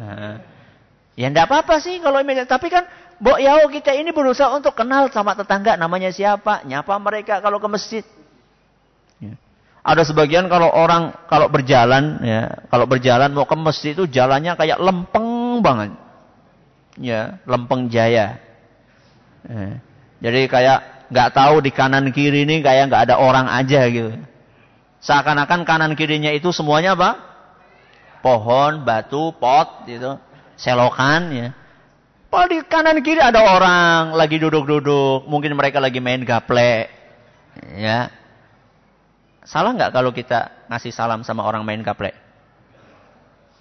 [1.13, 2.89] Ya enggak apa-apa sih kalau tapi kan
[3.21, 7.69] Bok Yao kita ini berusaha untuk kenal sama tetangga namanya siapa, nyapa mereka kalau ke
[7.69, 8.05] masjid.
[9.83, 14.79] Ada sebagian kalau orang kalau berjalan ya, kalau berjalan mau ke masjid itu jalannya kayak
[14.79, 15.99] lempeng banget.
[17.03, 18.39] Ya, lempeng jaya.
[19.43, 19.83] Ya.
[20.23, 24.15] Jadi kayak nggak tahu di kanan kiri ini kayak nggak ada orang aja gitu.
[25.03, 27.19] Seakan-akan kanan kirinya itu semuanya apa?
[28.23, 30.15] Pohon, batu, pot gitu,
[30.55, 31.49] selokan ya.
[32.31, 36.87] Padahal di kanan kiri ada orang lagi duduk-duduk, mungkin mereka lagi main gaple.
[37.75, 38.22] Ya.
[39.43, 42.15] Salah nggak kalau kita ngasih salam sama orang main gaple?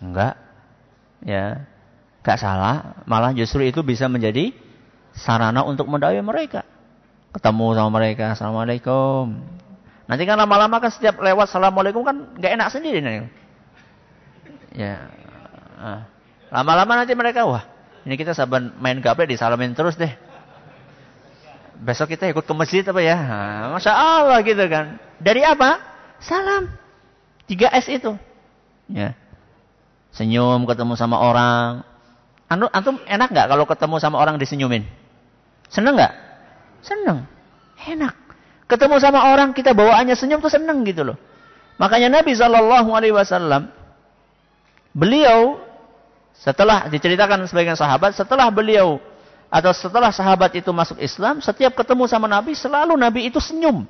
[0.01, 0.37] Enggak.
[1.25, 1.65] Ya.
[2.21, 4.53] Enggak salah, malah justru itu bisa menjadi
[5.17, 6.61] sarana untuk mendakwahi mereka.
[7.33, 9.41] Ketemu sama mereka, Assalamualaikum.
[10.05, 13.25] Nanti kan lama-lama kan setiap lewat Assalamualaikum kan nggak enak sendiri nih.
[14.77, 15.09] Ya.
[15.81, 16.01] Ah.
[16.51, 17.65] Lama-lama nanti mereka, wah
[18.05, 20.13] ini kita saban main gaple disalamin terus deh.
[21.81, 23.17] Besok kita ikut ke masjid apa ya?
[23.73, 25.01] Masya Allah gitu kan.
[25.17, 25.81] Dari apa?
[26.21, 26.69] Salam.
[27.49, 28.13] 3S itu.
[28.85, 29.17] Ya.
[30.13, 31.81] Senyum ketemu sama orang.
[32.51, 34.85] Antum enak nggak kalau ketemu sama orang disenyumin?
[35.73, 36.13] Seneng nggak?
[36.85, 37.25] Seneng.
[37.81, 38.13] Enak.
[38.69, 41.17] Ketemu sama orang kita bawaannya senyum tuh seneng gitu loh.
[41.81, 43.73] Makanya Nabi Shallallahu Alaihi Wasallam
[44.93, 45.57] beliau
[46.37, 49.01] setelah diceritakan sebagian sahabat setelah beliau
[49.51, 53.83] atau setelah sahabat itu masuk Islam setiap ketemu sama Nabi selalu Nabi itu senyum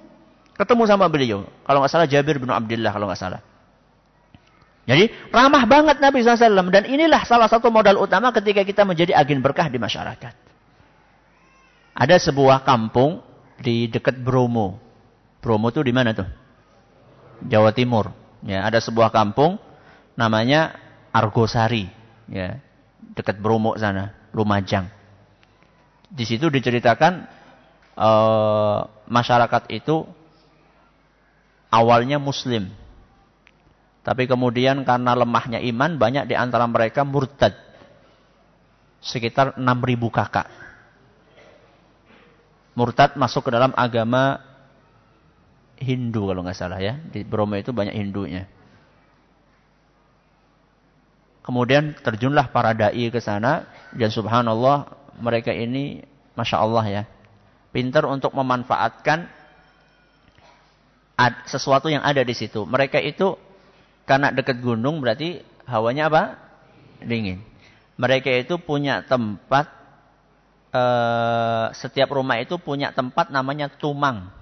[0.61, 1.47] ketemu sama beliau.
[1.65, 3.41] Kalau nggak salah Jabir bin Abdullah kalau nggak salah.
[4.85, 6.69] Jadi ramah banget Nabi SAW.
[6.73, 10.33] Dan inilah salah satu modal utama ketika kita menjadi agen berkah di masyarakat.
[11.97, 13.21] Ada sebuah kampung
[13.61, 14.77] di dekat Bromo.
[15.41, 16.29] Bromo itu di mana tuh?
[17.45, 18.13] Jawa Timur.
[18.41, 19.61] Ya, ada sebuah kampung
[20.17, 20.77] namanya
[21.13, 21.89] Argosari.
[22.25, 22.57] Ya,
[23.13, 24.89] dekat Bromo sana, Lumajang.
[26.11, 27.23] Di situ diceritakan
[27.95, 30.03] uh, masyarakat itu
[31.71, 32.81] awalnya Muslim
[34.01, 37.53] tapi kemudian karena lemahnya iman, banyak di antara mereka murtad.
[39.01, 39.61] Sekitar 6.000
[40.09, 40.47] kakak.
[42.73, 44.41] Murtad masuk ke dalam agama
[45.77, 46.97] Hindu kalau nggak salah ya.
[46.97, 48.49] Di Bromo itu banyak Hindunya.
[51.41, 53.69] Kemudian terjunlah para da'i ke sana.
[53.93, 56.01] Dan subhanallah mereka ini
[56.35, 57.03] Masya Allah ya.
[57.71, 59.29] Pintar untuk memanfaatkan
[61.45, 62.65] sesuatu yang ada di situ.
[62.65, 63.37] Mereka itu
[64.09, 66.23] karena dekat gunung berarti hawanya apa?
[67.05, 67.39] Dingin.
[68.01, 69.69] Mereka itu punya tempat,
[70.73, 74.33] eh, setiap rumah itu punya tempat namanya tumang.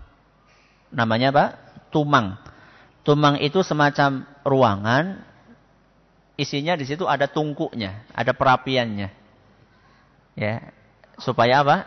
[0.89, 1.45] Namanya apa?
[1.91, 2.39] Tumang.
[3.03, 5.19] Tumang itu semacam ruangan,
[6.39, 9.18] isinya di situ ada tungkuknya, ada perapiannya.
[10.37, 10.73] Ya,
[11.21, 11.77] supaya apa?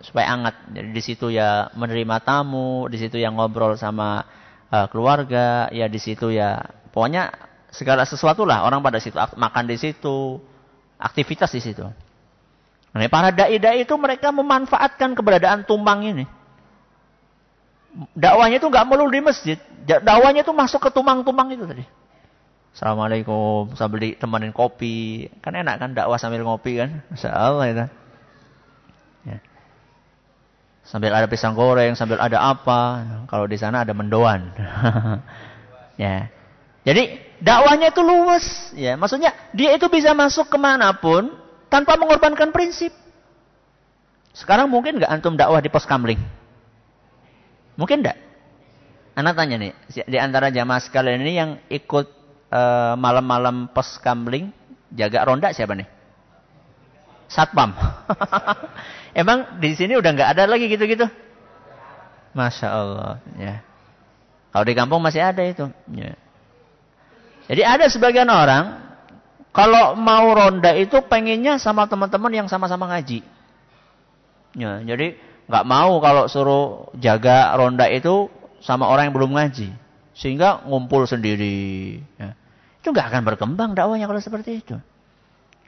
[0.00, 0.54] Supaya hangat.
[0.72, 4.26] Jadi di situ ya menerima tamu, di situ yang ngobrol sama
[4.70, 7.30] uh, keluarga, ya di situ ya Pokoknya
[7.70, 10.40] segala sesuatu lah orang pada situ makan di situ,
[10.98, 11.84] aktivitas di situ.
[12.90, 16.24] Nah, para dai-dai itu mereka memanfaatkan keberadaan tumbang ini.
[18.18, 21.84] Dakwanya itu nggak melulu di masjid, dakwanya itu masuk ke tumbang-tumbang itu tadi.
[22.76, 25.28] Assalamualaikum, sambil ditemenin kopi.
[25.40, 27.02] Kan enak kan dakwah sambil ngopi kan?
[27.10, 27.86] Masya Allah ya.
[29.26, 29.38] ya.
[30.84, 33.04] Sambil ada pisang goreng, sambil ada apa.
[33.26, 34.52] Kalau di sana ada mendoan.
[36.02, 36.28] ya.
[36.86, 38.94] Jadi dakwahnya itu luas, ya.
[38.94, 41.34] Maksudnya dia itu bisa masuk ke mana pun
[41.72, 42.92] tanpa mengorbankan prinsip.
[44.32, 46.20] Sekarang mungkin nggak antum dakwah di pos kamling?
[47.74, 48.18] Mungkin nggak?
[49.18, 49.74] Anak tanya nih,
[50.06, 52.17] di antara jamaah sekalian ini yang ikut
[52.52, 54.52] uh, malam-malam pos kamling,
[54.92, 55.88] jaga ronda siapa nih?
[57.28, 57.76] Satpam.
[59.20, 61.04] Emang di sini udah nggak ada lagi gitu-gitu?
[62.32, 63.20] Masya Allah.
[63.36, 63.60] Ya.
[64.52, 65.68] Kalau di kampung masih ada itu.
[65.92, 66.16] Ya.
[67.48, 68.88] Jadi ada sebagian orang
[69.52, 73.24] kalau mau ronda itu pengennya sama teman-teman yang sama-sama ngaji.
[74.56, 75.16] Ya, jadi
[75.48, 78.28] nggak mau kalau suruh jaga ronda itu
[78.60, 79.72] sama orang yang belum ngaji,
[80.18, 82.02] sehingga ngumpul sendiri.
[82.18, 82.34] Ya.
[82.82, 84.74] Itu nggak akan berkembang dakwahnya kalau seperti itu.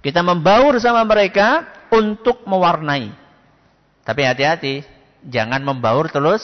[0.03, 3.15] Kita membaur sama mereka untuk mewarnai.
[4.03, 4.83] Tapi hati-hati,
[5.29, 6.43] jangan membaur terus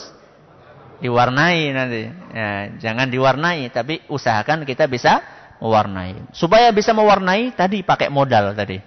[1.03, 2.01] diwarnai nanti.
[2.31, 5.19] Ya, jangan diwarnai, tapi usahakan kita bisa
[5.59, 6.31] mewarnai.
[6.31, 8.79] Supaya bisa mewarnai, tadi pakai modal tadi.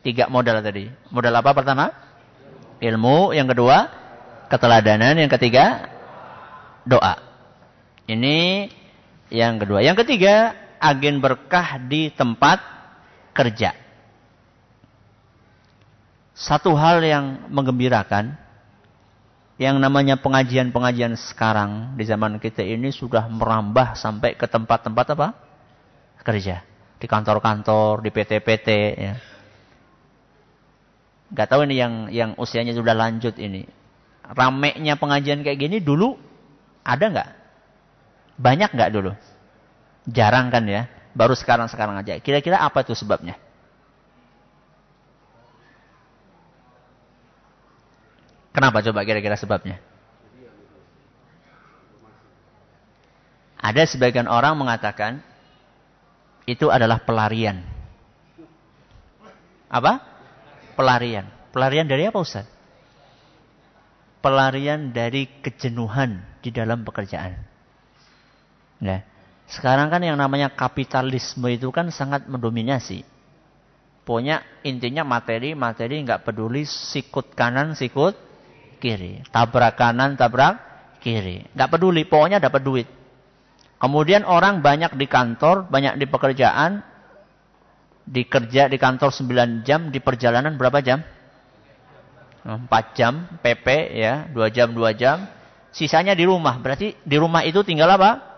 [0.00, 0.88] Tiga modal tadi.
[1.10, 1.90] Modal apa pertama?
[2.78, 3.34] Ilmu.
[3.34, 3.76] Yang kedua,
[4.46, 5.18] keteladanan.
[5.18, 5.90] Yang ketiga,
[6.86, 7.27] doa.
[8.08, 8.72] Ini
[9.28, 9.84] yang kedua.
[9.84, 12.56] Yang ketiga, agen berkah di tempat
[13.36, 13.76] kerja.
[16.32, 18.32] Satu hal yang menggembirakan
[19.58, 25.28] yang namanya pengajian-pengajian sekarang di zaman kita ini sudah merambah sampai ke tempat-tempat apa?
[26.24, 26.64] Kerja.
[26.98, 29.14] Di kantor-kantor, di PT-PT ya.
[31.28, 33.68] Gak tahu ini yang yang usianya sudah lanjut ini.
[34.24, 36.16] Rameknya pengajian kayak gini dulu
[36.86, 37.30] ada nggak?
[38.38, 39.12] Banyak nggak dulu?
[40.06, 40.86] Jarang kan ya.
[41.12, 42.22] Baru sekarang-sekarang aja.
[42.22, 43.34] Kira-kira apa itu sebabnya?
[48.54, 49.82] Kenapa coba kira-kira sebabnya?
[53.58, 55.18] Ada sebagian orang mengatakan
[56.46, 57.60] itu adalah pelarian.
[59.66, 60.00] Apa?
[60.78, 61.26] Pelarian.
[61.50, 62.46] Pelarian dari apa Ustaz?
[64.22, 67.47] Pelarian dari kejenuhan di dalam pekerjaan.
[68.78, 69.02] Nah,
[69.48, 73.02] sekarang kan yang namanya kapitalisme itu kan sangat mendominasi.
[74.04, 78.16] Pokoknya intinya materi, materi nggak peduli sikut kanan, sikut
[78.80, 79.20] kiri.
[79.28, 80.68] Tabrak kanan, tabrak
[81.02, 81.44] kiri.
[81.52, 82.88] Gak peduli, pokoknya dapat duit.
[83.78, 86.82] Kemudian orang banyak di kantor, banyak di pekerjaan,
[88.02, 91.04] di kerja di kantor 9 jam, di perjalanan berapa jam?
[92.42, 95.30] 4 jam PP ya, 2 jam 2 jam.
[95.70, 96.58] Sisanya di rumah.
[96.58, 98.37] Berarti di rumah itu tinggal apa?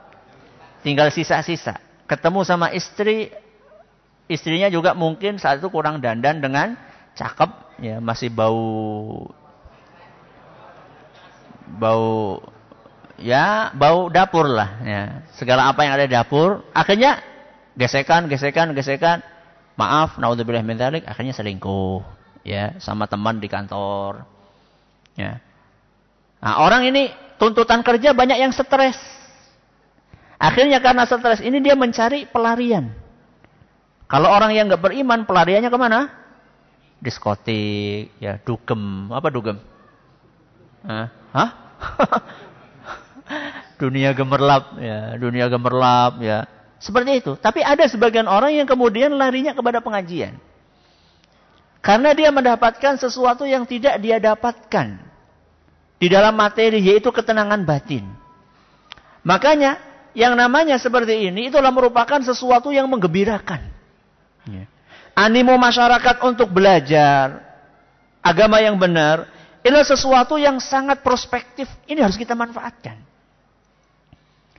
[0.80, 1.76] Tinggal sisa-sisa.
[2.08, 3.30] Ketemu sama istri,
[4.26, 6.74] istrinya juga mungkin saat itu kurang dandan dengan
[7.14, 7.50] cakep
[7.84, 9.28] ya, masih bau
[11.70, 12.42] bau
[13.20, 15.02] ya bau dapur lah ya.
[15.38, 17.22] Segala apa yang ada di dapur, akhirnya
[17.78, 19.22] gesekan, gesekan, gesekan
[19.80, 22.04] maaf naudzubillah min akhirnya selingkuh
[22.44, 24.28] ya sama teman di kantor
[25.16, 25.40] ya
[26.40, 27.08] nah orang ini
[27.40, 29.00] tuntutan kerja banyak yang stres
[30.40, 32.90] akhirnya karena stres ini dia mencari pelarian
[34.08, 36.00] kalau orang yang nggak beriman pelariannya ke mana
[36.98, 39.60] diskotik ya dugem apa dugem
[40.80, 41.12] Hah?
[41.36, 41.50] Hah?
[43.80, 46.48] dunia gemerlap ya dunia gemerlap ya
[46.80, 47.32] seperti itu.
[47.36, 50.40] Tapi ada sebagian orang yang kemudian larinya kepada pengajian.
[51.84, 54.96] Karena dia mendapatkan sesuatu yang tidak dia dapatkan.
[56.00, 58.08] Di dalam materi yaitu ketenangan batin.
[59.20, 59.76] Makanya
[60.16, 63.62] yang namanya seperti ini itulah merupakan sesuatu yang menggembirakan.
[64.50, 64.64] Ya.
[65.14, 67.44] Animo masyarakat untuk belajar
[68.24, 69.28] agama yang benar
[69.60, 71.68] adalah sesuatu yang sangat prospektif.
[71.86, 72.96] Ini harus kita manfaatkan.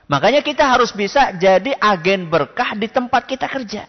[0.06, 3.88] Makanya kita harus bisa jadi agen berkah di tempat kita kerja.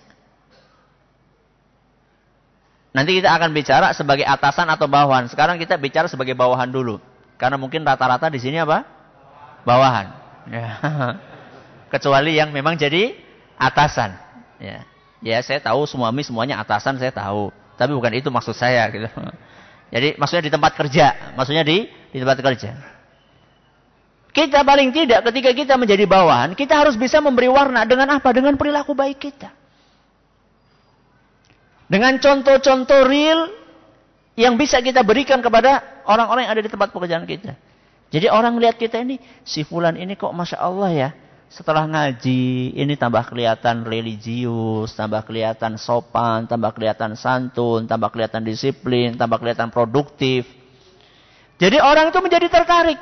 [2.93, 5.25] Nanti kita akan bicara sebagai atasan atau bawahan.
[5.25, 7.01] Sekarang kita bicara sebagai bawahan dulu.
[7.41, 8.85] Karena mungkin rata-rata di sini apa?
[9.65, 10.07] Bawahan.
[10.47, 10.67] Ya.
[11.93, 13.13] Kecuali yang memang jadi
[13.53, 14.17] atasan.
[14.57, 14.81] Ya.
[15.21, 17.53] ya, saya tahu suami semuanya atasan, saya tahu.
[17.77, 19.05] Tapi bukan itu maksud saya gitu.
[19.93, 22.73] Jadi maksudnya di tempat kerja, maksudnya di di tempat kerja.
[24.33, 28.33] Kita paling tidak ketika kita menjadi bawahan, kita harus bisa memberi warna dengan apa?
[28.33, 29.53] Dengan perilaku baik kita.
[31.85, 33.53] Dengan contoh-contoh real
[34.33, 37.53] yang bisa kita berikan kepada orang-orang yang ada di tempat pekerjaan kita.
[38.09, 41.09] Jadi orang lihat kita ini, si fulan ini kok Masya Allah ya.
[41.53, 49.13] Setelah ngaji, ini tambah kelihatan religius, tambah kelihatan sopan, tambah kelihatan santun, tambah kelihatan disiplin,
[49.13, 50.49] tambah kelihatan produktif.
[51.61, 52.97] Jadi orang itu menjadi tertarik.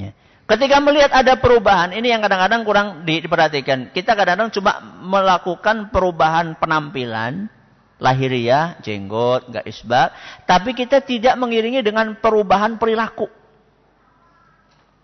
[0.00, 0.16] Ya.
[0.48, 3.92] Ketika melihat ada perubahan, ini yang kadang-kadang kurang diperhatikan.
[3.92, 7.52] Kita kadang-kadang cuma melakukan perubahan penampilan,
[8.00, 10.08] lahiriah, jenggot, nggak isbal,
[10.48, 13.28] tapi kita tidak mengiringi dengan perubahan perilaku.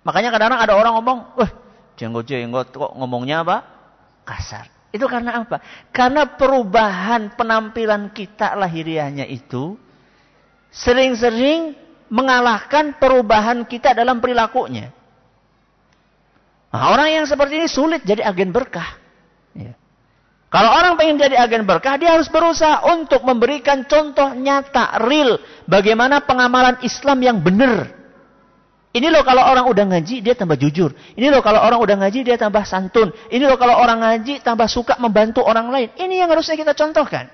[0.00, 1.50] Makanya kadang-kadang ada orang ngomong, "Wah,
[2.00, 3.56] jenggot-jenggot kok ngomongnya apa?
[4.24, 5.62] Kasar." Itu karena apa?
[5.94, 9.78] Karena perubahan penampilan kita lahiriahnya itu
[10.74, 11.78] sering-sering
[12.10, 14.90] mengalahkan perubahan kita dalam perilakunya.
[16.70, 18.98] Nah, orang yang seperti ini sulit jadi agen berkah.
[19.54, 19.74] Ya.
[20.50, 25.38] Kalau orang pengen jadi agen berkah, dia harus berusaha untuk memberikan contoh nyata, real,
[25.70, 27.99] bagaimana pengamalan Islam yang benar.
[28.90, 30.90] Ini loh kalau orang udah ngaji, dia tambah jujur.
[31.14, 33.14] Ini loh kalau orang udah ngaji, dia tambah santun.
[33.30, 35.88] Ini loh kalau orang ngaji, tambah suka membantu orang lain.
[35.94, 37.30] Ini yang harusnya kita contohkan.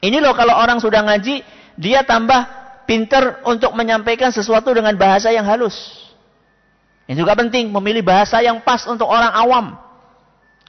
[0.00, 1.44] Ini loh kalau orang sudah ngaji,
[1.76, 2.48] dia tambah
[2.88, 5.76] pinter untuk menyampaikan sesuatu dengan bahasa yang halus.
[7.04, 9.66] Ini juga penting, memilih bahasa yang pas untuk orang awam.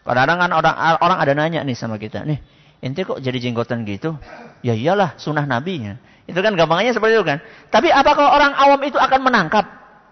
[0.03, 2.43] Kadang-kadang kan orang, orang ada nanya nih sama kita, nih,
[2.83, 4.19] ente kok jadi jenggotan gitu?
[4.59, 5.95] Ya iyalah, sunnah nabinya.
[6.29, 7.39] Itu kan gampangnya seperti itu kan.
[7.73, 9.65] Tapi apakah orang awam itu akan menangkap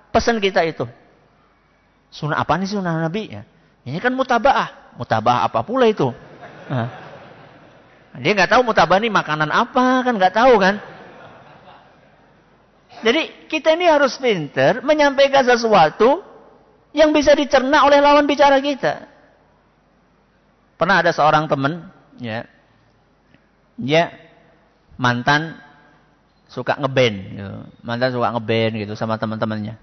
[0.09, 0.85] pesan kita itu?
[2.09, 3.29] Sunnah apa nih sunnah nabi?
[3.29, 3.45] Ya.
[3.85, 4.97] Ini kan mutaba'ah.
[4.97, 6.09] Mutaba'ah apa pula itu?
[6.69, 6.89] Nah.
[8.19, 10.81] Dia nggak tahu mutabah ini makanan apa, kan nggak tahu kan.
[12.99, 16.25] Jadi kita ini harus pinter menyampaikan sesuatu
[16.91, 19.07] yang bisa dicerna oleh lawan bicara kita.
[20.75, 21.85] Pernah ada seorang teman,
[22.19, 22.43] ya,
[23.77, 24.11] dia
[24.99, 25.59] mantan
[26.49, 27.55] suka ngeband, gitu.
[27.85, 29.77] mantan suka ngeband gitu sama teman-temannya.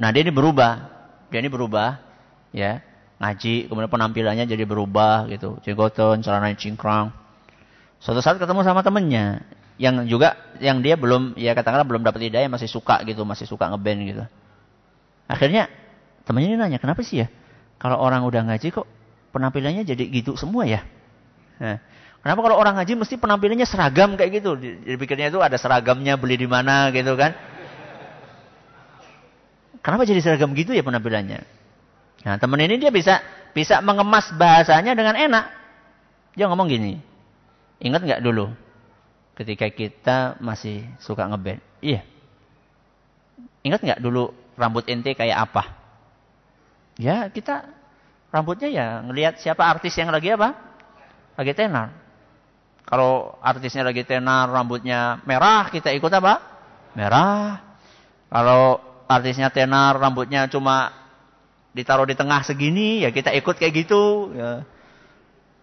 [0.00, 0.88] Nah dia ini berubah,
[1.28, 2.00] dia ini berubah,
[2.56, 2.80] ya,
[3.20, 7.12] ngaji, kemudian penampilannya jadi berubah gitu, jenggotan, celana cingkrang.
[8.00, 9.44] Suatu saat ketemu sama temennya,
[9.76, 13.68] yang juga yang dia belum ya katakanlah belum dapat hidayah masih suka gitu, masih suka
[13.68, 14.24] ngeband gitu.
[15.28, 15.68] Akhirnya
[16.24, 17.28] temannya ini nanya, "Kenapa sih ya?
[17.76, 18.88] Kalau orang udah ngaji kok
[19.36, 20.80] penampilannya jadi gitu semua ya?"
[21.60, 21.76] Nah,
[22.20, 24.56] kenapa kalau orang ngaji mesti penampilannya seragam kayak gitu?
[24.56, 27.32] Dipikirnya itu ada seragamnya beli di mana gitu kan.
[29.80, 31.40] Kenapa jadi seragam gitu ya penampilannya?
[32.20, 33.24] Nah, teman ini dia bisa
[33.56, 35.44] bisa mengemas bahasanya dengan enak.
[36.36, 37.00] Dia ngomong gini.
[37.80, 38.52] Ingat nggak dulu?
[39.40, 41.64] ketika kita masih suka ngeband.
[41.80, 42.04] Iya.
[43.64, 45.64] Ingat nggak dulu rambut ente kayak apa?
[47.00, 47.80] Ya kita
[48.30, 50.54] Rambutnya ya ngelihat siapa artis yang lagi apa?
[51.34, 51.90] Lagi tenar.
[52.90, 56.42] Kalau artisnya lagi tenar, rambutnya merah, kita ikut apa?
[56.98, 57.62] Merah.
[58.26, 60.90] Kalau artisnya tenar, rambutnya cuma
[61.70, 64.34] ditaruh di tengah segini, ya kita ikut kayak gitu.
[64.34, 64.66] Ya.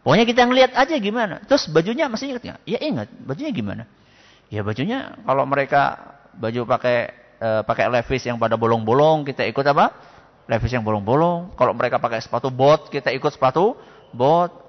[0.07, 1.43] Pokoknya kita ngelihat aja gimana.
[1.43, 2.59] Terus bajunya masih ingat nggak?
[2.63, 3.11] Ya ingat.
[3.27, 3.83] Bajunya gimana?
[4.47, 5.99] Ya bajunya kalau mereka
[6.31, 7.11] baju pakai
[7.43, 9.91] e, pakai levis yang pada bolong-bolong, kita ikut apa?
[10.47, 11.59] Levis yang bolong-bolong.
[11.59, 13.75] Kalau mereka pakai sepatu bot, kita ikut sepatu
[14.15, 14.66] bot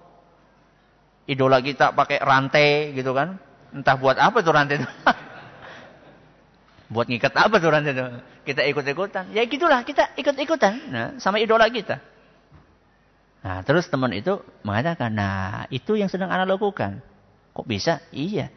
[1.28, 3.36] idola kita pakai rantai gitu kan.
[3.68, 4.88] Entah buat apa tuh rantai itu.
[6.92, 8.04] buat ngikat apa tuh rantai itu.
[8.48, 9.36] Kita ikut-ikutan.
[9.36, 12.00] Ya gitulah kita ikut-ikutan nah, sama idola kita.
[13.44, 17.04] Nah terus teman itu mengatakan, nah itu yang sedang anak lakukan.
[17.52, 18.00] Kok bisa?
[18.10, 18.48] Iya.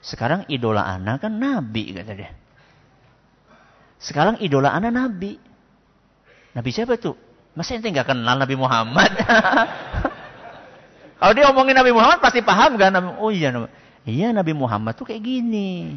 [0.00, 2.32] Sekarang idola anak kan nabi kata dia.
[4.00, 5.36] Sekarang idola anak nabi.
[6.56, 7.34] Nabi siapa tuh?
[7.54, 9.14] Masa ente nggak kenal Nabi Muhammad?
[11.24, 12.92] Kalau dia omongin Nabi Muhammad pasti paham kan?
[13.16, 13.48] Oh iya,
[14.04, 15.96] iya Nabi Muhammad tuh kayak gini.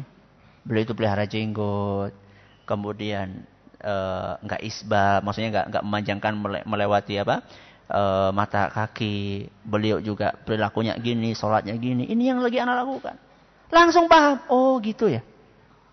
[0.64, 2.16] Beliau itu pelihara jenggot,
[2.64, 3.44] kemudian
[3.76, 6.32] eh, nggak uh, isbal, maksudnya nggak nggak memanjangkan
[6.64, 7.44] melewati apa
[7.92, 9.52] uh, mata kaki.
[9.68, 12.08] Beliau juga perilakunya gini, sholatnya gini.
[12.08, 13.20] Ini yang lagi anak lakukan.
[13.68, 14.40] Langsung paham.
[14.48, 15.20] Oh gitu ya.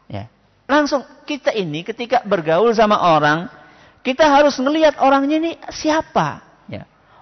[0.08, 0.32] Ya.
[0.64, 3.52] Langsung kita ini ketika bergaul sama orang,
[4.00, 6.45] kita harus ngelihat orangnya ini siapa.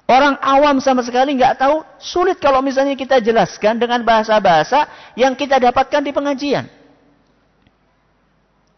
[0.04, 4.86] Orang awam sama sekali nggak tahu, sulit kalau misalnya kita jelaskan dengan bahasa-bahasa
[5.16, 6.68] yang kita dapatkan di pengajian.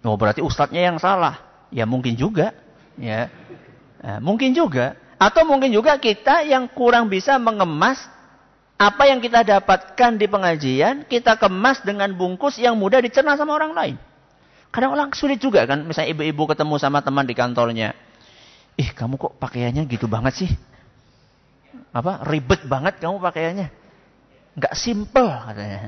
[0.05, 1.41] Oh berarti ustadznya yang salah.
[1.73, 2.53] Ya mungkin juga.
[3.01, 3.33] Ya.
[4.05, 4.93] Nah, mungkin juga.
[5.17, 7.97] Atau mungkin juga kita yang kurang bisa mengemas
[8.75, 13.71] apa yang kita dapatkan di pengajian, kita kemas dengan bungkus yang mudah dicerna sama orang
[13.73, 13.95] lain.
[14.69, 17.95] Kadang orang sulit juga kan, misalnya ibu-ibu ketemu sama teman di kantornya.
[18.75, 20.51] Ih, kamu kok pakaiannya gitu banget sih?
[21.95, 23.71] Apa ribet banget kamu pakaiannya.
[24.59, 25.81] Nggak simple katanya.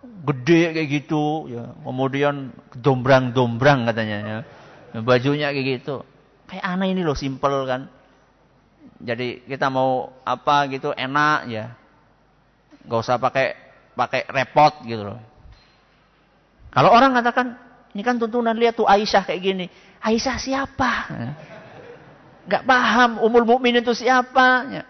[0.00, 1.70] Gede kayak gitu, ya.
[1.86, 4.38] Kemudian dombrang-dombrang katanya ya.
[5.06, 6.02] Bajunya kayak gitu.
[6.50, 7.86] Kayak aneh ini loh simple kan.
[9.00, 11.70] Jadi kita mau apa gitu enak ya.
[12.90, 13.54] Gak usah pakai
[13.94, 15.20] pakai repot gitu loh.
[16.74, 17.54] Kalau orang katakan,
[17.94, 19.66] ini kan tuntunan lihat tuh Aisyah kayak gini.
[20.00, 20.92] Aisyah siapa?
[22.50, 24.66] Nggak paham umul mukminin itu siapa.
[24.66, 24.82] Ya.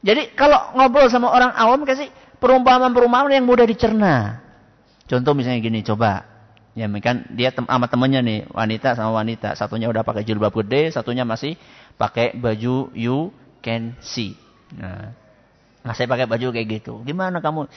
[0.00, 2.08] Jadi kalau ngobrol sama orang awam kasih
[2.40, 4.40] perumpamaan-perumpamaan yang mudah dicerna.
[5.04, 6.24] Contoh misalnya gini, coba.
[6.76, 9.56] Ya kan dia tem sama temennya nih, wanita sama wanita.
[9.56, 11.56] Satunya udah pakai jilbab gede, satunya masih
[11.96, 13.32] pakai baju you
[13.64, 14.36] can see.
[14.76, 15.12] Nah,
[15.80, 17.00] nah saya pakai baju kayak gitu.
[17.04, 17.68] Gimana kamu?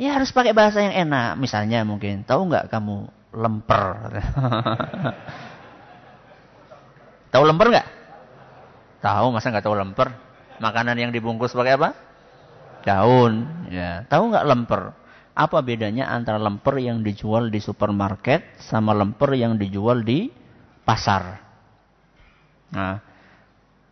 [0.00, 1.36] Ya harus pakai bahasa yang enak.
[1.36, 3.88] Misalnya mungkin, tahu nggak kamu lemper?
[7.36, 7.88] Tahu lemper nggak?
[9.04, 10.08] Tahu, masa nggak tahu lemper?
[10.56, 11.92] Makanan yang dibungkus pakai apa?
[12.80, 13.44] Daun.
[13.68, 14.08] Ya.
[14.08, 14.96] Tahu nggak lemper?
[15.36, 20.32] Apa bedanya antara lemper yang dijual di supermarket sama lemper yang dijual di
[20.80, 21.36] pasar?
[22.72, 23.04] Nah,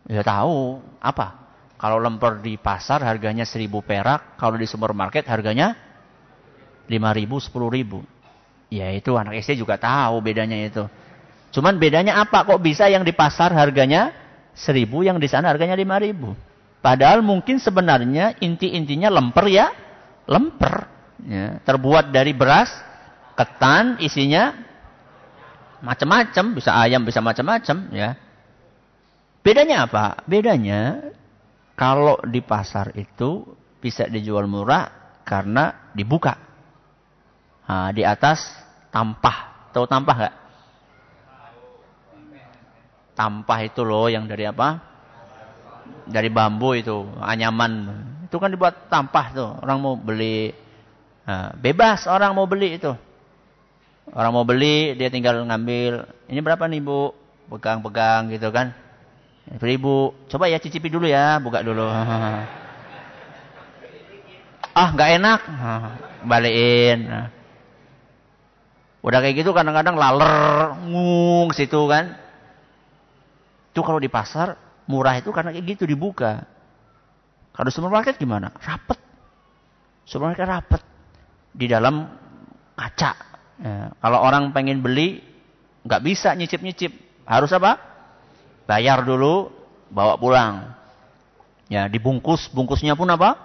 [0.09, 0.81] ya tahu.
[0.97, 1.45] Apa?
[1.77, 5.77] Kalau lemper di pasar harganya 1000 perak, kalau di supermarket harganya
[6.89, 8.73] 5000, 10000.
[8.73, 10.89] Ya itu anak SD juga tahu bedanya itu.
[11.55, 12.43] Cuman bedanya apa?
[12.43, 14.11] Kok bisa yang di pasar harganya
[14.51, 16.35] seribu, yang di sana harganya lima ribu?
[16.83, 19.71] Padahal mungkin sebenarnya inti-intinya lemper ya,
[20.27, 20.91] lemper.
[21.23, 22.75] Ya, terbuat dari beras,
[23.39, 24.51] ketan, isinya
[25.79, 27.87] macam-macam, bisa ayam, bisa macam-macam.
[27.95, 28.19] Ya.
[29.39, 30.27] Bedanya apa?
[30.27, 31.07] Bedanya
[31.79, 33.47] kalau di pasar itu
[33.79, 34.91] bisa dijual murah
[35.23, 36.35] karena dibuka.
[37.63, 38.43] Nah, di atas
[38.91, 39.71] tampah.
[39.71, 40.35] Tahu tampah nggak?
[43.15, 44.83] Tampah itu loh yang dari apa?
[46.05, 47.87] Dari bambu itu, anyaman.
[48.27, 49.49] Itu kan dibuat tampah tuh.
[49.63, 50.51] Orang mau beli.
[51.25, 52.91] Nah, bebas orang mau beli itu.
[54.11, 56.05] Orang mau beli, dia tinggal ngambil.
[56.29, 57.15] Ini berapa nih bu?
[57.49, 58.75] Pegang-pegang gitu kan.
[59.57, 60.13] Seribu.
[60.29, 61.87] Coba ya cicipi dulu ya, buka dulu.
[64.75, 65.39] ah nggak enak.
[66.29, 66.99] Balikin.
[67.07, 67.27] Nah.
[69.05, 72.24] Udah kayak gitu kadang-kadang laler, ngung situ kan.
[73.75, 74.55] Itu kalau di pasar
[74.87, 76.47] murah itu karena kayak gitu dibuka.
[77.51, 78.55] Kalau supermarket gimana?
[78.55, 78.95] Rapet.
[80.07, 80.79] Supermarket rapet.
[81.51, 82.07] Di dalam
[82.71, 83.11] kaca.
[83.59, 85.19] Ya, kalau orang pengen beli,
[85.83, 86.95] nggak bisa nyicip-nyicip.
[87.27, 87.75] Harus apa?
[88.63, 89.51] Bayar dulu,
[89.91, 90.71] bawa pulang.
[91.67, 93.35] Ya, dibungkus, bungkusnya pun apa?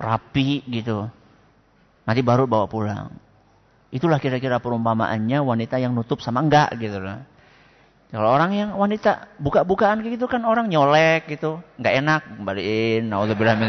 [0.00, 1.12] Rapi gitu.
[2.08, 3.12] Nanti baru bawa pulang.
[3.92, 7.20] Itulah kira-kira perumpamaannya wanita yang nutup sama enggak gitu loh.
[8.14, 13.10] Kalau orang yang wanita buka-bukaan gitu kan orang nyolek gitu, nggak enak, kembaliin.
[13.10, 13.66] Nauzubillah min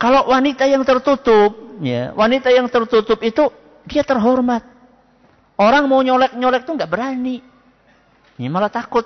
[0.00, 3.52] Kalau wanita yang tertutup, ya, wanita yang tertutup itu
[3.84, 4.64] dia terhormat.
[5.60, 7.44] Orang mau nyolek-nyolek tuh nggak berani.
[8.40, 9.04] Ini malah takut.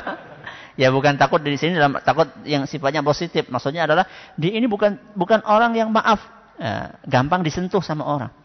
[0.80, 3.44] ya bukan takut di sini dalam takut yang sifatnya positif.
[3.52, 4.08] Maksudnya adalah
[4.40, 6.24] di ini bukan bukan orang yang maaf,
[6.56, 8.39] ya, gampang disentuh sama orang.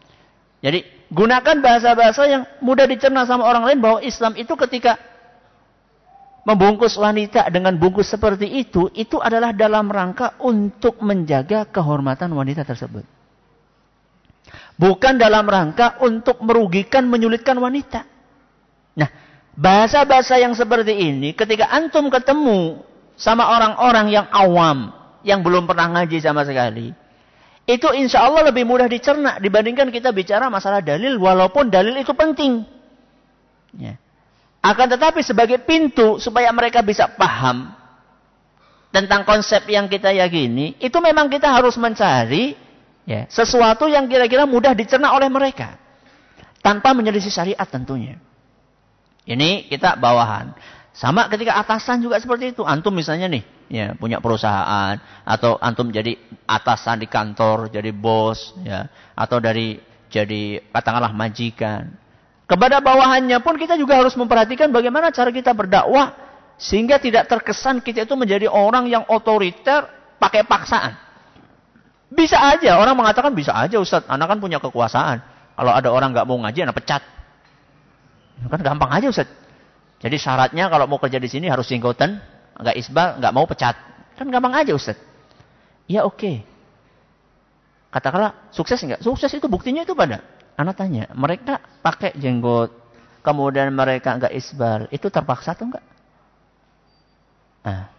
[0.66, 0.82] Jadi
[1.14, 4.98] gunakan bahasa-bahasa yang mudah dicerna sama orang lain bahwa Islam itu ketika
[6.42, 13.06] membungkus wanita dengan bungkus seperti itu, itu adalah dalam rangka untuk menjaga kehormatan wanita tersebut.
[14.74, 18.02] Bukan dalam rangka untuk merugikan, menyulitkan wanita.
[18.98, 19.10] Nah,
[19.54, 22.82] bahasa-bahasa yang seperti ini ketika antum ketemu
[23.14, 24.90] sama orang-orang yang awam,
[25.22, 26.90] yang belum pernah ngaji sama sekali,
[27.66, 32.62] itu insya Allah lebih mudah dicerna dibandingkan kita bicara masalah dalil walaupun dalil itu penting.
[33.74, 33.98] Ya.
[34.62, 37.74] Akan tetapi sebagai pintu supaya mereka bisa paham
[38.94, 42.54] tentang konsep yang kita yakini, itu memang kita harus mencari
[43.02, 45.74] ya, sesuatu yang kira-kira mudah dicerna oleh mereka
[46.62, 48.18] tanpa menyelisih syariat tentunya.
[49.26, 50.54] Ini kita bawahan.
[50.96, 52.64] Sama ketika atasan juga seperti itu.
[52.64, 54.96] Antum misalnya nih, ya punya perusahaan
[55.28, 56.16] atau antum jadi
[56.48, 59.76] atasan di kantor, jadi bos, ya atau dari
[60.08, 61.92] jadi katakanlah majikan.
[62.48, 66.16] Kepada bawahannya pun kita juga harus memperhatikan bagaimana cara kita berdakwah
[66.56, 70.96] sehingga tidak terkesan kita itu menjadi orang yang otoriter pakai paksaan.
[72.08, 75.20] Bisa aja orang mengatakan bisa aja Ustaz, anak kan punya kekuasaan.
[75.60, 77.04] Kalau ada orang nggak mau ngaji, anak pecat.
[78.48, 79.28] Kan gampang aja Ustaz.
[80.06, 82.22] Jadi syaratnya kalau mau kerja di sini harus singgoten,
[82.62, 83.74] nggak isbal, nggak mau pecat.
[84.14, 84.94] Kan gampang aja Ustaz.
[85.90, 86.14] Ya oke.
[86.14, 86.36] Okay.
[87.90, 89.02] Katakanlah sukses nggak?
[89.02, 90.22] Sukses itu buktinya itu pada.
[90.54, 92.70] Anak tanya, mereka pakai jenggot,
[93.26, 95.82] kemudian mereka nggak isbal, itu terpaksa atau enggak?
[97.66, 97.90] Nah,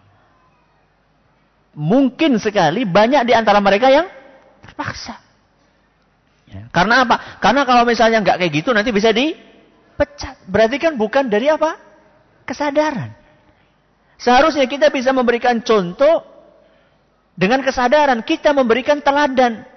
[1.75, 4.07] mungkin sekali banyak di antara mereka yang
[4.63, 5.19] terpaksa.
[6.47, 6.71] Ya.
[6.71, 7.43] Karena apa?
[7.43, 10.39] Karena kalau misalnya nggak kayak gitu nanti bisa dipecat.
[10.47, 11.86] Berarti kan bukan dari apa?
[12.47, 13.11] Kesadaran.
[14.17, 16.23] Seharusnya kita bisa memberikan contoh
[17.35, 18.23] dengan kesadaran.
[18.23, 19.67] Kita memberikan teladan.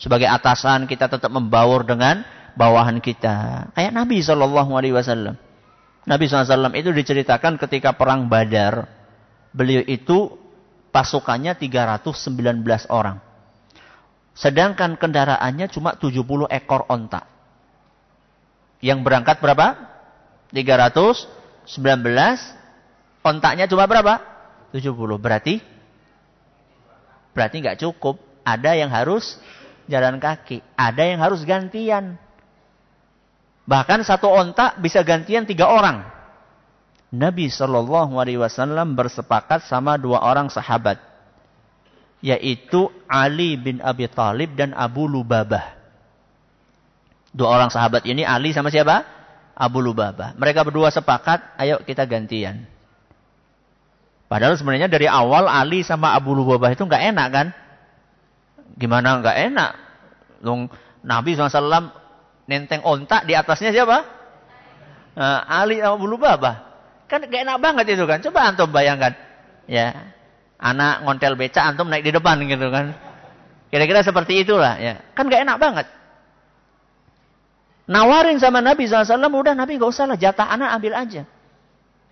[0.00, 2.26] Sebagai atasan kita tetap membaur dengan
[2.58, 3.70] bawahan kita.
[3.76, 5.36] Kayak Nabi Wasallam.
[6.04, 8.90] Nabi SAW itu diceritakan ketika perang Badar.
[9.54, 10.34] Beliau itu
[10.90, 12.10] pasukannya 319
[12.90, 13.22] orang.
[14.34, 17.22] Sedangkan kendaraannya cuma 70 ekor onta.
[18.82, 19.66] Yang berangkat berapa?
[20.50, 24.20] 300 19 kontaknya cuma berapa?
[24.76, 24.94] 70.
[25.16, 25.60] Berarti
[27.34, 28.20] berarti nggak cukup.
[28.44, 29.40] Ada yang harus
[29.88, 32.20] jalan kaki, ada yang harus gantian.
[33.64, 36.04] Bahkan satu ontak bisa gantian tiga orang.
[37.14, 41.00] Nabi Shallallahu Alaihi Wasallam bersepakat sama dua orang sahabat,
[42.20, 45.78] yaitu Ali bin Abi Thalib dan Abu Lubabah.
[47.32, 49.13] Dua orang sahabat ini Ali sama siapa?
[49.54, 50.34] Abu Lubabah.
[50.34, 52.66] Mereka berdua sepakat, ayo kita gantian.
[54.26, 57.46] Padahal sebenarnya dari awal Ali sama Abu Lubabah itu nggak enak kan?
[58.74, 59.70] Gimana nggak enak?
[60.42, 60.66] Long
[61.06, 61.92] Nabi SAW
[62.50, 64.02] nenteng ontak di atasnya siapa?
[65.14, 66.74] Nah, Ali sama Abu Lubabah.
[67.06, 68.18] Kan gak enak banget itu kan.
[68.24, 69.14] Coba antum bayangkan.
[69.68, 70.12] Ya.
[70.58, 72.96] Anak ngontel beca, antum naik di depan gitu kan.
[73.68, 74.98] Kira-kira seperti itulah ya.
[75.12, 75.86] Kan gak enak banget.
[77.84, 81.22] Nawarin sama Nabi SAW, udah Nabi gak usah lah, jatah anak ambil aja.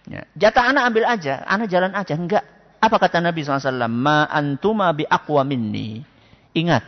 [0.05, 2.13] Ya, jatah anak ambil aja, anak jalan aja.
[2.13, 2.45] Enggak.
[2.83, 3.89] Apa kata Nabi SAW?
[3.89, 6.03] Ma antuma bi aqwa minni.
[6.53, 6.85] Ingat,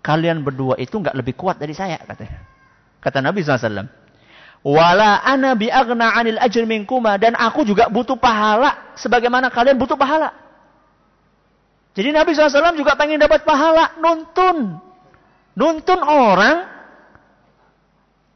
[0.00, 2.40] kalian berdua itu enggak lebih kuat dari saya, katanya.
[3.04, 3.84] Kata Nabi SAW.
[4.60, 7.20] Wala ana bi agna anil ajr minkuma.
[7.20, 10.32] Dan aku juga butuh pahala, sebagaimana kalian butuh pahala.
[11.92, 14.78] Jadi Nabi SAW juga pengen dapat pahala, nuntun.
[15.58, 16.79] Nuntun orang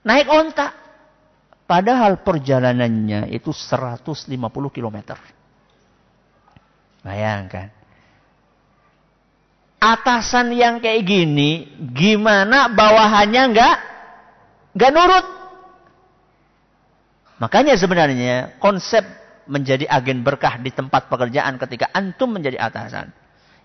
[0.05, 0.71] naik onta.
[1.65, 4.37] Padahal perjalanannya itu 150
[4.69, 4.99] km.
[7.01, 7.73] Bayangkan.
[9.81, 13.77] Atasan yang kayak gini, gimana bawahannya enggak
[14.77, 15.27] enggak nurut?
[17.41, 19.05] Makanya sebenarnya konsep
[19.45, 23.13] menjadi agen berkah di tempat pekerjaan ketika antum menjadi atasan.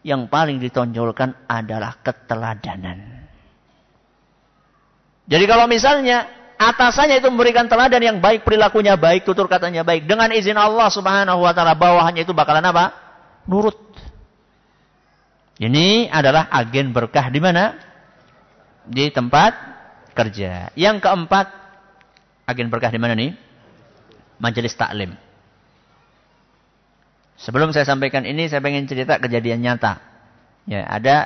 [0.03, 3.19] Yang paling ditonjolkan adalah keteladanan.
[5.30, 6.26] Jadi kalau misalnya
[6.57, 11.45] atasannya itu memberikan teladan yang baik, perilakunya baik, tutur katanya baik, dengan izin Allah Subhanahu
[11.45, 12.91] wa taala bawahannya itu bakalan apa?
[13.45, 13.77] Nurut.
[15.61, 17.77] Ini adalah agen berkah di mana?
[18.89, 19.53] Di tempat
[20.18, 20.73] kerja.
[20.73, 21.45] Yang keempat
[22.49, 23.38] agen berkah di mana nih?
[24.41, 25.14] Majelis taklim.
[27.38, 30.01] Sebelum saya sampaikan ini, saya pengen cerita kejadian nyata.
[30.68, 31.18] Ya, ada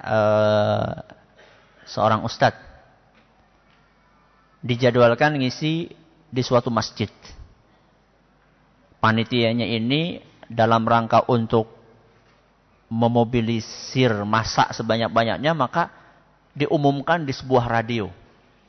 [0.00, 0.92] uh,
[1.84, 2.69] seorang ustadz
[4.60, 5.92] dijadwalkan ngisi
[6.30, 7.10] di suatu masjid.
[9.00, 11.68] Panitianya ini dalam rangka untuk
[12.90, 15.88] memobilisir masa sebanyak-banyaknya maka
[16.52, 18.10] diumumkan di sebuah radio.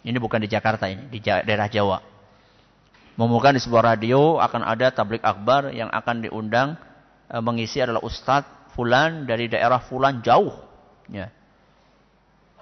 [0.01, 2.01] Ini bukan di Jakarta ini, di daerah Jawa.
[3.19, 6.73] Mengumumkan di sebuah radio akan ada tablik akbar yang akan diundang
[7.29, 10.55] e, mengisi adalah Ustadz Fulan dari daerah Fulan jauh.
[11.11, 11.29] Ya.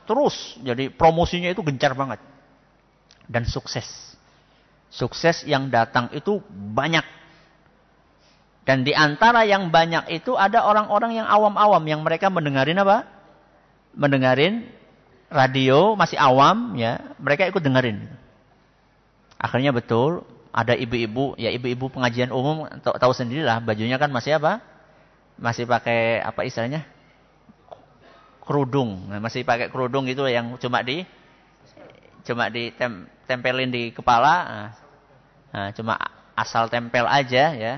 [0.10, 2.18] Terus, jadi promosinya itu gencar banget.
[3.30, 3.86] Dan sukses.
[4.90, 7.06] Sukses yang datang itu banyak
[8.70, 13.02] dan di antara yang banyak itu ada orang-orang yang awam-awam yang mereka mendengarin apa?
[13.98, 14.70] Mendengarin
[15.34, 18.06] radio masih awam ya, mereka ikut dengerin.
[19.42, 20.22] Akhirnya betul
[20.54, 24.62] ada ibu-ibu, ya ibu-ibu pengajian umum tahu, sendirilah bajunya kan masih apa?
[25.42, 26.86] Masih pakai apa istilahnya?
[28.46, 29.10] kerudung.
[29.10, 31.06] Nah, masih pakai kerudung itu yang cuma di
[32.26, 32.50] cuma
[33.30, 34.74] ditempelin di kepala.
[35.54, 36.02] Nah, cuma
[36.34, 37.78] asal tempel aja ya.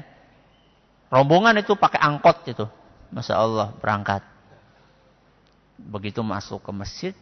[1.11, 2.63] Rombongan itu pakai angkot itu.
[3.11, 4.23] Masya Allah berangkat.
[5.75, 7.13] Begitu masuk ke masjid.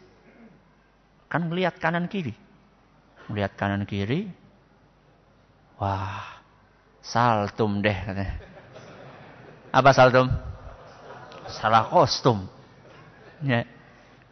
[1.26, 2.38] Kan melihat kanan kiri.
[3.26, 4.30] Melihat kanan kiri.
[5.82, 6.38] Wah.
[7.02, 7.98] Saltum deh.
[9.74, 10.30] Apa saltum?
[11.50, 12.46] Salah kostum.
[13.42, 13.66] Ya.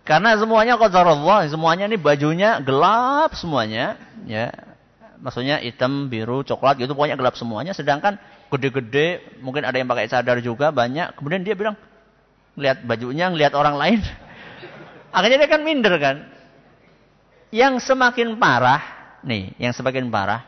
[0.08, 1.44] Karena semuanya kotor Allah.
[1.52, 4.00] Semuanya ini bajunya gelap semuanya.
[4.24, 4.48] Ya.
[5.20, 6.96] Maksudnya hitam, biru, coklat gitu.
[6.96, 7.76] Pokoknya gelap semuanya.
[7.76, 8.16] Sedangkan
[8.48, 11.12] gede-gede, mungkin ada yang pakai cadar juga banyak.
[11.12, 11.76] Kemudian dia bilang,
[12.56, 14.00] lihat bajunya, ngelihat orang lain.
[15.16, 16.16] Akhirnya dia kan minder kan.
[17.52, 18.80] Yang semakin parah,
[19.20, 20.44] nih, yang semakin parah,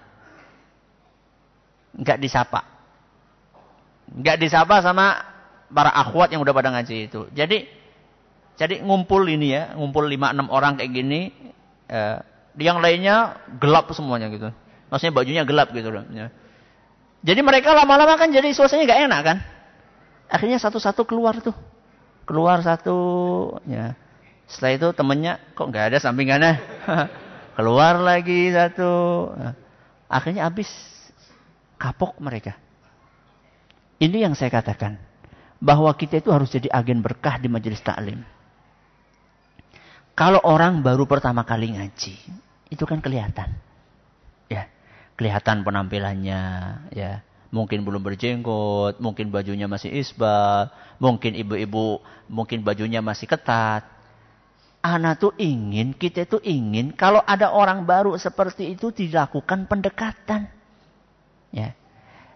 [1.97, 2.65] nggak disapa.
[4.09, 5.20] Nggak disapa sama
[5.69, 7.28] para akhwat yang udah pada ngaji itu.
[7.32, 7.80] Jadi,
[8.61, 11.32] jadi ngumpul ini ya, ngumpul 5-6 orang kayak gini,
[11.89, 12.20] eh,
[12.61, 14.53] yang lainnya gelap semuanya gitu.
[14.93, 15.89] Maksudnya bajunya gelap gitu.
[16.12, 16.28] Ya.
[17.24, 19.39] Jadi mereka lama-lama kan jadi suasananya gak enak kan.
[20.28, 21.57] Akhirnya satu-satu keluar tuh.
[22.28, 22.99] Keluar satu.
[23.65, 23.97] Ya.
[24.45, 26.61] Setelah itu temennya kok gak ada sampingannya.
[27.57, 28.93] keluar lagi satu.
[30.05, 30.69] Akhirnya habis
[31.81, 32.61] kapok mereka.
[34.05, 35.01] Ini yang saya katakan.
[35.65, 38.20] Bahwa kita itu harus jadi agen berkah di majelis taklim.
[40.20, 42.14] Kalau orang baru pertama kali ngaji,
[42.68, 43.56] itu kan kelihatan.
[45.20, 46.42] Kelihatan penampilannya
[46.97, 47.20] ya.
[47.52, 53.84] Mungkin belum berjenggot mungkin bajunya masih isbal mungkin ibu-ibu mungkin bajunya masih ketat.
[54.80, 60.48] Anak tuh ingin kita tuh ingin kalau ada orang baru seperti itu dilakukan pendekatan.
[61.52, 61.76] Ya.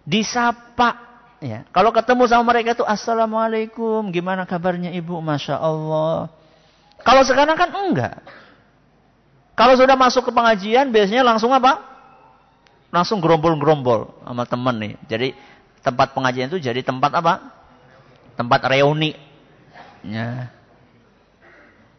[0.04, 1.00] Disapa
[1.40, 1.64] ya.
[1.72, 5.24] Kalau ketemu sama mereka tuh assalamualaikum gimana kabarnya ibu?
[5.24, 6.28] Masya Allah
[7.04, 8.24] kalau sekarang kan enggak
[9.54, 11.94] kalau sudah masuk ke pengajian biasanya langsung apa
[12.94, 14.94] langsung gerombol-gerombol sama teman nih.
[15.10, 15.28] Jadi
[15.82, 17.42] tempat pengajian itu jadi tempat apa?
[18.38, 19.18] Tempat reuni.
[20.06, 20.54] Ya.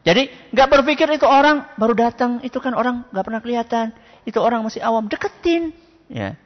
[0.07, 3.91] Jadi nggak berpikir itu orang baru datang, itu kan orang nggak pernah kelihatan,
[4.23, 5.75] itu orang masih awam, deketin.
[6.07, 6.39] Ya.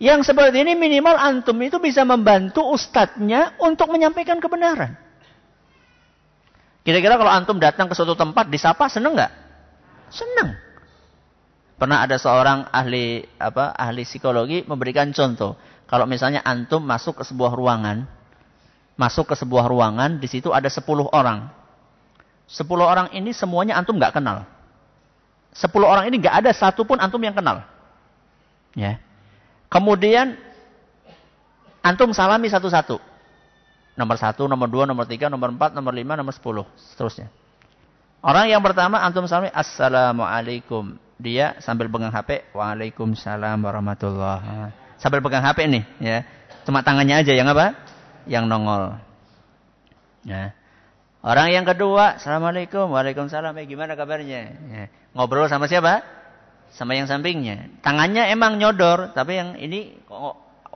[0.00, 4.96] Yang seperti ini minimal antum itu bisa membantu ustadznya untuk menyampaikan kebenaran.
[6.86, 9.32] Kira-kira kalau antum datang ke suatu tempat disapa seneng nggak?
[10.06, 10.54] Seneng.
[11.74, 15.58] Pernah ada seorang ahli apa ahli psikologi memberikan contoh.
[15.90, 18.06] Kalau misalnya antum masuk ke sebuah ruangan,
[18.94, 21.50] masuk ke sebuah ruangan, di situ ada 10 orang.
[22.46, 24.46] 10 orang ini semuanya antum nggak kenal.
[25.58, 27.66] 10 orang ini nggak ada satupun antum yang kenal.
[28.78, 29.02] Ya.
[29.66, 30.38] Kemudian
[31.82, 33.02] antum salami satu-satu.
[33.96, 37.32] Nomor satu, nomor dua, nomor tiga, nomor empat, nomor lima, nomor sepuluh, seterusnya.
[38.20, 44.68] Orang yang pertama antum salami, Assalamualaikum dia sambil pegang HP, Waalaikumsalam warahmatullah.
[45.00, 46.18] Sambil pegang HP nih, ya.
[46.68, 47.72] Cuma tangannya aja yang apa?
[48.28, 49.00] Yang nongol.
[50.28, 50.52] Ya.
[51.24, 54.40] Orang yang kedua, Assalamualaikum, Waalaikumsalam, eh, gimana kabarnya?
[54.68, 54.84] Ya.
[55.16, 56.04] Ngobrol sama siapa?
[56.76, 57.80] Sama yang sampingnya.
[57.80, 59.96] Tangannya emang nyodor, tapi yang ini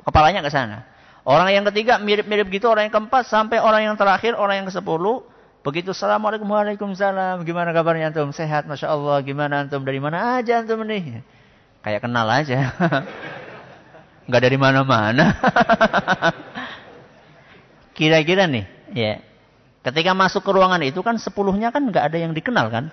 [0.08, 0.88] kepalanya ke sana.
[1.24, 4.74] Orang yang ketiga mirip-mirip gitu, orang yang keempat sampai orang yang terakhir, orang yang ke
[4.74, 5.24] sepuluh
[5.60, 7.44] Begitu Assalamualaikum Waalaikumsalam.
[7.44, 8.32] Gimana kabarnya antum?
[8.32, 9.20] Sehat Masya Allah.
[9.20, 9.84] Gimana antum?
[9.84, 11.20] Dari mana aja antum nih?
[11.84, 12.72] Kayak kenal aja.
[14.24, 15.36] Enggak dari mana-mana.
[17.96, 18.64] Kira-kira nih.
[18.96, 19.20] ya.
[19.84, 22.88] Ketika masuk ke ruangan itu kan sepuluhnya kan nggak ada yang dikenal kan.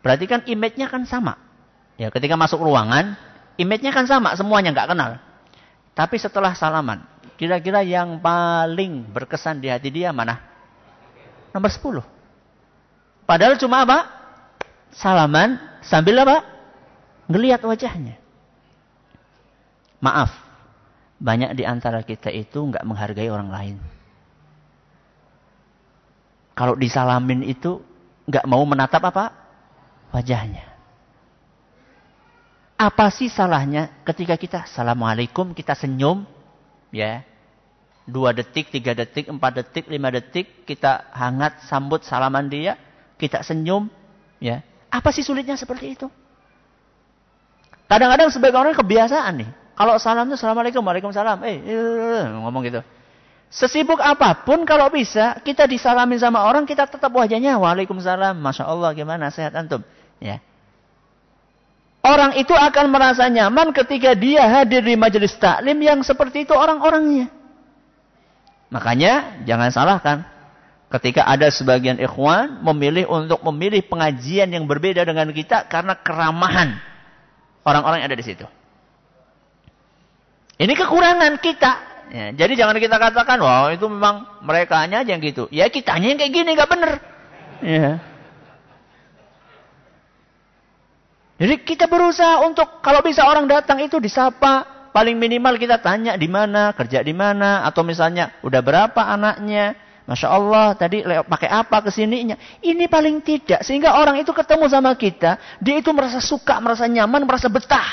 [0.00, 1.36] Berarti kan image-nya kan sama.
[2.00, 3.12] Ya, ketika masuk ruangan,
[3.60, 5.20] image-nya kan sama, semuanya nggak kenal.
[5.92, 7.04] Tapi setelah salaman,
[7.40, 10.44] kira-kira yang paling berkesan di hati dia mana?
[11.56, 12.04] Nomor 10.
[13.24, 14.04] Padahal cuma apa?
[14.92, 16.44] Salaman sambil apa?
[17.32, 18.20] Ngelihat wajahnya.
[20.04, 20.36] Maaf,
[21.16, 23.76] banyak di antara kita itu nggak menghargai orang lain.
[26.52, 27.80] Kalau disalamin itu
[28.28, 29.32] nggak mau menatap apa?
[30.12, 30.68] Wajahnya.
[32.76, 36.24] Apa sih salahnya ketika kita assalamualaikum kita senyum,
[36.90, 37.26] ya
[38.06, 42.74] dua detik, tiga detik, empat detik, lima detik kita hangat sambut salaman dia,
[43.18, 43.86] kita senyum,
[44.42, 46.10] ya apa sih sulitnya seperti itu?
[47.86, 49.50] Kadang-kadang sebagai orang kebiasaan nih.
[49.78, 52.82] Kalau salam itu assalamualaikum, waalaikumsalam, eh, eh, eh ngomong gitu.
[53.50, 58.38] Sesibuk apa pun kalau bisa kita disalamin sama orang kita tetap wajahnya waalaikumsalam.
[58.38, 59.82] Masya Allah gimana sehat antum?
[60.22, 60.38] Ya.
[62.00, 67.28] Orang itu akan merasa nyaman ketika dia hadir di majelis taklim yang seperti itu orang-orangnya.
[68.72, 70.18] Makanya jangan salahkan
[70.96, 76.80] ketika ada sebagian ikhwan memilih untuk memilih pengajian yang berbeda dengan kita karena keramahan
[77.68, 78.46] orang-orang yang ada di situ.
[80.60, 81.72] Ini kekurangan kita.
[82.10, 85.46] Ya, jadi jangan kita katakan, wah itu memang mereka aja yang gitu.
[85.54, 86.92] Ya kitanya yang kayak gini nggak bener.
[87.62, 88.09] Ya.
[91.40, 96.28] Jadi kita berusaha untuk kalau bisa orang datang itu disapa, paling minimal kita tanya di
[96.28, 99.72] mana, kerja di mana, atau misalnya udah berapa anaknya,
[100.04, 102.36] masya Allah tadi pakai apa ke sininya.
[102.60, 107.24] Ini paling tidak sehingga orang itu ketemu sama kita, dia itu merasa suka, merasa nyaman,
[107.24, 107.88] merasa betah.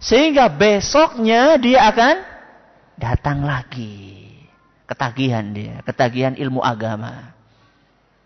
[0.00, 2.14] Sehingga besoknya dia akan
[2.96, 4.32] datang lagi.
[4.88, 7.36] Ketagihan dia, ketagihan ilmu agama.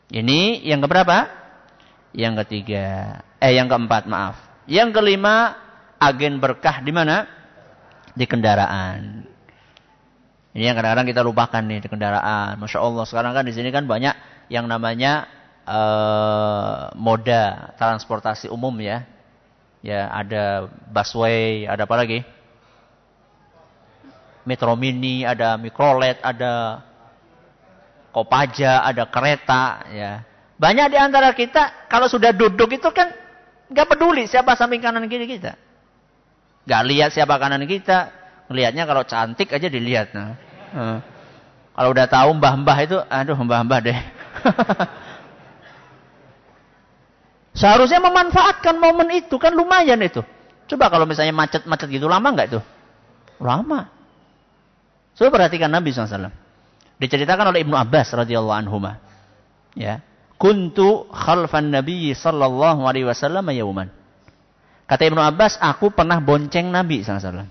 [0.06, 1.47] Ini yang keberapa?
[2.16, 3.20] Yang ketiga.
[3.38, 4.36] Eh yang keempat, maaf.
[4.68, 5.56] Yang kelima,
[6.00, 7.28] agen berkah di mana?
[8.16, 9.24] Di kendaraan.
[10.56, 12.58] Ini yang kadang-kadang kita lupakan nih di kendaraan.
[12.58, 14.16] Masya Allah sekarang kan di sini kan banyak
[14.48, 15.28] yang namanya
[15.68, 19.04] uh, moda transportasi umum ya
[19.82, 22.20] ya ada busway, ada apa lagi?
[24.48, 26.80] Metro Mini, ada mikrolet, ada
[28.10, 30.12] kopaja, ada kereta, ya.
[30.58, 33.14] Banyak di antara kita kalau sudah duduk itu kan
[33.70, 35.54] nggak peduli siapa samping kanan kiri kita.
[36.66, 38.10] Nggak lihat siapa kanan kita,
[38.50, 40.12] melihatnya kalau cantik aja dilihat.
[40.12, 40.34] Nah.
[40.74, 40.98] Hmm.
[41.78, 43.98] Kalau udah tahu mbah-mbah itu, aduh mbah-mbah deh.
[47.58, 50.26] Seharusnya memanfaatkan momen itu kan lumayan itu.
[50.68, 52.60] Coba kalau misalnya macet-macet gitu lama nggak itu?
[53.38, 53.86] Lama.
[55.14, 56.34] Coba perhatikan Nabi SAW.
[56.98, 58.82] Diceritakan oleh Ibnu Abbas radhiyallahu anhu.
[59.78, 60.02] Ya.
[60.38, 63.90] Kuntu khalfan Nabi sallallahu alaihi wasallam yauman.
[64.88, 67.44] Kata Ibnu Abbas, aku pernah bonceng Nabi SAW.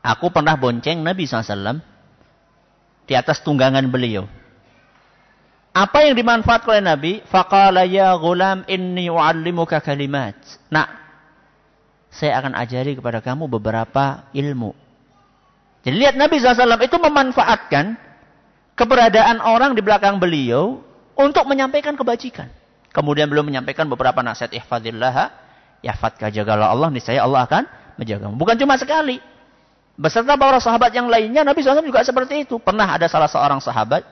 [0.00, 1.82] Aku pernah bonceng Nabi SAW
[3.04, 4.24] di atas tunggangan beliau.
[5.76, 7.12] Apa yang dimanfaatkan oleh Nabi?
[7.28, 10.32] Faqala ya gulam inni u'allimuka kalimat.
[10.72, 10.88] Nah,
[12.08, 14.72] saya akan ajari kepada kamu beberapa ilmu.
[15.84, 17.92] Jadi lihat Nabi SAW itu memanfaatkan
[18.72, 20.80] keberadaan orang di belakang beliau
[21.16, 22.52] untuk menyampaikan kebajikan.
[22.92, 25.32] Kemudian beliau menyampaikan beberapa nasihat ihfadillah,
[25.80, 27.64] yahfadka jagalah Allah, niscaya Allah akan
[27.96, 28.36] menjagamu.
[28.36, 29.20] Bukan cuma sekali.
[29.96, 32.60] Beserta para sahabat yang lainnya, Nabi SAW juga seperti itu.
[32.60, 34.04] Pernah ada salah seorang sahabat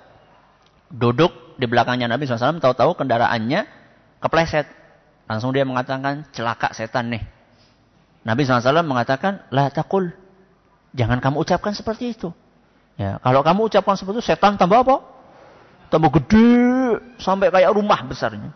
[0.89, 3.69] duduk di belakangnya Nabi SAW, tahu-tahu kendaraannya
[4.25, 4.65] kepleset.
[5.29, 7.25] Langsung dia mengatakan, celaka setan nih.
[8.25, 10.13] Nabi SAW mengatakan, la takul.
[10.97, 12.33] Jangan kamu ucapkan seperti itu.
[12.97, 15.14] Ya, kalau kamu ucapkan seperti itu, setan tambah apa?
[15.93, 16.51] Tambah gede,
[17.21, 18.51] sampai kayak rumah besarnya.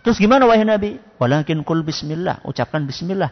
[0.00, 0.96] Terus gimana wahai Nabi?
[1.20, 2.40] Walakin kul bismillah.
[2.48, 3.28] Ucapkan bismillah.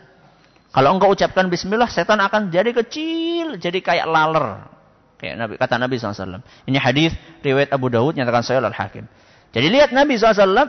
[0.68, 4.68] Kalau engkau ucapkan bismillah, setan akan jadi kecil, jadi kayak laler.
[5.16, 6.44] Kayak Nabi, kata Nabi SAW.
[6.68, 9.08] Ini hadis riwayat Abu Dawud nyatakan saya al-Hakim.
[9.50, 10.68] Jadi lihat Nabi SAW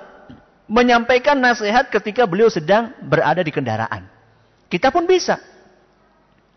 [0.72, 4.07] menyampaikan nasihat ketika beliau sedang berada di kendaraan.
[4.72, 5.36] Kita pun bisa.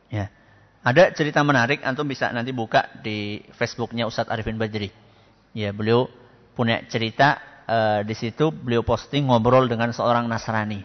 [0.07, 0.31] Ya.
[0.87, 5.02] Ada cerita menarik, antum bisa nanti buka di Facebooknya Ustadz Arifin Badri.
[5.53, 6.09] Ya, beliau
[6.57, 10.85] punya cerita uh, di situ beliau posting ngobrol dengan seorang Nasrani.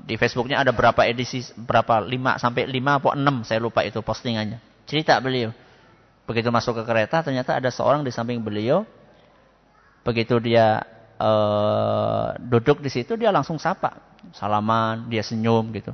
[0.00, 4.58] Di Facebooknya ada berapa edisi, berapa lima sampai lima atau enam, saya lupa itu postingannya.
[4.88, 5.52] Cerita beliau.
[6.24, 8.86] Begitu masuk ke kereta, ternyata ada seorang di samping beliau.
[10.06, 10.80] Begitu dia
[11.20, 13.98] uh, duduk di situ, dia langsung sapa.
[14.32, 15.92] Salaman, dia senyum gitu.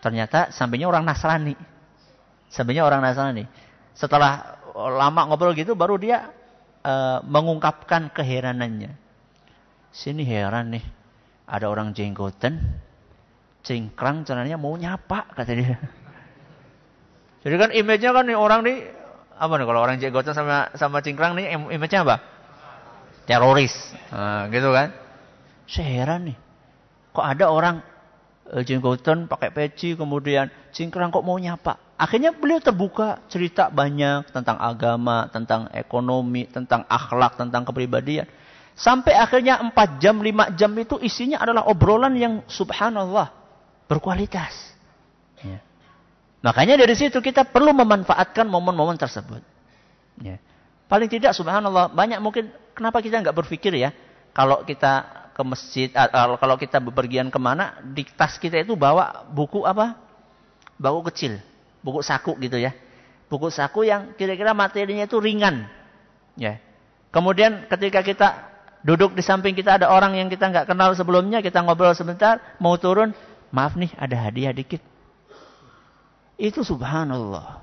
[0.00, 1.54] Ternyata sampingnya orang Nasrani.
[2.48, 3.44] Sampingnya orang Nasrani.
[3.92, 6.32] Setelah lama ngobrol gitu, baru dia
[6.86, 8.96] uh, mengungkapkan keheranannya.
[9.92, 10.84] Sini heran nih.
[11.50, 12.62] Ada orang jenggotan,
[13.66, 15.76] cingkrang caranya mau nyapa kata dia.
[17.42, 18.86] Jadi kan image-nya kan nih orang nih
[19.40, 22.16] apa nih kalau orang jenggotan sama sama cingkrang nih image-nya apa?
[23.26, 23.74] Teroris.
[24.14, 24.94] Nah, gitu kan.
[25.66, 26.38] Saya heran nih.
[27.10, 27.82] Kok ada orang
[28.54, 31.89] uh, jenggotan pakai peci kemudian cingkrang kok mau nyapa?
[32.00, 38.24] Akhirnya beliau terbuka cerita banyak tentang agama, tentang ekonomi, tentang akhlak, tentang kepribadian.
[38.72, 43.28] Sampai akhirnya 4 jam, 5 jam itu isinya adalah obrolan yang subhanallah
[43.84, 44.56] berkualitas.
[45.44, 45.60] Ya.
[46.40, 49.44] Makanya dari situ kita perlu memanfaatkan momen-momen tersebut.
[50.24, 50.40] Ya.
[50.88, 53.92] Paling tidak subhanallah banyak mungkin kenapa kita nggak berpikir ya
[54.32, 55.04] kalau kita
[55.36, 55.92] ke masjid
[56.40, 60.00] kalau kita bepergian ke mana di tas kita itu bawa buku apa
[60.80, 61.49] buku kecil
[61.80, 62.72] buku saku gitu ya
[63.32, 65.68] buku saku yang kira-kira materinya itu ringan
[66.36, 66.60] ya
[67.10, 68.28] kemudian ketika kita
[68.80, 72.80] Duduk di samping kita ada orang yang kita nggak kenal sebelumnya, kita ngobrol sebentar, mau
[72.80, 73.12] turun,
[73.52, 74.80] maaf nih ada hadiah dikit.
[76.40, 77.60] Itu subhanallah.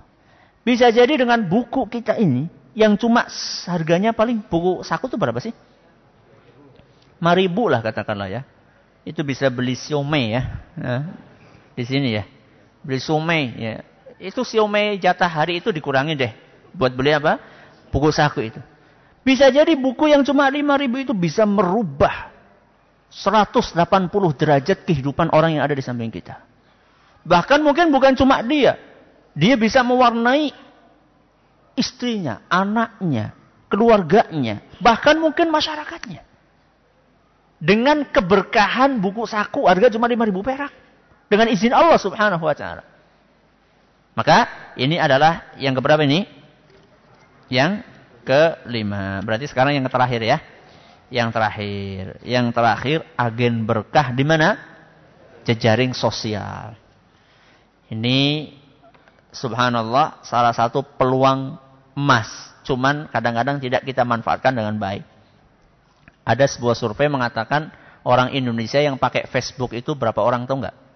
[0.61, 2.45] Bisa jadi dengan buku kita ini,
[2.77, 3.25] yang cuma
[3.65, 5.57] harganya paling buku saku itu berapa sih?
[7.17, 8.41] Maribu lah katakanlah ya.
[9.01, 10.43] Itu bisa beli siomay ya.
[11.73, 12.29] Di sini ya.
[12.85, 13.73] Beli siomay ya.
[14.17, 16.33] Itu siomay jatah hari itu dikurangi deh.
[16.73, 17.37] Buat beli apa?
[17.93, 18.61] Buku saku itu.
[19.21, 22.31] Bisa jadi buku yang cuma 5000 itu bisa merubah
[23.11, 23.75] 180
[24.39, 26.39] derajat kehidupan orang yang ada di samping kita.
[27.27, 28.79] Bahkan mungkin bukan cuma dia.
[29.37, 30.49] Dia bisa mewarnai
[31.77, 33.37] istrinya, anaknya,
[33.69, 36.25] keluarganya, bahkan mungkin masyarakatnya.
[37.57, 40.73] Dengan keberkahan buku saku harga cuma 5000 perak.
[41.27, 42.96] Dengan izin Allah subhanahu wa ta'ala.
[44.17, 46.25] Maka ini adalah yang keberapa ini?
[47.53, 47.85] Yang
[48.25, 49.21] kelima.
[49.21, 50.41] Berarti sekarang yang terakhir ya.
[51.13, 52.03] Yang terakhir.
[52.25, 54.57] Yang terakhir agen berkah di mana?
[55.45, 56.73] Jejaring sosial.
[57.93, 58.49] Ini
[59.29, 61.61] subhanallah salah satu peluang
[61.93, 62.57] emas.
[62.65, 65.05] Cuman kadang-kadang tidak kita manfaatkan dengan baik.
[66.25, 67.69] Ada sebuah survei mengatakan
[68.01, 70.86] orang Indonesia yang pakai Facebook itu berapa orang tahu nggak?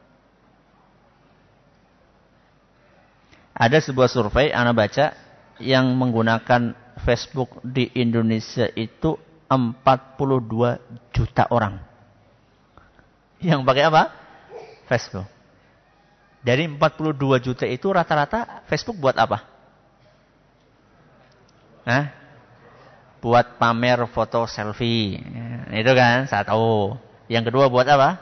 [3.62, 5.14] Ada sebuah survei, anak baca,
[5.62, 6.74] yang menggunakan
[7.06, 11.78] Facebook di Indonesia itu 42 juta orang.
[13.38, 14.04] Yang pakai apa?
[14.90, 15.30] Facebook.
[16.42, 19.46] Dari 42 juta itu rata-rata Facebook buat apa?
[21.86, 22.06] Hah?
[23.22, 25.22] Buat pamer foto selfie.
[25.70, 26.98] Itu kan, saya tahu.
[27.30, 28.18] Yang kedua buat apa?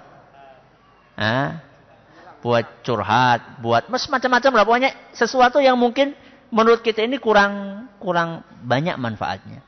[1.15, 1.68] Hah?
[2.39, 4.63] Buat curhat, buat macam-macam lah.
[4.63, 6.15] Pokoknya sesuatu yang mungkin
[6.49, 9.59] menurut kita ini kurang kurang banyak manfaatnya.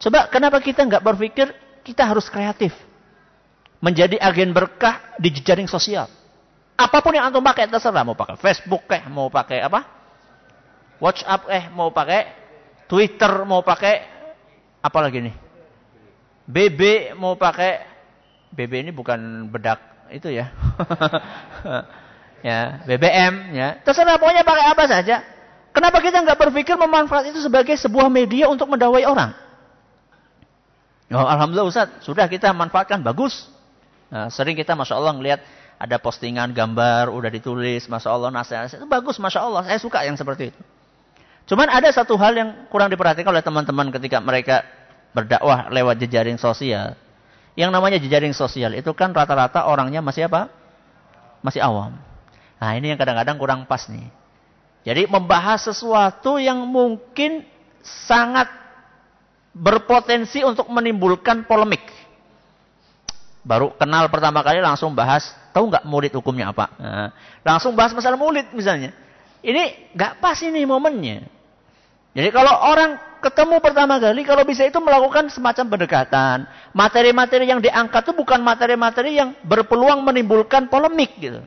[0.00, 1.52] Coba kenapa kita nggak berpikir
[1.86, 2.74] kita harus kreatif.
[3.80, 6.10] Menjadi agen berkah di jejaring sosial.
[6.76, 8.04] Apa pun yang antum pakai terserah.
[8.04, 9.80] Mau pakai Facebook eh, mau pakai apa?
[11.00, 12.20] WhatsApp eh, mau pakai
[12.88, 13.94] Twitter, mau pakai
[14.80, 15.34] apa lagi nih?
[16.50, 17.86] BB mau pakai
[18.50, 20.50] BB ini bukan bedak itu ya.
[22.44, 23.68] ya, BBM ya.
[23.84, 25.16] Terserah pokoknya pakai apa saja.
[25.70, 29.30] Kenapa kita nggak berpikir memanfaat itu sebagai sebuah media untuk mendawai orang?
[31.10, 33.50] Oh, Alhamdulillah Ustaz, sudah kita manfaatkan, bagus.
[34.10, 35.40] Nah, sering kita Masya Allah ngelihat
[35.78, 40.14] ada postingan gambar, udah ditulis, Masya Allah, nasihat, itu bagus, Masya Allah, saya suka yang
[40.14, 40.60] seperti itu.
[41.50, 44.62] Cuman ada satu hal yang kurang diperhatikan oleh teman-teman ketika mereka
[45.10, 46.94] berdakwah lewat jejaring sosial.
[47.58, 50.46] Yang namanya jejaring sosial itu kan rata-rata orangnya masih apa?
[51.42, 51.98] Masih awam.
[52.60, 54.04] Nah ini yang kadang-kadang kurang pas nih.
[54.84, 57.44] Jadi membahas sesuatu yang mungkin
[57.80, 58.48] sangat
[59.56, 61.82] berpotensi untuk menimbulkan polemik.
[63.40, 66.68] Baru kenal pertama kali langsung bahas, tahu nggak murid hukumnya apa?
[66.76, 67.08] Nah,
[67.40, 68.92] langsung bahas masalah murid misalnya.
[69.40, 71.24] Ini nggak pas ini momennya.
[72.12, 76.38] Jadi kalau orang ketemu pertama kali, kalau bisa itu melakukan semacam pendekatan.
[76.76, 81.40] Materi-materi yang diangkat itu bukan materi-materi yang berpeluang menimbulkan polemik gitu.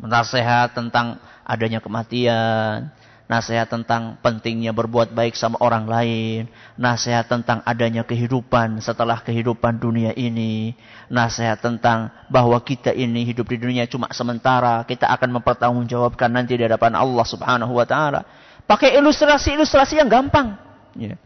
[0.00, 2.90] Nasihat tentang adanya kematian,
[3.24, 6.40] nasihat tentang pentingnya berbuat baik sama orang lain,
[6.76, 10.76] nasihat tentang adanya kehidupan setelah kehidupan dunia ini,
[11.08, 16.64] nasihat tentang bahwa kita ini hidup di dunia cuma sementara, kita akan mempertanggungjawabkan nanti di
[16.68, 18.28] hadapan Allah Subhanahu wa taala.
[18.64, 20.56] Pakai ilustrasi-ilustrasi yang gampang.
[20.96, 21.16] Ya.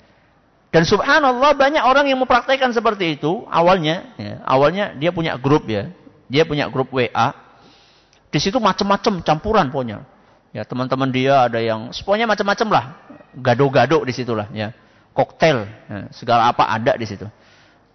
[0.69, 4.12] Dan subhanallah banyak orang yang mempraktekkan seperti itu awalnya.
[4.20, 5.89] Ya, awalnya dia punya grup ya.
[6.28, 7.48] Dia punya grup WA
[8.29, 10.05] di situ macam-macam campuran pokoknya.
[10.53, 12.85] Ya, teman-teman dia ada yang pokoknya macam-macam lah.
[13.37, 14.73] Gado-gado di situlah ya.
[15.13, 17.27] Koktail, ya, segala apa ada di situ.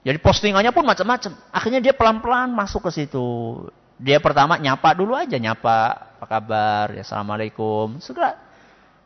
[0.03, 1.31] Jadi postingannya pun macam-macam.
[1.49, 3.23] Akhirnya dia pelan-pelan masuk ke situ.
[3.95, 8.03] Dia pertama nyapa dulu aja, nyapa, apa kabar, ya assalamualaikum.
[8.03, 8.35] Segera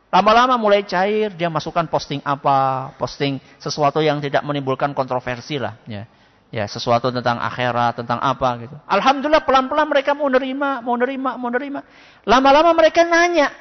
[0.08, 6.08] lama-lama mulai cair, dia masukkan posting apa, posting sesuatu yang tidak menimbulkan kontroversi lah, ya.
[6.48, 8.76] Ya, sesuatu tentang akhirat, tentang apa gitu.
[8.88, 11.84] Alhamdulillah pelan-pelan mereka mau nerima, mau nerima, mau nerima.
[12.24, 13.52] Lama-lama mereka nanya.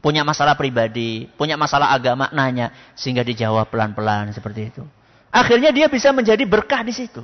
[0.00, 2.72] Punya masalah pribadi, punya masalah agama, nanya.
[2.96, 4.82] Sehingga dijawab pelan-pelan seperti itu.
[5.28, 7.20] Akhirnya dia bisa menjadi berkah di situ.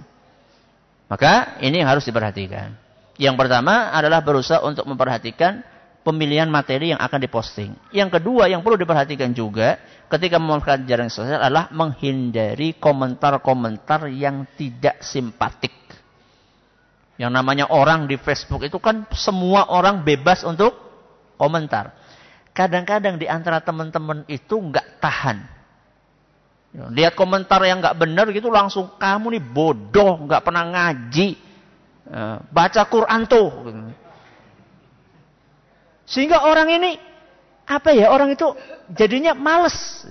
[1.08, 2.76] Maka ini harus diperhatikan.
[3.16, 5.64] Yang pertama adalah berusaha untuk memperhatikan
[6.00, 7.76] pemilihan materi yang akan diposting.
[7.92, 9.76] Yang kedua yang perlu diperhatikan juga
[10.08, 15.72] ketika memanfaatkan jaring sosial adalah menghindari komentar-komentar yang tidak simpatik.
[17.20, 20.72] Yang namanya orang di Facebook itu kan semua orang bebas untuk
[21.36, 21.92] komentar.
[22.56, 25.38] Kadang-kadang di antara teman-teman itu nggak tahan.
[26.70, 31.28] Lihat komentar yang nggak benar gitu langsung kamu nih bodoh, nggak pernah ngaji,
[32.08, 33.48] eh, baca Quran tuh.
[36.10, 36.98] Sehingga orang ini,
[37.70, 38.50] apa ya, orang itu
[38.90, 40.02] jadinya males.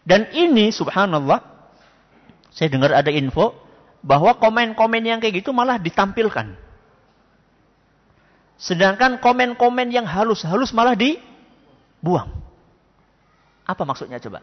[0.00, 1.44] Dan ini subhanallah,
[2.48, 3.52] saya dengar ada info,
[4.00, 6.56] bahwa komen-komen yang kayak gitu malah ditampilkan.
[8.56, 12.32] Sedangkan komen-komen yang halus-halus malah dibuang.
[13.64, 14.40] Apa maksudnya coba?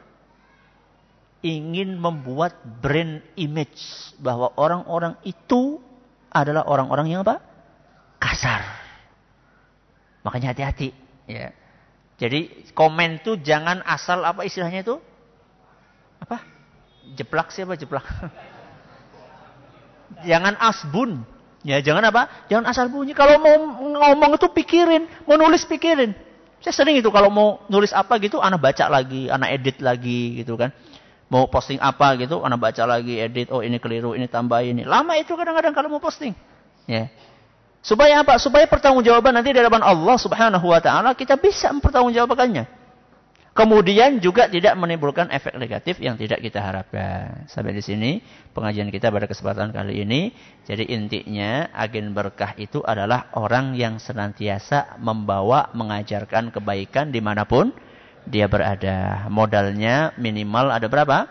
[1.41, 5.81] Ingin membuat brand image bahwa orang-orang itu
[6.29, 7.41] adalah orang-orang yang apa?
[8.21, 8.81] Kasar.
[10.22, 10.93] Makanya hati-hati.
[11.26, 11.49] Ya.
[12.22, 15.02] Jadi komen tuh jangan asal apa istilahnya itu?
[16.22, 16.45] Apa?
[17.18, 18.02] Jeplak siapa jeplak?
[20.30, 21.26] jangan asbun.
[21.61, 22.49] Ya, jangan apa?
[22.49, 23.14] Jangan asal bunyi.
[23.14, 26.14] Kalau mau ngomong itu pikirin, mau nulis pikirin.
[26.61, 30.57] Saya sering itu kalau mau nulis apa gitu, anak baca lagi, anak edit lagi gitu
[30.57, 30.73] kan.
[31.30, 34.85] Mau posting apa gitu, anak baca lagi, edit, oh ini keliru, ini tambah ini.
[34.85, 36.34] Lama itu kadang-kadang kalau mau posting.
[36.89, 37.14] Ya.
[37.82, 38.38] Supaya apa?
[38.38, 42.82] Supaya pertanggungjawaban nanti di hadapan Allah Subhanahu wa taala kita bisa mempertanggungjawabkannya.
[43.52, 47.44] Kemudian juga tidak menimbulkan efek negatif yang tidak kita harapkan.
[47.52, 48.24] Sampai di sini
[48.56, 50.32] pengajian kita pada kesempatan kali ini.
[50.64, 57.76] Jadi intinya agen berkah itu adalah orang yang senantiasa membawa mengajarkan kebaikan di mana pun
[58.24, 59.28] dia berada.
[59.28, 61.28] Modalnya minimal ada berapa?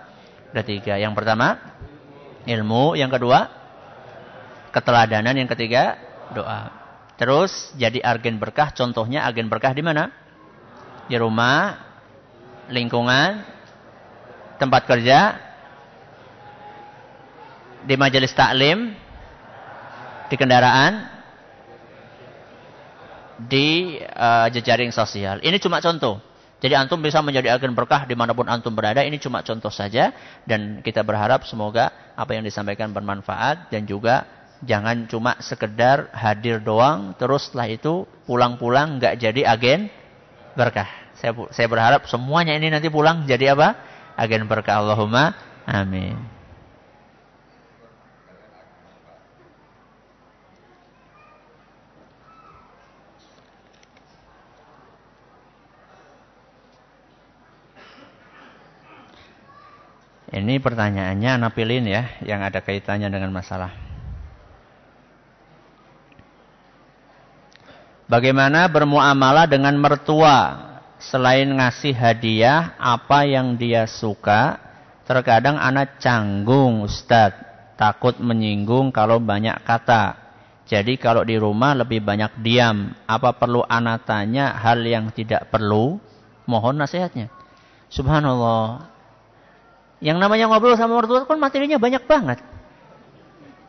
[0.52, 1.00] Ada tiga.
[1.00, 1.56] Yang pertama
[2.44, 3.00] ilmu.
[3.00, 3.48] Yang kedua
[4.76, 5.40] keteladanan.
[5.40, 6.70] Yang ketiga doa.
[7.20, 10.08] Terus jadi agen berkah, contohnya agen berkah di mana?
[11.10, 11.76] Di rumah,
[12.72, 13.44] lingkungan,
[14.56, 15.36] tempat kerja,
[17.84, 18.96] di majelis taklim,
[20.32, 21.12] di kendaraan,
[23.36, 25.40] di uh, jejaring sosial.
[25.44, 26.20] Ini cuma contoh.
[26.60, 29.00] Jadi antum bisa menjadi agen berkah di mana pun antum berada.
[29.00, 30.12] Ini cuma contoh saja.
[30.44, 34.28] Dan kita berharap semoga apa yang disampaikan bermanfaat dan juga
[34.60, 39.88] Jangan cuma sekedar hadir doang, terus setelah itu pulang-pulang nggak jadi agen
[40.52, 40.88] berkah.
[41.16, 43.72] Saya, saya berharap semuanya ini nanti pulang jadi apa?
[44.20, 45.32] Agen berkah Allahumma
[45.64, 46.16] amin.
[60.30, 63.89] Ini pertanyaannya Anak pilih ya, yang ada kaitannya dengan masalah
[68.10, 70.58] Bagaimana bermuamalah dengan mertua
[70.98, 74.58] selain ngasih hadiah apa yang dia suka.
[75.06, 77.78] Terkadang anak canggung Ustadz.
[77.78, 80.18] Takut menyinggung kalau banyak kata.
[80.66, 82.90] Jadi kalau di rumah lebih banyak diam.
[83.06, 86.02] Apa perlu anak tanya hal yang tidak perlu?
[86.50, 87.30] Mohon nasihatnya.
[87.94, 88.90] Subhanallah.
[90.02, 92.38] Yang namanya ngobrol sama mertua kan materinya banyak banget.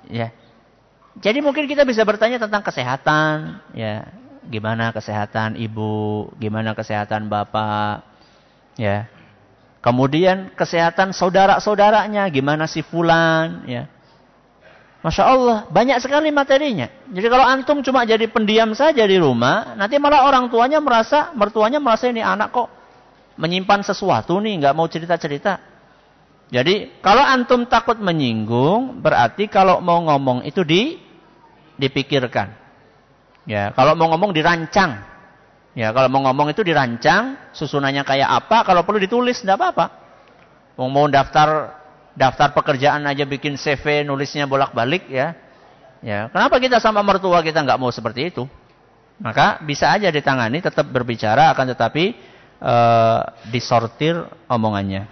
[0.10, 0.34] Ya.
[1.22, 4.08] Jadi mungkin kita bisa bertanya tentang kesehatan, ya,
[4.50, 8.02] gimana kesehatan ibu, gimana kesehatan bapak,
[8.80, 9.06] ya.
[9.82, 13.90] Kemudian kesehatan saudara-saudaranya, gimana si fulan, ya.
[15.02, 16.86] Masya Allah, banyak sekali materinya.
[17.10, 21.82] Jadi kalau antum cuma jadi pendiam saja di rumah, nanti malah orang tuanya merasa, mertuanya
[21.82, 22.70] merasa ini anak kok
[23.42, 25.58] menyimpan sesuatu nih, nggak mau cerita-cerita.
[26.54, 31.02] Jadi kalau antum takut menyinggung, berarti kalau mau ngomong itu di
[31.82, 32.61] dipikirkan.
[33.50, 35.02] Ya, kalau mau ngomong dirancang.
[35.72, 39.86] Ya, kalau mau ngomong itu dirancang, susunannya kayak apa, kalau perlu ditulis tidak apa-apa.
[40.76, 41.80] Mau mau daftar
[42.12, 45.34] daftar pekerjaan aja bikin CV nulisnya bolak-balik ya.
[46.02, 48.44] Ya, kenapa kita sama mertua kita nggak mau seperti itu?
[49.22, 52.18] Maka bisa aja ditangani, tetap berbicara akan tetapi
[52.58, 52.76] e,
[53.54, 54.18] disortir
[54.50, 55.06] omongannya.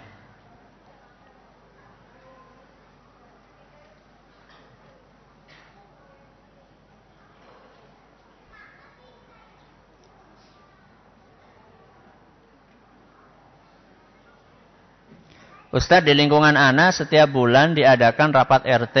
[15.70, 18.98] Ustadz di lingkungan Ana setiap bulan diadakan rapat RT.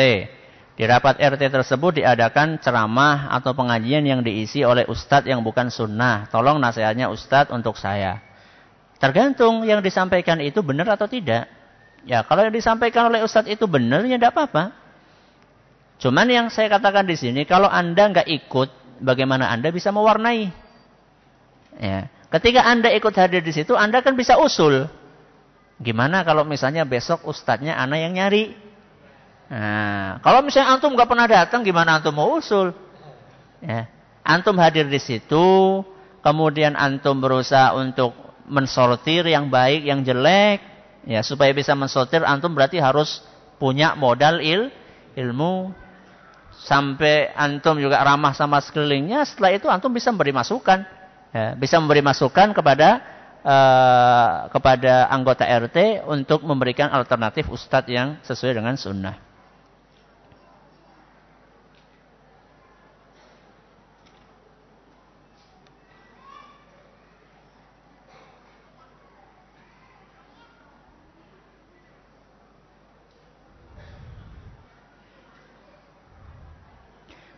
[0.78, 6.30] Di rapat RT tersebut diadakan ceramah atau pengajian yang diisi oleh Ustadz yang bukan sunnah.
[6.30, 8.22] Tolong nasihatnya Ustadz untuk saya.
[9.02, 11.50] Tergantung yang disampaikan itu benar atau tidak.
[12.06, 14.70] Ya kalau yang disampaikan oleh Ustadz itu benar ya tidak apa-apa.
[15.98, 20.48] Cuman yang saya katakan di sini, kalau Anda nggak ikut, bagaimana Anda bisa mewarnai?
[21.76, 22.08] Ya.
[22.30, 24.99] Ketika Anda ikut hadir di situ, Anda kan bisa usul.
[25.80, 28.52] Gimana kalau misalnya besok ustadznya Ana yang nyari?
[29.50, 32.70] Nah, kalau misalnya antum nggak pernah datang, gimana antum mau usul?
[33.64, 33.88] Ya.
[34.22, 35.80] Antum hadir di situ,
[36.20, 38.12] kemudian antum berusaha untuk
[38.44, 40.60] mensortir yang baik, yang jelek,
[41.08, 43.24] ya supaya bisa mensortir antum berarti harus
[43.56, 44.68] punya modal il,
[45.16, 45.72] ilmu
[46.60, 49.24] sampai antum juga ramah sama sekelilingnya.
[49.24, 50.84] Setelah itu antum bisa memberi masukan,
[51.32, 53.00] ya, bisa memberi masukan kepada
[53.44, 59.30] uh, kepada anggota RT untuk memberikan alternatif ustadz yang sesuai dengan sunnah.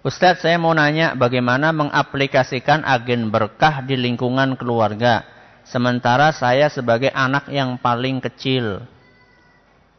[0.03, 5.23] Ustadz saya mau nanya bagaimana mengaplikasikan agen berkah di lingkungan keluarga.
[5.63, 8.83] Sementara saya sebagai anak yang paling kecil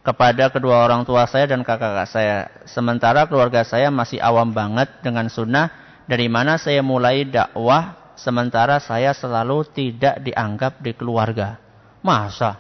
[0.04, 2.38] kepada kedua orang tua saya dan kakak-kakak saya.
[2.68, 5.72] Sementara keluarga saya masih awam banget dengan sunnah.
[6.04, 11.56] Dari mana saya mulai dakwah sementara saya selalu tidak dianggap di keluarga.
[12.04, 12.60] Masa?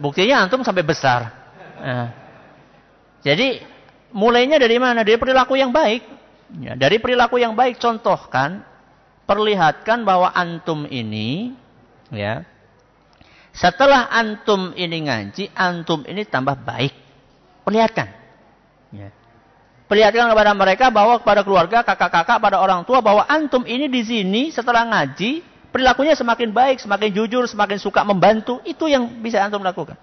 [0.00, 1.20] Buktinya antum sampai besar.
[1.76, 2.08] Nah.
[3.20, 3.60] Jadi
[4.16, 5.04] mulainya dari mana?
[5.04, 6.02] Dari perilaku yang baik.
[6.64, 8.64] Ya, dari perilaku yang baik contohkan
[9.28, 11.52] perlihatkan bahwa antum ini
[12.08, 12.48] ya
[13.58, 16.94] setelah antum ini ngaji, antum ini tambah baik.
[17.66, 18.06] Perlihatkan.
[18.94, 19.10] Ya.
[19.90, 24.42] Perlihatkan kepada mereka bahwa kepada keluarga, kakak-kakak, pada orang tua bahwa antum ini di sini
[24.54, 25.42] setelah ngaji,
[25.74, 28.62] perilakunya semakin baik, semakin jujur, semakin suka membantu.
[28.62, 29.98] Itu yang bisa antum lakukan.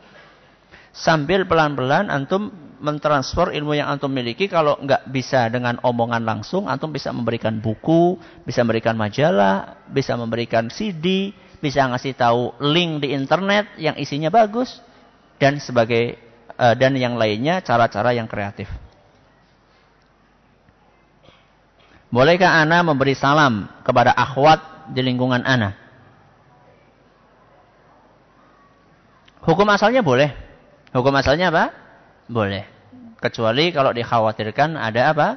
[0.91, 6.91] Sambil pelan-pelan antum mentransfer ilmu yang antum miliki kalau nggak bisa dengan omongan langsung antum
[6.91, 11.31] bisa memberikan buku bisa memberikan majalah bisa memberikan CD
[11.63, 14.83] bisa ngasih tahu link di internet yang isinya bagus
[15.39, 16.19] dan sebagai
[16.59, 18.69] uh, dan yang lainnya cara-cara yang kreatif.
[22.13, 25.75] Bolehkah ana memberi salam kepada akhwat di lingkungan ana?
[29.43, 30.31] Hukum asalnya boleh.
[30.95, 31.84] Hukum asalnya apa
[32.29, 32.63] boleh.
[33.21, 35.27] Kecuali kalau dikhawatirkan ada apa?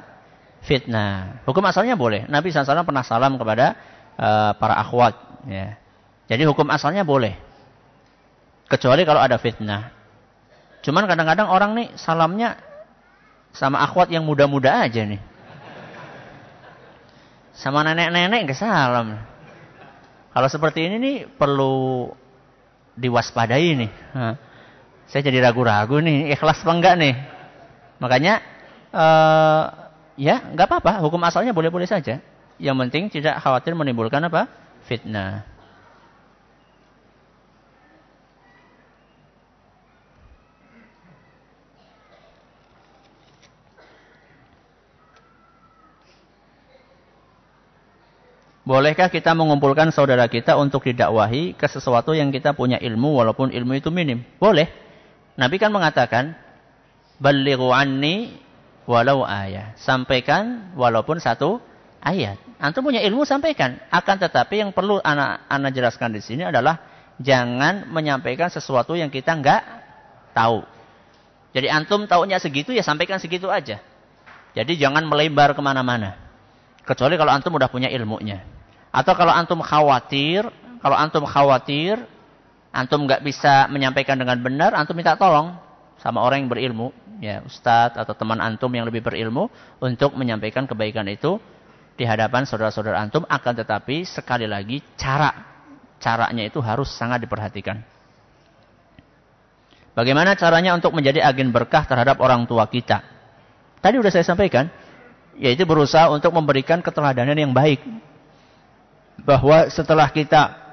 [0.61, 1.41] Fitnah.
[1.47, 2.27] Hukum asalnya boleh.
[2.27, 3.79] Nabi SAW pernah salam kepada
[4.19, 5.15] uh, para akhwat.
[5.47, 5.79] Ya.
[6.27, 7.33] Jadi hukum asalnya boleh.
[8.69, 9.89] Kecuali kalau ada fitnah.
[10.85, 12.59] Cuman kadang-kadang orang nih salamnya
[13.55, 15.21] sama akhwat yang muda-muda aja nih.
[17.57, 19.19] Sama nenek-nenek ke salam.
[20.29, 22.07] Kalau seperti ini nih perlu
[22.95, 23.91] diwaspadai nih.
[25.09, 27.13] Saya jadi ragu-ragu nih, ikhlas apa enggak nih?
[27.97, 28.45] Makanya
[28.93, 29.63] uh,
[30.13, 32.21] ya nggak apa-apa, hukum asalnya boleh-boleh saja.
[32.61, 34.45] Yang penting tidak khawatir menimbulkan apa?
[34.85, 35.49] Fitnah.
[48.61, 53.73] Bolehkah kita mengumpulkan saudara kita untuk didakwahi ke sesuatu yang kita punya ilmu walaupun ilmu
[53.73, 54.21] itu minim?
[54.37, 54.88] Boleh.
[55.39, 56.35] Nabi kan mengatakan,
[57.19, 58.35] Balighu anni
[58.83, 59.79] walau ayat.
[59.79, 61.63] Sampaikan walaupun satu
[62.03, 62.39] ayat.
[62.59, 63.79] Antum punya ilmu sampaikan.
[63.87, 66.79] Akan tetapi yang perlu anak anak jelaskan di sini adalah
[67.19, 69.63] jangan menyampaikan sesuatu yang kita enggak
[70.35, 70.63] tahu.
[71.55, 73.79] Jadi antum tahunya segitu ya sampaikan segitu aja.
[74.55, 76.15] Jadi jangan melebar ke mana-mana.
[76.83, 78.43] Kecuali kalau antum udah punya ilmunya.
[78.89, 80.47] Atau kalau antum khawatir,
[80.81, 82.01] kalau antum khawatir
[82.69, 85.57] antum nggak bisa menyampaikan dengan benar, antum minta tolong
[85.99, 89.51] sama orang yang berilmu, ya ustadz atau teman antum yang lebih berilmu
[89.83, 91.37] untuk menyampaikan kebaikan itu
[91.99, 93.27] di hadapan saudara-saudara antum.
[93.27, 95.33] Akan tetapi sekali lagi cara
[95.99, 97.83] caranya itu harus sangat diperhatikan.
[99.91, 103.03] Bagaimana caranya untuk menjadi agen berkah terhadap orang tua kita?
[103.83, 104.71] Tadi sudah saya sampaikan,
[105.35, 107.83] yaitu berusaha untuk memberikan keteladanan yang baik.
[109.19, 110.68] Bahwa setelah kita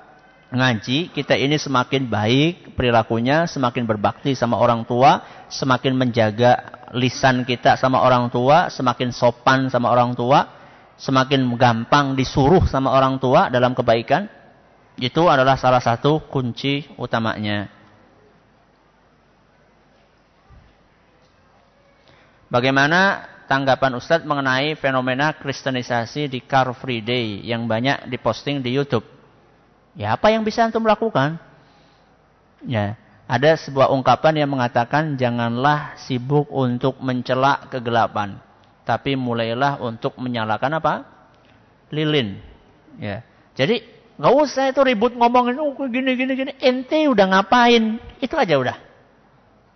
[0.47, 7.75] ngaji, kita ini semakin baik perilakunya, semakin berbakti sama orang tua, semakin menjaga lisan kita
[7.75, 10.47] sama orang tua, semakin sopan sama orang tua,
[10.95, 14.31] semakin gampang disuruh sama orang tua dalam kebaikan.
[14.97, 17.69] Itu adalah salah satu kunci utamanya.
[22.47, 29.16] Bagaimana tanggapan Ustadz mengenai fenomena kristenisasi di Car Free Day yang banyak diposting di Youtube?
[29.97, 31.41] Ya apa yang bisa antum lakukan?
[32.65, 38.39] Ya, ada sebuah ungkapan yang mengatakan janganlah sibuk untuk mencela kegelapan,
[38.85, 40.95] tapi mulailah untuk menyalakan apa?
[41.89, 42.37] Lilin.
[43.01, 43.25] Ya.
[43.57, 43.83] Jadi
[44.17, 46.53] nggak usah itu ribut ngomongin oh gini gini gini.
[46.61, 47.97] Ente udah ngapain?
[48.21, 48.77] Itu aja udah.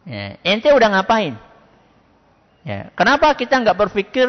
[0.04, 0.36] Ya.
[0.44, 1.34] Ente udah ngapain?
[2.60, 4.28] Ya, kenapa kita nggak berpikir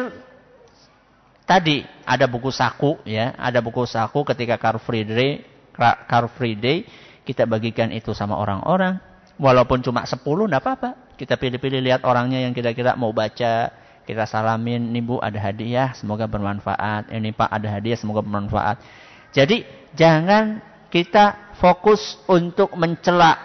[1.44, 5.44] tadi ada buku saku ya, ada buku saku ketika Car Day,
[5.76, 6.84] Car Free Day
[7.22, 8.98] kita bagikan itu sama orang-orang,
[9.38, 10.90] walaupun cuma 10 enggak apa-apa.
[11.14, 13.70] Kita pilih-pilih lihat orangnya yang kira-kira mau baca,
[14.02, 17.14] kita salamin, nih Bu ada hadiah, semoga bermanfaat.
[17.14, 18.82] Ini Pak ada hadiah, semoga bermanfaat.
[19.30, 19.62] Jadi
[19.94, 20.58] jangan
[20.90, 23.38] kita fokus untuk mencela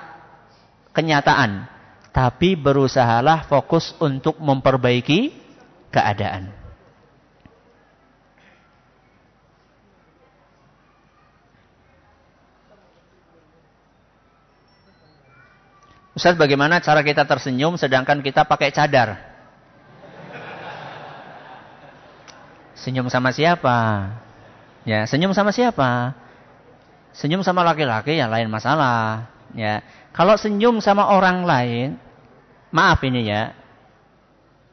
[0.92, 1.70] kenyataan
[2.10, 5.38] tapi berusahalah fokus untuk memperbaiki
[5.94, 6.50] keadaan.
[16.18, 19.22] Ustaz, bagaimana cara kita tersenyum sedangkan kita pakai cadar?
[22.74, 24.10] Senyum sama siapa?
[24.82, 26.18] Ya, senyum sama siapa?
[27.14, 29.30] Senyum sama laki-laki ya lain masalah.
[29.54, 32.02] Ya, kalau senyum sama orang lain,
[32.72, 33.56] Maaf ini ya.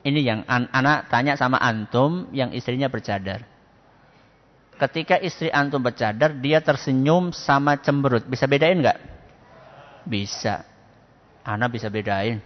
[0.05, 3.47] Ini yang an anak tanya sama antum yang istrinya bercadar.
[4.77, 8.27] Ketika istri antum bercadar, dia tersenyum sama cemberut.
[8.27, 9.01] Bisa bedain nggak?
[10.05, 10.74] Bisa.
[11.45, 12.41] Anak bisa bedain.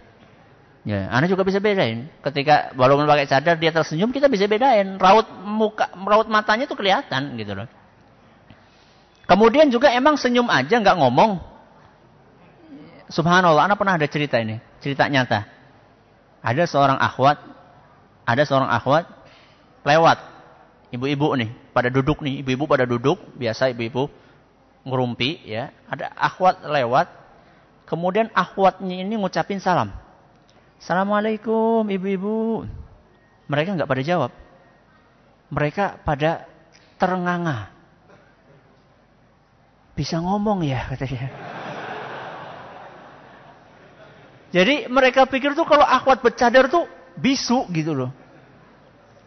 [0.87, 2.07] Ya, anak juga bisa bedain.
[2.23, 4.99] Ketika walaupun pakai cadar dia tersenyum, kita bisa bedain.
[4.99, 7.67] Raut muka, raut matanya itu kelihatan gitu loh.
[9.29, 11.39] Kemudian juga emang senyum aja nggak ngomong.
[13.09, 15.45] Subhanallah, anak pernah ada cerita ini cerita nyata.
[16.39, 17.37] Ada seorang akhwat,
[18.23, 19.05] ada seorang akhwat
[19.83, 20.17] lewat.
[20.89, 24.09] Ibu-ibu nih, pada duduk nih, ibu-ibu pada duduk, biasa ibu-ibu
[24.87, 25.69] ngerumpi ya.
[25.85, 27.07] Ada akhwat lewat,
[27.89, 29.89] kemudian akhwatnya ini ngucapin salam.
[30.77, 32.63] Assalamualaikum ibu-ibu.
[33.49, 34.31] Mereka nggak pada jawab.
[35.49, 36.45] Mereka pada
[37.01, 37.73] terenganga.
[39.97, 41.33] Bisa ngomong ya katanya.
[44.49, 46.85] Jadi mereka pikir tuh kalau akhwat bercadar tuh
[47.17, 48.11] bisu gitu loh.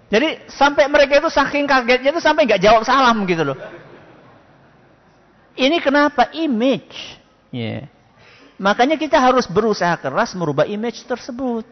[0.08, 3.58] Jadi sampai mereka itu saking kagetnya itu sampai nggak jawab salam gitu loh.
[5.52, 6.32] Ini kenapa?
[6.32, 7.20] Image.
[7.52, 7.91] Yeah.
[8.62, 11.66] Makanya kita harus berusaha keras merubah image tersebut.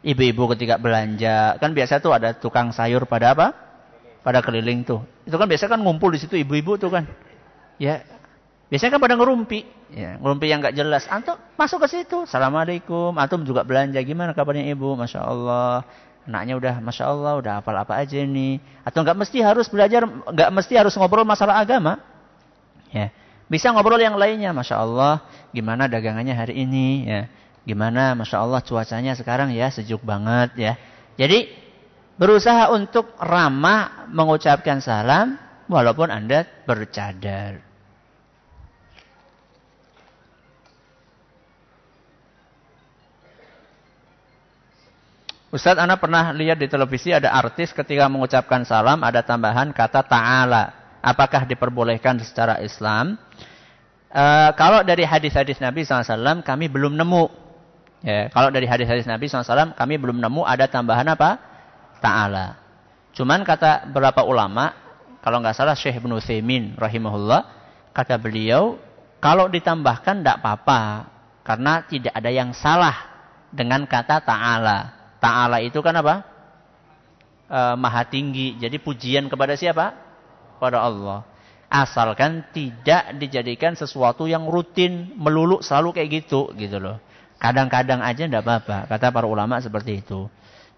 [0.00, 3.46] Ibu-ibu ketika belanja, kan biasa tuh ada tukang sayur pada apa?
[4.22, 5.02] Pada keliling tuh.
[5.26, 7.04] Itu kan biasa kan ngumpul di situ ibu-ibu tuh kan.
[7.82, 8.06] Ya,
[8.70, 11.02] Biasanya kan pada ngerumpi, ya, ngerumpi yang nggak jelas.
[11.10, 13.10] Antum masuk ke situ, assalamualaikum.
[13.18, 14.94] Antum juga belanja, gimana kabarnya ibu?
[14.94, 15.82] Masya Allah,
[16.22, 18.62] anaknya udah, masya Allah, udah hafal apa aja nih.
[18.86, 21.98] Atau nggak mesti harus belajar, nggak mesti harus ngobrol masalah agama.
[22.94, 23.10] Ya,
[23.50, 27.10] bisa ngobrol yang lainnya, masya Allah, gimana dagangannya hari ini?
[27.10, 27.26] Ya,
[27.66, 30.72] gimana, masya Allah cuacanya sekarang ya sejuk banget ya.
[31.18, 31.50] Jadi
[32.14, 35.34] berusaha untuk ramah mengucapkan salam
[35.66, 37.66] walaupun anda bercadar.
[45.50, 50.79] Ustadz, Anda pernah lihat di televisi ada artis ketika mengucapkan salam ada tambahan kata ta'ala.
[51.00, 53.16] Apakah diperbolehkan secara Islam?
[54.12, 54.24] E,
[54.56, 57.24] kalau dari hadis-hadis Nabi SAW kami belum nemu.
[58.00, 61.40] Ya, kalau dari hadis-hadis Nabi SAW kami belum nemu ada tambahan apa?
[62.00, 62.56] Ta'ala.
[63.16, 64.72] Cuman kata beberapa ulama,
[65.20, 67.40] kalau nggak salah Syekh Ibn Uthaymin rahimahullah,
[67.92, 68.80] kata beliau,
[69.20, 70.80] kalau ditambahkan tidak apa-apa.
[71.40, 72.94] Karena tidak ada yang salah
[73.50, 74.78] dengan kata ta'ala.
[75.18, 76.22] Ta'ala itu kan apa?
[77.48, 78.56] E, maha tinggi.
[78.60, 80.09] Jadi pujian kepada siapa?
[80.60, 81.24] Pada Allah.
[81.70, 86.98] Asalkan tidak dijadikan sesuatu yang rutin, melulu selalu kayak gitu, gitu loh.
[87.40, 88.90] Kadang-kadang aja tidak apa-apa.
[88.90, 90.28] Kata para ulama seperti itu.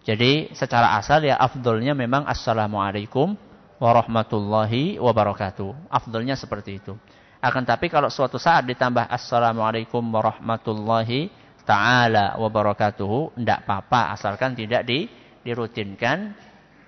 [0.07, 3.35] Jadi secara asal ya afdolnya memang Assalamualaikum
[3.83, 5.91] warahmatullahi wabarakatuh.
[5.91, 6.95] Afdolnya seperti itu.
[7.43, 11.31] Akan tapi kalau suatu saat ditambah Assalamualaikum warahmatullahi
[11.67, 15.07] ta'ala wa barakatuhu tidak apa-apa asalkan tidak di,
[15.43, 16.35] dirutinkan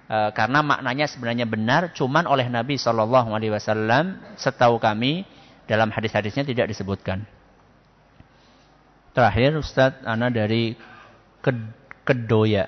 [0.08, 5.24] e, karena maknanya sebenarnya benar cuman oleh Nabi Shallallahu alaihi wasallam setahu kami
[5.64, 7.24] dalam hadis-hadisnya tidak disebutkan.
[9.14, 10.74] Terakhir Ustadz ana dari
[12.04, 12.66] Kedoya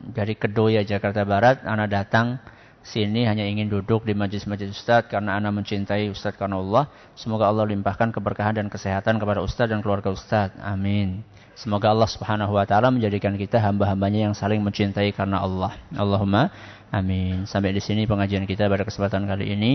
[0.00, 2.36] dari Kedoya Jakarta Barat ana datang
[2.84, 6.84] sini hanya ingin duduk di majlis-majlis Ustadz karena Anda mencintai Ustadz karena Allah.
[7.16, 10.60] Semoga Allah limpahkan keberkahan dan kesehatan kepada Ustadz dan keluarga Ustadz.
[10.60, 11.24] Amin.
[11.54, 15.78] Semoga Allah Subhanahu wa taala menjadikan kita hamba-hambanya yang saling mencintai karena Allah.
[15.94, 16.50] Allahumma
[16.90, 17.46] amin.
[17.46, 19.74] Sampai di sini pengajian kita pada kesempatan kali ini.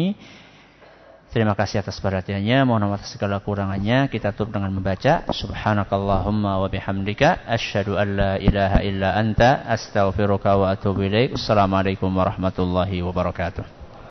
[1.29, 2.65] Terima kasih atas perhatiannya.
[2.65, 4.09] Mohon maaf atas segala kurangannya.
[4.09, 10.73] Kita tutup dengan membaca Subhanakallahumma wa bihamdika asyhadu an la ilaha illa anta astaghfiruka wa
[10.73, 11.37] atubu ilaik.
[11.37, 13.78] Assalamualaikum warahmatullahi wabarakatuh.